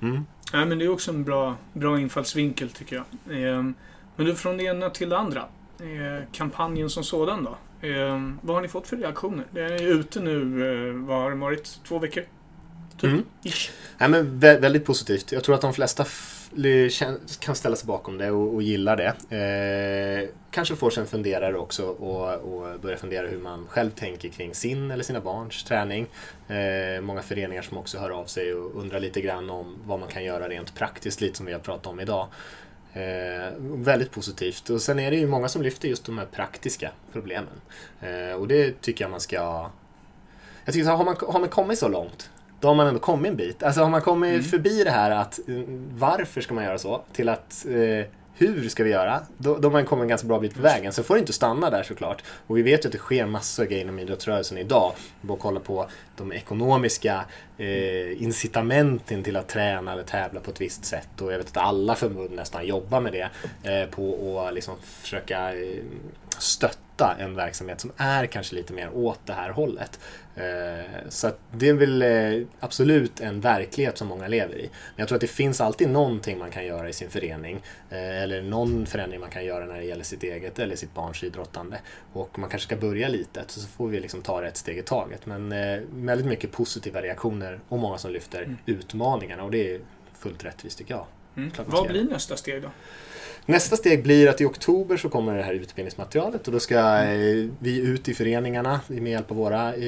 mm. 0.03 0.27
Nej, 0.53 0.67
men 0.67 0.79
det 0.79 0.85
är 0.85 0.89
också 0.89 1.11
en 1.11 1.25
bra, 1.25 1.57
bra 1.73 2.01
infallsvinkel 2.01 2.71
tycker 2.71 2.97
jag. 2.97 3.05
Ehm, 3.39 3.75
Men 4.17 4.27
du, 4.27 4.35
från 4.35 4.57
det 4.57 4.65
ena 4.65 4.91
till 4.91 5.09
det 5.09 5.19
andra. 5.19 5.45
Eh, 5.81 6.25
Kampanjen 6.33 6.91
som 6.91 7.05
sådan 7.05 7.45
då? 7.45 7.87
Ehm, 7.89 8.39
Vad 8.43 8.57
har 8.57 8.63
ni 8.63 8.69
fått 8.69 8.87
för 8.87 8.97
reaktioner? 8.97 9.45
Det 9.51 9.61
är 9.61 9.87
ute 9.87 10.21
nu, 10.21 10.41
eh, 10.43 10.95
vad 10.95 11.19
har 11.19 11.31
det 11.31 11.37
varit? 11.37 11.81
Två 11.89 11.99
veckor? 11.99 12.25
Typ? 13.01 13.11
Mm. 13.11 13.25
Nej, 13.99 14.09
men 14.09 14.41
vä- 14.41 14.61
väldigt 14.61 14.85
positivt. 14.85 15.33
Jag 15.33 15.45
tror 15.45 15.55
att 15.55 15.61
de 15.61 15.75
flesta 15.75 16.05
kan 17.41 17.55
ställa 17.55 17.77
sig 17.77 17.87
bakom 17.87 18.19
det 18.19 18.31
och, 18.31 18.55
och 18.55 18.63
gillar 18.63 18.97
det. 18.97 19.37
Eh, 19.37 20.29
kanske 20.51 20.77
får 20.77 20.91
sig 20.91 21.01
en 21.01 21.07
funderare 21.07 21.59
också 21.59 21.87
och, 21.87 22.35
och 22.35 22.81
börja 22.81 22.97
fundera 22.97 23.27
hur 23.27 23.39
man 23.39 23.67
själv 23.69 23.91
tänker 23.91 24.29
kring 24.29 24.55
sin 24.55 24.91
eller 24.91 25.05
sina 25.05 25.21
barns 25.21 25.65
träning. 25.65 26.07
Eh, 26.49 27.01
många 27.01 27.23
föreningar 27.23 27.63
som 27.63 27.79
också 27.79 27.99
hör 27.99 28.11
av 28.11 28.25
sig 28.25 28.55
och 28.55 28.81
undrar 28.81 29.01
lite 29.01 29.21
grann 29.21 29.51
om 29.51 29.77
vad 29.87 30.01
man 30.01 30.09
kan 30.09 30.25
göra 30.25 30.49
rent 30.49 30.75
praktiskt, 30.75 31.21
lite 31.21 31.37
som 31.37 31.47
vi 31.47 31.53
har 31.53 31.61
pratat 31.61 31.87
om 31.87 32.01
idag. 32.01 32.27
Eh, 32.93 33.53
väldigt 33.61 34.11
positivt. 34.11 34.71
Och 34.71 34.81
sen 34.83 34.99
är 34.99 35.11
det 35.11 35.17
ju 35.17 35.27
många 35.27 35.49
som 35.49 35.63
lyfter 35.63 35.89
just 35.89 36.05
de 36.07 36.19
här 36.19 36.27
praktiska 36.27 36.91
problemen. 37.13 37.61
Eh, 38.01 38.37
och 38.37 38.49
det 38.49 38.81
tycker 38.81 39.05
jag 39.05 39.11
man 39.11 39.21
ska... 39.21 39.71
Jag 40.65 40.75
tycker 40.75 40.85
så 40.85 40.91
har 40.91 41.05
man, 41.05 41.17
har 41.29 41.41
man 41.41 41.49
kommit 41.49 41.79
så 41.79 41.89
långt 41.89 42.31
då 42.61 42.69
har 42.69 42.75
man 42.75 42.87
ändå 42.87 43.01
kommit 43.01 43.31
en 43.31 43.37
bit. 43.37 43.63
Alltså 43.63 43.83
har 43.83 43.91
man 43.91 44.01
kommit 44.03 44.31
Mm. 44.31 44.43
förbi 44.45 44.85
det 44.85 44.91
här 44.91 45.11
att 45.11 45.41
mm, 45.49 45.89
varför 45.99 46.41
ska 46.41 46.55
man 46.55 46.65
göra 46.65 46.79
så 46.79 47.03
till 47.13 47.29
att 47.29 47.67
eh, 47.69 48.07
hur 48.35 48.69
ska 48.69 48.85
vi 48.85 48.91
göra? 48.91 49.21
Då, 49.39 49.57
då 49.59 49.69
har 49.69 49.73
man 49.73 49.85
kommit 49.87 50.03
en 50.03 50.09
ganska 50.09 50.29
bra 50.29 50.39
bit 50.39 50.55
på 50.55 50.63
vägen. 50.63 50.93
Så 50.93 51.03
får 51.03 51.15
det 51.15 51.21
inte 51.21 51.33
stanna 51.33 51.71
där 51.71 51.83
såklart. 51.83 52.23
Och 52.47 52.57
vi 52.59 52.63
vet 52.63 52.85
ju 52.85 52.89
att 52.89 52.93
det 52.93 52.99
sker 52.99 53.27
massor 53.27 53.63
av 53.63 53.69
grejer 53.69 53.83
inom 53.85 53.99
idrottsrörelsen 53.99 54.59
idag. 54.59 54.93
Bara 55.21 55.39
kolla 55.39 55.61
på 55.61 55.89
de 56.17 56.33
ekonomiska 56.33 57.25
eh, 57.59 58.23
incitamenten 58.23 59.23
till 59.23 59.37
att 59.37 59.49
träna 59.49 59.93
eller 59.93 60.03
tävla 60.03 60.41
på 60.41 60.51
ett 60.51 60.61
visst 60.61 60.85
sätt. 60.85 61.21
Och 61.21 61.33
jag 61.33 61.39
vet 61.39 61.47
att 61.49 61.57
alla 61.57 61.95
förbund 61.95 62.31
nästan 62.31 62.67
jobbar 62.67 63.01
med 63.01 63.13
det. 63.13 63.29
Eh, 63.71 63.89
på 63.91 64.41
att 64.49 64.55
liksom 64.55 64.75
försöka 64.83 65.55
eh, 65.55 65.83
stötta 66.43 67.17
en 67.19 67.35
verksamhet 67.35 67.81
som 67.81 67.93
är 67.97 68.27
kanske 68.27 68.55
lite 68.55 68.73
mer 68.73 68.91
åt 68.95 69.21
det 69.27 69.33
här 69.33 69.51
hållet. 69.51 70.01
Eh, 70.37 71.09
så 71.09 71.31
det 71.53 71.69
är 71.69 71.75
väl 71.75 72.03
eh, 72.03 72.47
absolut 72.61 73.21
en 73.21 73.41
verklighet 73.41 73.99
som 73.99 74.09
många 74.09 74.29
lever 74.29 74.55
i. 74.55 74.63
Men 74.63 74.97
jag 74.97 75.09
tror 75.09 75.17
att 75.17 75.21
det 75.21 75.27
finns 75.27 75.61
alltid 75.61 75.89
någonting 75.91 76.39
man 76.39 76.51
kan 76.51 76.67
göra 76.67 76.89
i 76.89 76.93
sin 76.93 77.11
förening. 77.11 77.63
eh, 77.91 78.23
Eller 78.23 78.43
någon 78.43 78.87
förändring 78.87 79.21
man 79.21 79.31
kan 79.31 79.45
göra 79.45 79.67
när 79.67 79.77
det 79.77 79.85
gäller 79.85 80.05
sitt 80.05 80.23
eget 80.23 80.59
eller 80.59 80.77
sitt 80.77 80.95
barns 80.95 81.25
idrottande. 81.25 81.81
Och 82.13 82.39
man 82.39 82.51
kanske 82.51 82.67
ska 82.67 82.77
börja 82.77 83.09
litet 83.09 83.51
så 83.51 83.69
får 83.69 83.89
vi 83.89 84.01
liksom 84.01 84.23
ta 84.23 84.41
det 84.41 84.49
ett 84.49 84.57
steg 84.57 84.79
i 84.79 84.83
taget. 84.83 85.27
Men 85.27 85.49
väldigt 86.05 86.27
mycket 86.27 86.53
positiva 86.53 87.03
reaktioner 87.03 87.61
och 87.69 87.79
många 87.79 87.99
som 87.99 88.11
lyfter 88.13 88.57
utmaningarna 88.67 89.43
och 89.45 89.51
det 89.51 89.75
är 89.75 89.81
fullt 90.19 90.45
rättvist 90.45 90.79
tycker 90.79 90.95
jag. 90.95 91.07
Mm. 91.39 91.51
Vad 91.67 91.89
blir 91.89 92.05
nästa 92.05 92.37
steg 92.37 92.63
då? 92.63 92.69
Nästa 93.47 93.77
steg 93.77 94.03
blir 94.03 94.29
att 94.29 94.41
i 94.41 94.45
oktober 94.45 94.97
så 94.97 95.09
kommer 95.09 95.37
det 95.37 95.43
här 95.43 95.53
utbildningsmaterialet 95.53 96.47
och 96.47 96.53
då 96.53 96.61
ska 96.61 97.03
eh, 97.05 97.49
vi 97.59 97.81
ut 97.81 98.09
i 98.09 98.15
föreningarna 98.15 98.81
med 98.87 99.13
hjälp 99.13 99.31
av 99.31 99.37
våra 99.37 99.75
eh, 99.75 99.85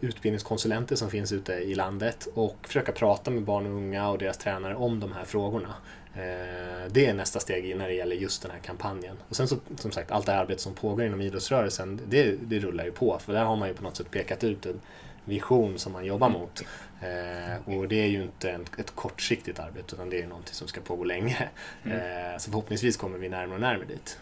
utbildningskonsulenter 0.00 0.96
som 0.96 1.10
finns 1.10 1.32
ute 1.32 1.52
i 1.52 1.74
landet 1.74 2.28
och 2.34 2.56
försöka 2.62 2.92
prata 2.92 3.30
med 3.30 3.42
barn 3.42 3.66
och 3.66 3.72
unga 3.72 4.08
och 4.08 4.18
deras 4.18 4.38
tränare 4.38 4.74
om 4.74 5.00
de 5.00 5.12
här 5.12 5.24
frågorna. 5.24 5.74
Eh, 6.14 6.92
Det 6.92 7.06
är 7.06 7.14
nästa 7.14 7.40
steg 7.40 7.76
när 7.76 7.88
det 7.88 7.94
gäller 7.94 8.16
just 8.16 8.42
den 8.42 8.50
här 8.50 8.58
kampanjen. 8.58 9.16
Och 9.28 9.36
sen 9.36 9.48
så, 9.48 9.56
som 9.76 9.90
sagt, 9.92 10.10
allt 10.10 10.26
det 10.26 10.32
här 10.32 10.40
arbetet 10.40 10.60
som 10.60 10.74
pågår 10.74 11.04
inom 11.04 11.20
idrottsrörelsen, 11.20 12.00
det, 12.08 12.34
det 12.42 12.58
rullar 12.58 12.84
ju 12.84 12.92
på. 12.92 13.18
För 13.18 13.32
där 13.32 13.44
har 13.44 13.56
man 13.56 13.68
ju 13.68 13.74
på 13.74 13.82
något 13.82 13.96
sätt 13.96 14.10
pekat 14.10 14.44
ut 14.44 14.66
en 14.66 14.80
vision 15.24 15.78
som 15.78 15.92
man 15.92 16.04
jobbar 16.04 16.28
mot. 16.28 16.62
Eh, 17.00 17.78
och 17.78 17.88
det 17.88 18.02
är 18.02 18.06
ju 18.06 18.22
inte 18.22 18.50
en, 18.50 18.66
ett 18.78 18.94
kortsiktigt 18.94 19.58
arbete 19.58 19.94
utan 19.94 20.10
det 20.10 20.22
är 20.22 20.26
någonting 20.26 20.54
som 20.54 20.68
ska 20.68 20.80
pågå 20.80 21.04
länge. 21.04 21.48
Eh, 21.84 22.38
så 22.38 22.50
förhoppningsvis 22.50 22.96
kommer 22.96 23.18
vi 23.18 23.28
närmare 23.28 23.54
och 23.54 23.60
närmare 23.60 23.86
dit. 23.86 24.18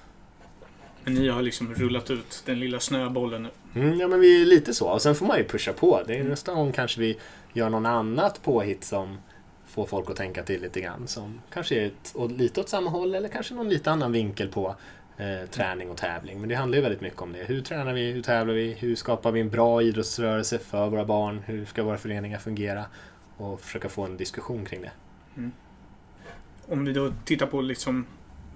Men 1.05 1.15
ni 1.15 1.29
har 1.29 1.43
liksom 1.43 1.75
rullat 1.75 2.11
ut 2.11 2.43
den 2.47 2.61
lilla 2.61 2.81
snöbollen 2.81 3.43
nu. 3.43 3.81
Mm, 3.81 4.01
ja 4.01 4.09
men 4.09 4.21
vi 4.21 4.43
är 4.43 4.47
lite 4.47 4.75
så. 4.75 4.89
Och 4.89 5.03
sen 5.03 5.15
får 5.15 5.27
man 5.27 5.39
ju 5.39 5.45
pusha 5.45 5.73
på. 5.73 6.03
Det 6.07 6.19
är 6.19 6.25
nästa 6.25 6.55
gång 6.55 6.73
kanske 6.73 7.01
vi 7.01 7.19
gör 7.53 7.71
någon 7.71 7.87
annat 7.87 8.43
påhitt 8.43 8.85
som 8.85 9.19
får 9.67 9.87
folk 9.87 10.11
att 10.11 10.17
tänka 10.17 10.43
till 10.43 10.63
lite 10.63 10.81
grann. 10.81 11.09
Som 11.09 11.41
kanske 11.53 11.75
är 11.75 11.87
ett, 11.87 12.15
lite 12.31 12.61
åt 12.61 12.69
samma 12.69 12.91
håll 12.91 13.15
eller 13.15 13.29
kanske 13.29 13.55
någon 13.55 13.69
lite 13.69 13.91
annan 13.91 14.13
vinkel 14.13 14.49
på 14.49 14.77
eh, 15.19 15.49
träning 15.51 15.91
och 15.91 15.97
tävling. 15.97 16.41
Men 16.41 16.49
det 16.49 16.55
handlar 16.55 16.77
ju 16.77 16.83
väldigt 16.83 17.01
mycket 17.01 17.23
om 17.23 17.33
det. 17.33 17.45
Hur 17.45 17.61
tränar 17.61 17.93
vi? 17.93 18.13
Hur 18.13 18.23
tävlar 18.23 18.55
vi? 18.55 18.73
Hur 18.73 18.95
skapar 18.95 19.33
vi 19.33 19.41
en 19.41 19.51
bra 19.51 19.83
idrottsrörelse 19.83 20.59
för 20.59 20.89
våra 20.89 21.05
barn? 21.05 21.43
Hur 21.47 21.65
ska 21.65 21.83
våra 21.83 21.99
föreningar 21.99 22.39
fungera? 22.39 22.85
Och 23.37 23.61
försöka 23.61 23.89
få 23.89 24.05
en 24.05 24.17
diskussion 24.17 24.65
kring 24.65 24.83
det. 24.83 24.91
Mm. 25.37 25.53
Om 26.69 26.85
vi 26.85 26.93
då 26.93 27.13
tittar 27.25 27.47
på 27.47 27.61
liksom 27.61 28.07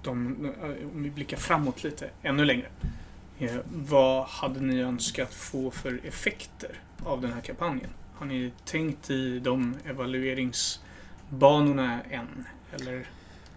de, 0.03 0.45
eh, 0.45 0.51
om 0.93 1.03
vi 1.03 1.09
blickar 1.09 1.37
framåt 1.37 1.83
lite, 1.83 2.09
ännu 2.21 2.45
längre. 2.45 2.67
Eh, 3.39 3.55
vad 3.65 4.25
hade 4.25 4.59
ni 4.59 4.81
önskat 4.81 5.33
få 5.33 5.71
för 5.71 5.99
effekter 6.03 6.79
av 7.03 7.21
den 7.21 7.33
här 7.33 7.41
kampanjen? 7.41 7.89
Har 8.13 8.25
ni 8.25 8.51
tänkt 8.65 9.09
i 9.09 9.39
de 9.39 9.75
evalueringsbanorna 9.85 12.01
än? 12.09 12.45
Eller 12.71 13.07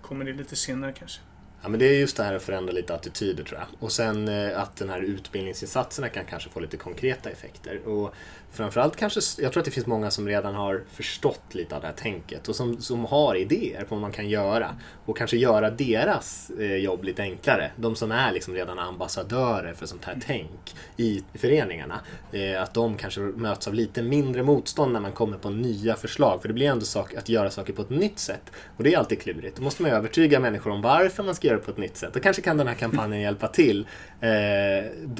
kommer 0.02 0.24
det 0.24 0.32
lite 0.32 0.56
senare 0.56 0.92
kanske? 0.92 1.20
Ja, 1.62 1.68
men 1.68 1.80
det 1.80 1.86
är 1.86 1.98
just 1.98 2.16
det 2.16 2.22
här 2.22 2.34
att 2.34 2.42
förändra 2.42 2.72
lite 2.72 2.94
attityder 2.94 3.44
tror 3.44 3.58
jag. 3.58 3.68
Och 3.78 3.92
sen 3.92 4.28
eh, 4.28 4.60
att 4.60 4.76
den 4.76 4.90
här 4.90 5.00
utbildningsinsatserna 5.00 6.08
kan 6.08 6.24
kanske 6.24 6.50
få 6.50 6.60
lite 6.60 6.76
konkreta 6.76 7.30
effekter. 7.30 7.88
Och 7.88 8.14
framförallt 8.52 8.96
kanske, 8.96 9.20
jag 9.42 9.52
tror 9.52 9.60
att 9.60 9.64
det 9.64 9.70
finns 9.70 9.86
många 9.86 10.10
som 10.10 10.28
redan 10.28 10.54
har 10.54 10.82
förstått 10.92 11.42
lite 11.50 11.74
av 11.74 11.80
det 11.80 11.86
här 11.86 11.94
tänket 11.94 12.48
och 12.48 12.56
som, 12.56 12.80
som 12.80 13.04
har 13.04 13.34
idéer 13.34 13.84
på 13.84 13.94
vad 13.94 14.02
man 14.02 14.12
kan 14.12 14.28
göra. 14.28 14.76
Och 15.04 15.16
kanske 15.16 15.36
göra 15.36 15.70
deras 15.70 16.50
eh, 16.58 16.76
jobb 16.76 17.04
lite 17.04 17.22
enklare. 17.22 17.70
De 17.76 17.96
som 17.96 18.12
är 18.12 18.32
liksom 18.32 18.54
redan 18.54 18.78
ambassadörer 18.78 19.74
för 19.74 19.86
sånt 19.86 20.04
här 20.04 20.18
tänk 20.26 20.74
i 20.96 21.22
föreningarna. 21.34 22.00
Eh, 22.32 22.62
att 22.62 22.74
de 22.74 22.96
kanske 22.96 23.20
möts 23.20 23.68
av 23.68 23.74
lite 23.74 24.02
mindre 24.02 24.42
motstånd 24.42 24.92
när 24.92 25.00
man 25.00 25.12
kommer 25.12 25.38
på 25.38 25.50
nya 25.50 25.96
förslag. 25.96 26.42
För 26.42 26.48
det 26.48 26.54
blir 26.54 26.66
ändå 26.66 26.84
sak, 26.84 27.14
att 27.14 27.28
göra 27.28 27.50
saker 27.50 27.72
på 27.72 27.82
ett 27.82 27.90
nytt 27.90 28.18
sätt. 28.18 28.52
Och 28.76 28.84
det 28.84 28.94
är 28.94 28.98
alltid 28.98 29.20
klurigt. 29.20 29.56
Då 29.56 29.62
måste 29.62 29.82
man 29.82 29.90
övertyga 29.90 30.40
människor 30.40 30.70
om 30.70 30.82
varför 30.82 31.22
man 31.22 31.34
ska 31.34 31.45
det 31.54 31.58
på 31.58 31.70
ett 31.70 31.76
nytt 31.76 31.96
sätt. 31.96 32.16
Och 32.16 32.22
kanske 32.22 32.42
kan 32.42 32.56
den 32.56 32.68
här 32.68 32.74
kampanjen 32.74 33.20
hjälpa 33.20 33.48
till. 33.48 33.86
Eh, 34.20 34.30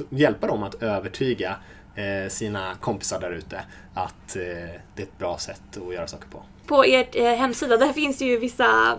hjälpa 0.09 0.47
dem 0.47 0.63
att 0.63 0.83
övertyga 0.83 1.55
eh, 1.95 2.29
sina 2.29 2.75
kompisar 2.75 3.19
där 3.19 3.31
ute 3.31 3.61
att 3.93 4.35
eh, 4.35 4.41
det 4.95 5.01
är 5.01 5.03
ett 5.03 5.17
bra 5.17 5.37
sätt 5.37 5.77
att 5.87 5.93
göra 5.93 6.07
saker 6.07 6.27
på. 6.27 6.43
På 6.67 6.85
er 6.85 7.07
eh, 7.13 7.33
hemsida, 7.33 7.77
där 7.77 7.93
finns 7.93 8.17
det 8.17 8.25
ju 8.25 8.37
vissa 8.37 8.97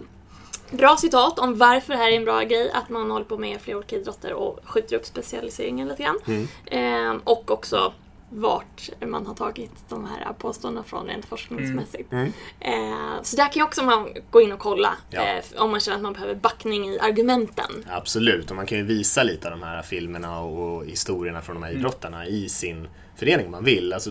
bra 0.70 0.96
citat 0.96 1.38
om 1.38 1.58
varför 1.58 1.92
det 1.92 1.98
här 1.98 2.10
är 2.10 2.16
en 2.16 2.24
bra 2.24 2.42
grej. 2.42 2.70
Att 2.74 2.88
man 2.88 3.10
håller 3.10 3.24
på 3.24 3.38
med 3.38 3.60
flera 3.60 3.76
olika 3.78 3.96
idrotter 3.96 4.32
och 4.32 4.60
skjuter 4.64 4.96
upp 4.96 5.06
specialiseringen 5.06 5.88
lite 5.88 6.02
grann. 6.02 6.18
Mm. 6.26 6.48
Eh, 6.66 7.20
och 7.24 7.50
också 7.50 7.92
vart 8.30 8.90
man 9.06 9.26
har 9.26 9.34
tagit 9.34 9.72
de 9.88 10.04
här 10.04 10.32
påståendena 10.32 10.84
från 10.84 11.06
rent 11.06 11.24
forskningsmässigt. 11.24 12.12
Mm. 12.12 12.32
Eh, 12.60 13.22
så 13.22 13.36
där 13.36 13.44
kan 13.44 13.52
ju 13.54 13.62
också 13.62 13.82
man 13.84 14.08
gå 14.30 14.40
in 14.40 14.52
och 14.52 14.58
kolla 14.58 14.94
Ja. 15.10 15.22
eh, 15.26 15.62
om 15.62 15.70
man 15.70 15.80
känner 15.80 15.96
att 15.96 16.02
man 16.02 16.12
behöver 16.12 16.34
backning 16.34 16.88
i 16.88 16.98
argumenten. 16.98 17.84
Absolut, 17.90 18.50
och 18.50 18.56
man 18.56 18.66
kan 18.66 18.78
ju 18.78 18.84
visa 18.84 19.22
lite 19.22 19.46
av 19.52 19.58
de 19.58 19.62
här 19.66 19.82
filmerna 19.82 20.40
och 20.40 20.86
historierna 20.86 21.42
från 21.42 21.56
de 21.56 21.62
här 21.62 21.72
idrottarna 21.72 22.26
i 22.26 22.48
sin 22.48 22.88
förening 23.16 23.46
om 23.46 23.52
man 23.52 23.64
vill. 23.64 23.92
Alltså, 23.92 24.10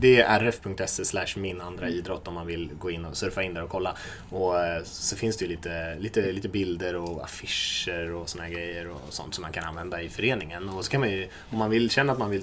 det 0.00 0.20
är 0.20 0.40
rf.se 0.40 1.04
slash 1.04 1.26
min 1.36 1.60
andra 1.60 1.88
idrott 1.88 2.28
om 2.28 2.34
man 2.34 2.46
vill 2.46 2.70
gå 2.78 2.90
in 2.90 3.04
och 3.04 3.16
surfa 3.16 3.42
in 3.42 3.54
där 3.54 3.62
och 3.62 3.70
kolla. 3.70 3.96
Och 4.30 4.58
eh, 4.64 4.82
så 4.84 5.16
finns 5.16 5.36
det 5.36 5.44
ju 5.44 5.50
lite, 5.50 5.96
lite, 5.98 6.32
lite 6.32 6.48
bilder 6.48 6.94
och 6.96 7.24
affischer 7.24 8.12
och 8.12 8.28
såna 8.28 8.44
här 8.44 8.50
grejer 8.50 8.88
och 8.90 9.00
sånt 9.08 9.34
som 9.34 9.42
man 9.42 9.52
kan 9.52 9.64
använda 9.64 10.02
i 10.02 10.08
föreningen. 10.08 10.68
Och 10.68 10.84
så 10.84 10.90
kan 10.90 11.00
man 11.00 11.10
ju, 11.10 11.28
om 11.50 11.58
man 11.58 11.70
vill 11.70 11.90
känna 11.90 12.12
att 12.12 12.18
man 12.18 12.30
vill 12.30 12.42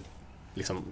liksom 0.53 0.83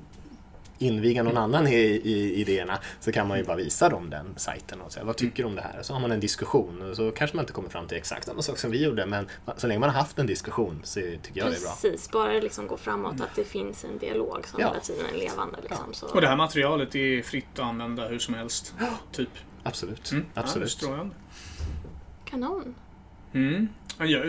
inviga 0.78 1.24
någon 1.24 1.38
annan 1.38 1.68
i, 1.68 1.76
i 2.04 2.34
idéerna 2.42 2.80
så 3.00 3.12
kan 3.12 3.28
man 3.28 3.38
ju 3.38 3.44
bara 3.44 3.58
visa 3.58 3.90
dem 3.90 4.10
den 4.10 4.34
sajten 4.38 4.82
och 4.82 4.92
säga 4.94 5.06
vad 5.06 5.16
tycker 5.18 5.44
du 5.44 5.50
om 5.50 5.56
det 5.56 5.62
här? 5.62 5.80
Så 5.84 5.94
har 5.94 6.00
man 6.02 6.12
en 6.12 6.20
diskussion 6.20 6.90
och 6.90 6.96
så 6.96 7.12
kanske 7.12 7.38
man 7.38 7.44
inte 7.44 7.54
kommer 7.54 7.70
fram 7.70 7.88
till 7.88 7.98
exakt 7.98 8.26
samma 8.28 8.42
sak 8.42 8.58
som 8.58 8.72
vi 8.72 8.84
gjorde 8.84 9.06
men 9.06 9.28
så 9.58 9.68
länge 9.68 9.80
man 9.80 9.90
har 9.90 9.98
haft 10.00 10.20
en 10.20 10.28
diskussion 10.28 10.82
så 10.84 11.00
tycker 11.00 11.20
jag 11.34 11.52
det 11.52 11.56
är 11.58 11.62
bra. 11.62 11.78
Precis, 11.82 12.12
bara 12.12 12.34
det 12.34 12.42
liksom 12.42 12.68
går 12.68 12.78
framåt 12.78 13.22
att 13.22 13.36
det 13.36 13.44
finns 13.44 13.84
en 13.84 13.98
dialog 13.98 14.48
som 14.48 14.60
Ja. 14.62 14.68
hela 14.68 14.80
tiden 14.80 15.06
är 15.14 15.18
levande. 15.18 15.58
Liksom, 15.62 15.94
så. 15.94 16.08
Och 16.08 16.22
det 16.22 16.28
här 16.28 16.36
materialet 16.36 16.96
är 16.96 17.22
fritt 17.22 17.46
att 17.54 17.60
använda 17.60 18.08
hur 18.08 18.20
som 18.20 18.34
helst. 18.34 18.74
Typ. 19.12 19.30
Absolut. 19.64 20.12
Mm. 20.12 20.26
Ja, 20.34 20.42
Absolut. 20.42 20.72
strålande. 20.72 21.16
Kanon. 22.26 22.76
Mm. 23.34 23.68
Ja, 24.00 24.20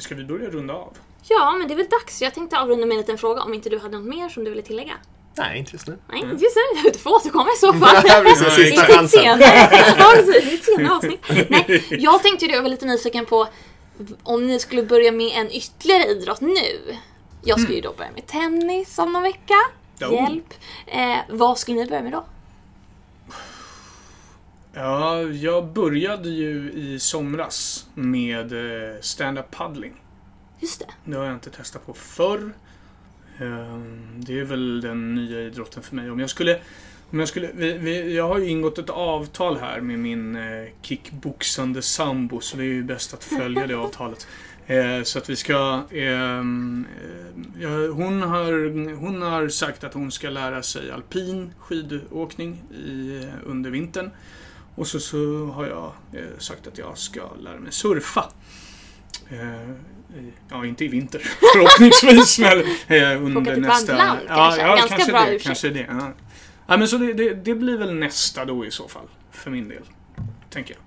ska 0.00 0.14
vi 0.14 0.24
börja 0.24 0.50
runda 0.50 0.74
av? 0.74 0.96
Ja, 1.28 1.54
men 1.58 1.68
det 1.68 1.74
är 1.74 1.76
väl 1.76 1.86
dags. 1.90 2.22
Jag 2.22 2.34
tänkte 2.34 2.58
avrunda 2.58 2.86
med 2.86 2.94
en 2.94 2.98
liten 3.00 3.18
fråga 3.18 3.42
om 3.42 3.54
inte 3.54 3.68
du 3.68 3.78
hade 3.78 3.98
något 3.98 4.08
mer 4.08 4.28
som 4.28 4.44
du 4.44 4.50
ville 4.50 4.62
tillägga? 4.62 4.94
Nej, 5.40 5.58
inte 5.58 5.72
just 5.72 5.86
nu. 5.86 5.98
Nej, 6.08 6.20
inte 6.20 6.44
just 6.44 6.56
nu. 6.84 6.90
Du 6.90 6.98
får 6.98 7.10
återkomma 7.10 7.48
i 7.56 7.58
så 7.58 7.72
fall. 7.72 8.02
Precis, 8.24 8.58
I 8.58 8.66
sista 8.66 8.86
ett 8.86 8.94
chansen. 8.94 9.20
senare, 9.20 10.38
i 10.54 10.58
senare 10.58 10.94
avsnitt. 10.94 11.24
Nej, 11.48 11.84
jag 11.90 12.22
tänkte 12.22 12.44
ju 12.44 12.48
det, 12.48 12.54
jag 12.56 12.62
var 12.62 12.70
lite 12.70 12.86
nyfiken 12.86 13.26
på 13.26 13.48
om 14.22 14.46
ni 14.46 14.58
skulle 14.58 14.82
börja 14.82 15.12
med 15.12 15.32
en 15.34 15.50
ytterligare 15.52 16.04
idrott 16.04 16.40
nu. 16.40 16.94
Jag 17.44 17.60
ska 17.60 17.72
ju 17.72 17.80
då 17.80 17.92
börja 17.92 18.10
med 18.10 18.26
tennis 18.26 18.98
om 18.98 19.12
någon 19.12 19.22
vecka. 19.22 19.54
Oh. 20.00 20.14
Hjälp. 20.14 20.54
Eh, 20.86 21.16
vad 21.28 21.58
skulle 21.58 21.80
ni 21.80 21.86
börja 21.86 22.02
med 22.02 22.12
då? 22.12 22.24
Ja, 24.72 25.22
jag 25.22 25.66
började 25.66 26.28
ju 26.28 26.72
i 26.72 26.98
somras 27.00 27.86
med 27.94 28.52
eh, 28.52 29.00
stand-up 29.00 29.50
paddling. 29.50 30.02
Just 30.60 30.80
det. 30.80 30.86
Det 31.04 31.16
har 31.16 31.24
jag 31.24 31.34
inte 31.34 31.50
testat 31.50 31.86
på 31.86 31.94
förr. 31.94 32.52
Ehm, 33.40 34.06
det 34.16 34.40
är 34.40 34.44
väl 34.44 34.80
den 34.80 35.14
nya 35.14 35.40
idrotten 35.40 35.82
för 35.82 35.96
mig. 35.96 36.10
Om 36.10 36.20
jag 36.20 36.30
skulle... 36.30 36.60
Om 37.12 37.18
jag, 37.18 37.28
skulle 37.28 37.50
vi, 37.54 37.72
vi, 37.72 38.16
jag 38.16 38.28
har 38.28 38.38
ju 38.38 38.48
ingått 38.48 38.78
ett 38.78 38.90
avtal 38.90 39.56
här 39.56 39.80
med 39.80 39.98
min 39.98 40.36
eh, 40.36 40.68
kickboxande 40.82 41.82
sambo 41.82 42.40
så 42.40 42.56
det 42.56 42.62
är 42.62 42.66
ju 42.66 42.82
bäst 42.82 43.14
att 43.14 43.24
följa 43.24 43.66
det 43.66 43.74
avtalet. 43.74 44.26
Eh, 44.66 45.02
så 45.02 45.18
att 45.18 45.30
vi 45.30 45.36
ska... 45.36 45.82
Ehm, 45.90 46.86
eh, 47.60 47.94
hon, 47.94 48.22
har, 48.22 48.94
hon 48.94 49.22
har 49.22 49.48
sagt 49.48 49.84
att 49.84 49.94
hon 49.94 50.10
ska 50.10 50.30
lära 50.30 50.62
sig 50.62 50.90
alpin 50.90 51.54
skidåkning 51.58 52.62
i, 52.86 53.16
eh, 53.24 53.34
under 53.46 53.70
vintern. 53.70 54.10
Och 54.74 54.86
så, 54.86 55.00
så 55.00 55.46
har 55.46 55.66
jag 55.66 55.92
sagt 56.38 56.66
att 56.66 56.78
jag 56.78 56.98
ska 56.98 57.34
lära 57.34 57.60
mig 57.60 57.72
surfa. 57.72 58.32
Ja, 60.50 60.66
inte 60.66 60.84
i 60.84 60.88
vinter 60.88 61.18
förhoppningsvis, 61.52 62.38
men 62.38 62.58
eh, 62.58 63.24
under 63.24 63.54
till 63.54 63.62
nästa... 63.62 63.96
land, 63.96 64.18
ja, 64.28 64.34
kanske. 64.36 64.60
ja, 64.60 64.66
Ganska 64.76 64.88
kanske 64.96 65.12
bra 65.12 65.24
det. 65.24 65.38
för 65.38 65.44
Kanske 65.44 65.68
det 65.68 65.86
ja. 65.88 66.12
Ja, 66.66 66.76
men 66.76 66.88
så 66.88 66.96
det, 66.98 67.12
det, 67.12 67.34
det 67.34 67.54
blir 67.54 67.78
väl 67.78 67.94
nästa 67.94 68.44
då 68.44 68.66
i 68.66 68.70
så 68.70 68.88
fall, 68.88 69.06
för 69.32 69.50
min 69.50 69.68
del. 69.68 69.82
Tänker 70.50 70.74
jag. 70.74 70.82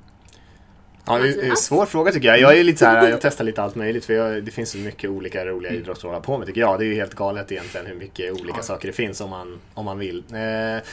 Ja, 1.05 1.17
det 1.23 1.47
är 1.47 1.55
svår 1.55 1.85
fråga 1.85 2.11
tycker 2.11 2.27
jag. 2.27 2.39
Jag 2.39 2.57
är 2.57 2.63
lite 2.63 2.79
så 2.79 2.85
här, 2.85 3.09
jag 3.09 3.21
testar 3.21 3.43
lite 3.43 3.61
allt 3.63 3.75
möjligt 3.75 4.05
för 4.05 4.13
jag, 4.13 4.43
det 4.43 4.51
finns 4.51 4.71
så 4.71 4.77
mycket 4.77 5.09
olika 5.09 5.45
roliga 5.45 5.69
Mm. 5.71 5.81
idrotter 5.83 5.99
att 5.99 6.03
hålla 6.07 6.19
på 6.19 6.37
med 6.37 6.47
tycker 6.47 6.61
jag. 6.61 6.79
Det 6.79 6.85
är 6.85 6.87
ju 6.87 6.95
helt 6.95 7.13
galet 7.15 7.51
egentligen 7.51 7.85
hur 7.87 7.95
mycket 7.95 8.31
olika 8.31 8.57
Ja. 8.57 8.63
saker 8.63 8.87
det 8.87 8.93
finns 8.93 9.21
om 9.21 9.29
man, 9.29 9.59
om 9.73 9.85
man 9.85 9.99
vill. 9.99 10.23
Eh. 10.33 10.83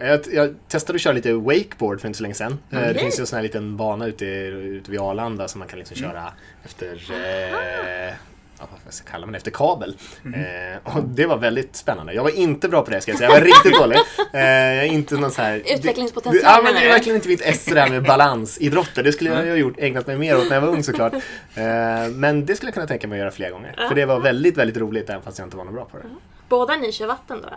Jag, 0.00 0.20
jag 0.32 0.54
testade 0.68 0.96
att 0.96 1.00
köra 1.00 1.12
lite 1.12 1.32
wakeboard 1.32 2.00
för 2.00 2.06
inte 2.08 2.16
så 2.16 2.22
länge 2.22 2.34
sedan. 2.34 2.58
Eh, 2.70 2.80
det 2.80 2.94
finns 2.94 3.18
ju 3.18 3.20
en 3.20 3.26
sån 3.26 3.36
här 3.36 3.42
liten 3.42 3.76
bana 3.76 4.06
ute, 4.06 4.24
ute 4.26 4.90
vid 4.90 5.00
Arlanda 5.00 5.48
som 5.48 5.58
man 5.58 5.68
kan 5.68 5.78
liksom 5.78 5.96
Mm. 5.98 6.10
köra 6.10 6.32
efter 6.64 6.86
eh, 7.10 8.14
ja, 8.58 8.68
vad 8.84 8.94
ska 8.94 9.10
kalla 9.10 9.26
man 9.26 9.32
det, 9.32 9.36
efter 9.36 9.50
kabel. 9.50 9.96
Eh, 10.24 10.96
och 10.96 11.02
det 11.04 11.26
var 11.26 11.36
väldigt 11.36 11.76
spännande. 11.76 12.12
Jag 12.12 12.22
var 12.22 12.30
inte 12.38 12.68
bra 12.68 12.82
på 12.82 12.90
det 12.90 13.00
ska 13.00 13.10
jag 13.10 13.18
säga, 13.18 13.30
jag 13.30 13.40
var 13.40 13.46
riktigt 13.46 13.74
dålig. 13.80 13.98
Eh, 14.32 14.40
jag 14.40 14.84
är 14.84 14.92
inte 14.92 15.14
någon 15.14 15.30
så 15.30 15.42
här... 15.42 15.56
Utvecklingspotential, 15.74 16.42
Ja, 16.44 16.60
men 16.64 16.74
det 16.74 16.80
är 16.80 16.88
verkligen 16.88 17.16
inte 17.16 17.28
mitt 17.28 17.40
esse 17.40 17.74
det 17.74 17.80
här 17.80 17.90
med 17.90 18.02
balansidrotter. 18.02 19.02
Det 19.02 19.12
skulle 19.12 19.30
jag 19.30 19.36
ha 19.36 19.44
gjort, 19.56 19.74
ägnat 19.78 20.06
mig 20.06 20.18
mer 20.18 20.36
åt 20.38 20.48
när 20.48 20.56
jag 20.56 20.60
var 20.60 20.68
ung 20.68 20.82
såklart. 20.82 21.12
Eh, 21.54 22.08
men 22.10 22.46
det 22.46 22.56
skulle 22.56 22.68
jag 22.68 22.74
kunna 22.74 22.86
tänka 22.86 23.08
mig 23.08 23.16
att 23.16 23.20
göra 23.20 23.30
fler 23.30 23.50
gånger. 23.50 23.74
För 23.88 23.94
det 23.94 24.04
var 24.06 24.20
väldigt, 24.20 24.56
väldigt 24.56 24.76
roligt 24.76 25.10
även 25.10 25.22
fast 25.22 25.38
jag 25.38 25.46
inte 25.46 25.56
var 25.56 25.64
någon 25.64 25.74
bra 25.74 25.84
på 25.84 25.96
det. 25.96 26.02
Båda 26.50 26.76
ni 26.76 26.92
kör 26.92 27.06
vatten 27.06 27.42
då? 27.42 27.48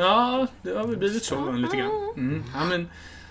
Ja, 0.00 0.46
det 0.62 0.70
har 0.78 0.86
väl 0.86 0.96
blivit 0.96 1.24
så 1.24 1.52
lite 1.52 1.76
grann. 1.76 2.10
Mm. 2.16 2.44
Ja, 2.54 2.64
men 2.64 2.88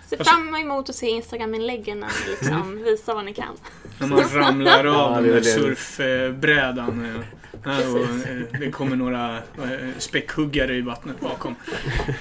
Ser 0.09 0.17
Alltså- 0.17 0.33
fram 0.33 0.55
emot 0.55 0.89
att 0.89 0.95
se 0.95 1.07
Instagram-inläggen 1.09 1.99
när 1.99 2.07
ni 2.07 2.31
liksom 2.31 2.83
visar 2.83 3.15
vad 3.15 3.25
ni 3.25 3.33
kan. 3.33 3.57
när 3.99 4.07
man 4.07 4.19
ramlar 4.29 4.85
Ja, 4.93 5.17
av 5.17 5.23
det. 5.23 5.43
surfbrädan. 5.43 7.05
eh, 7.15 7.21
Och 7.63 7.99
eh, 7.99 8.59
det 8.59 8.71
kommer 8.71 8.95
några 8.95 9.37
eh, 9.37 9.89
späckhuggare 9.97 10.75
i 10.75 10.81
vattnet 10.81 11.19
bakom. 11.19 11.55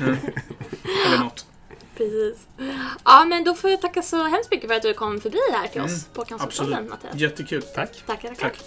Mm. 0.01 0.17
Eller 1.07 1.19
något. 1.19 1.47
Precis. 1.97 2.47
Ja, 3.05 3.25
men 3.25 3.45
då 3.45 3.55
får 3.55 3.71
jag 3.71 3.81
tacka 3.81 4.03
så 4.03 4.25
hemskt 4.25 4.51
mycket 4.51 4.69
för 4.69 4.77
att 4.77 4.83
du 4.83 4.95
kom 4.95 5.21
förbi 5.21 5.39
här 5.53 5.67
till 5.69 5.81
oss 5.81 6.05
på 6.05 6.21
Absolut. 6.23 6.41
Cancerpodden, 6.41 6.89
Mattias. 6.89 7.15
Jättekul. 7.15 7.63
Tack. 7.63 8.03
Tackar, 8.07 8.29
tackar. 8.29 8.35
Tack. 8.49 8.59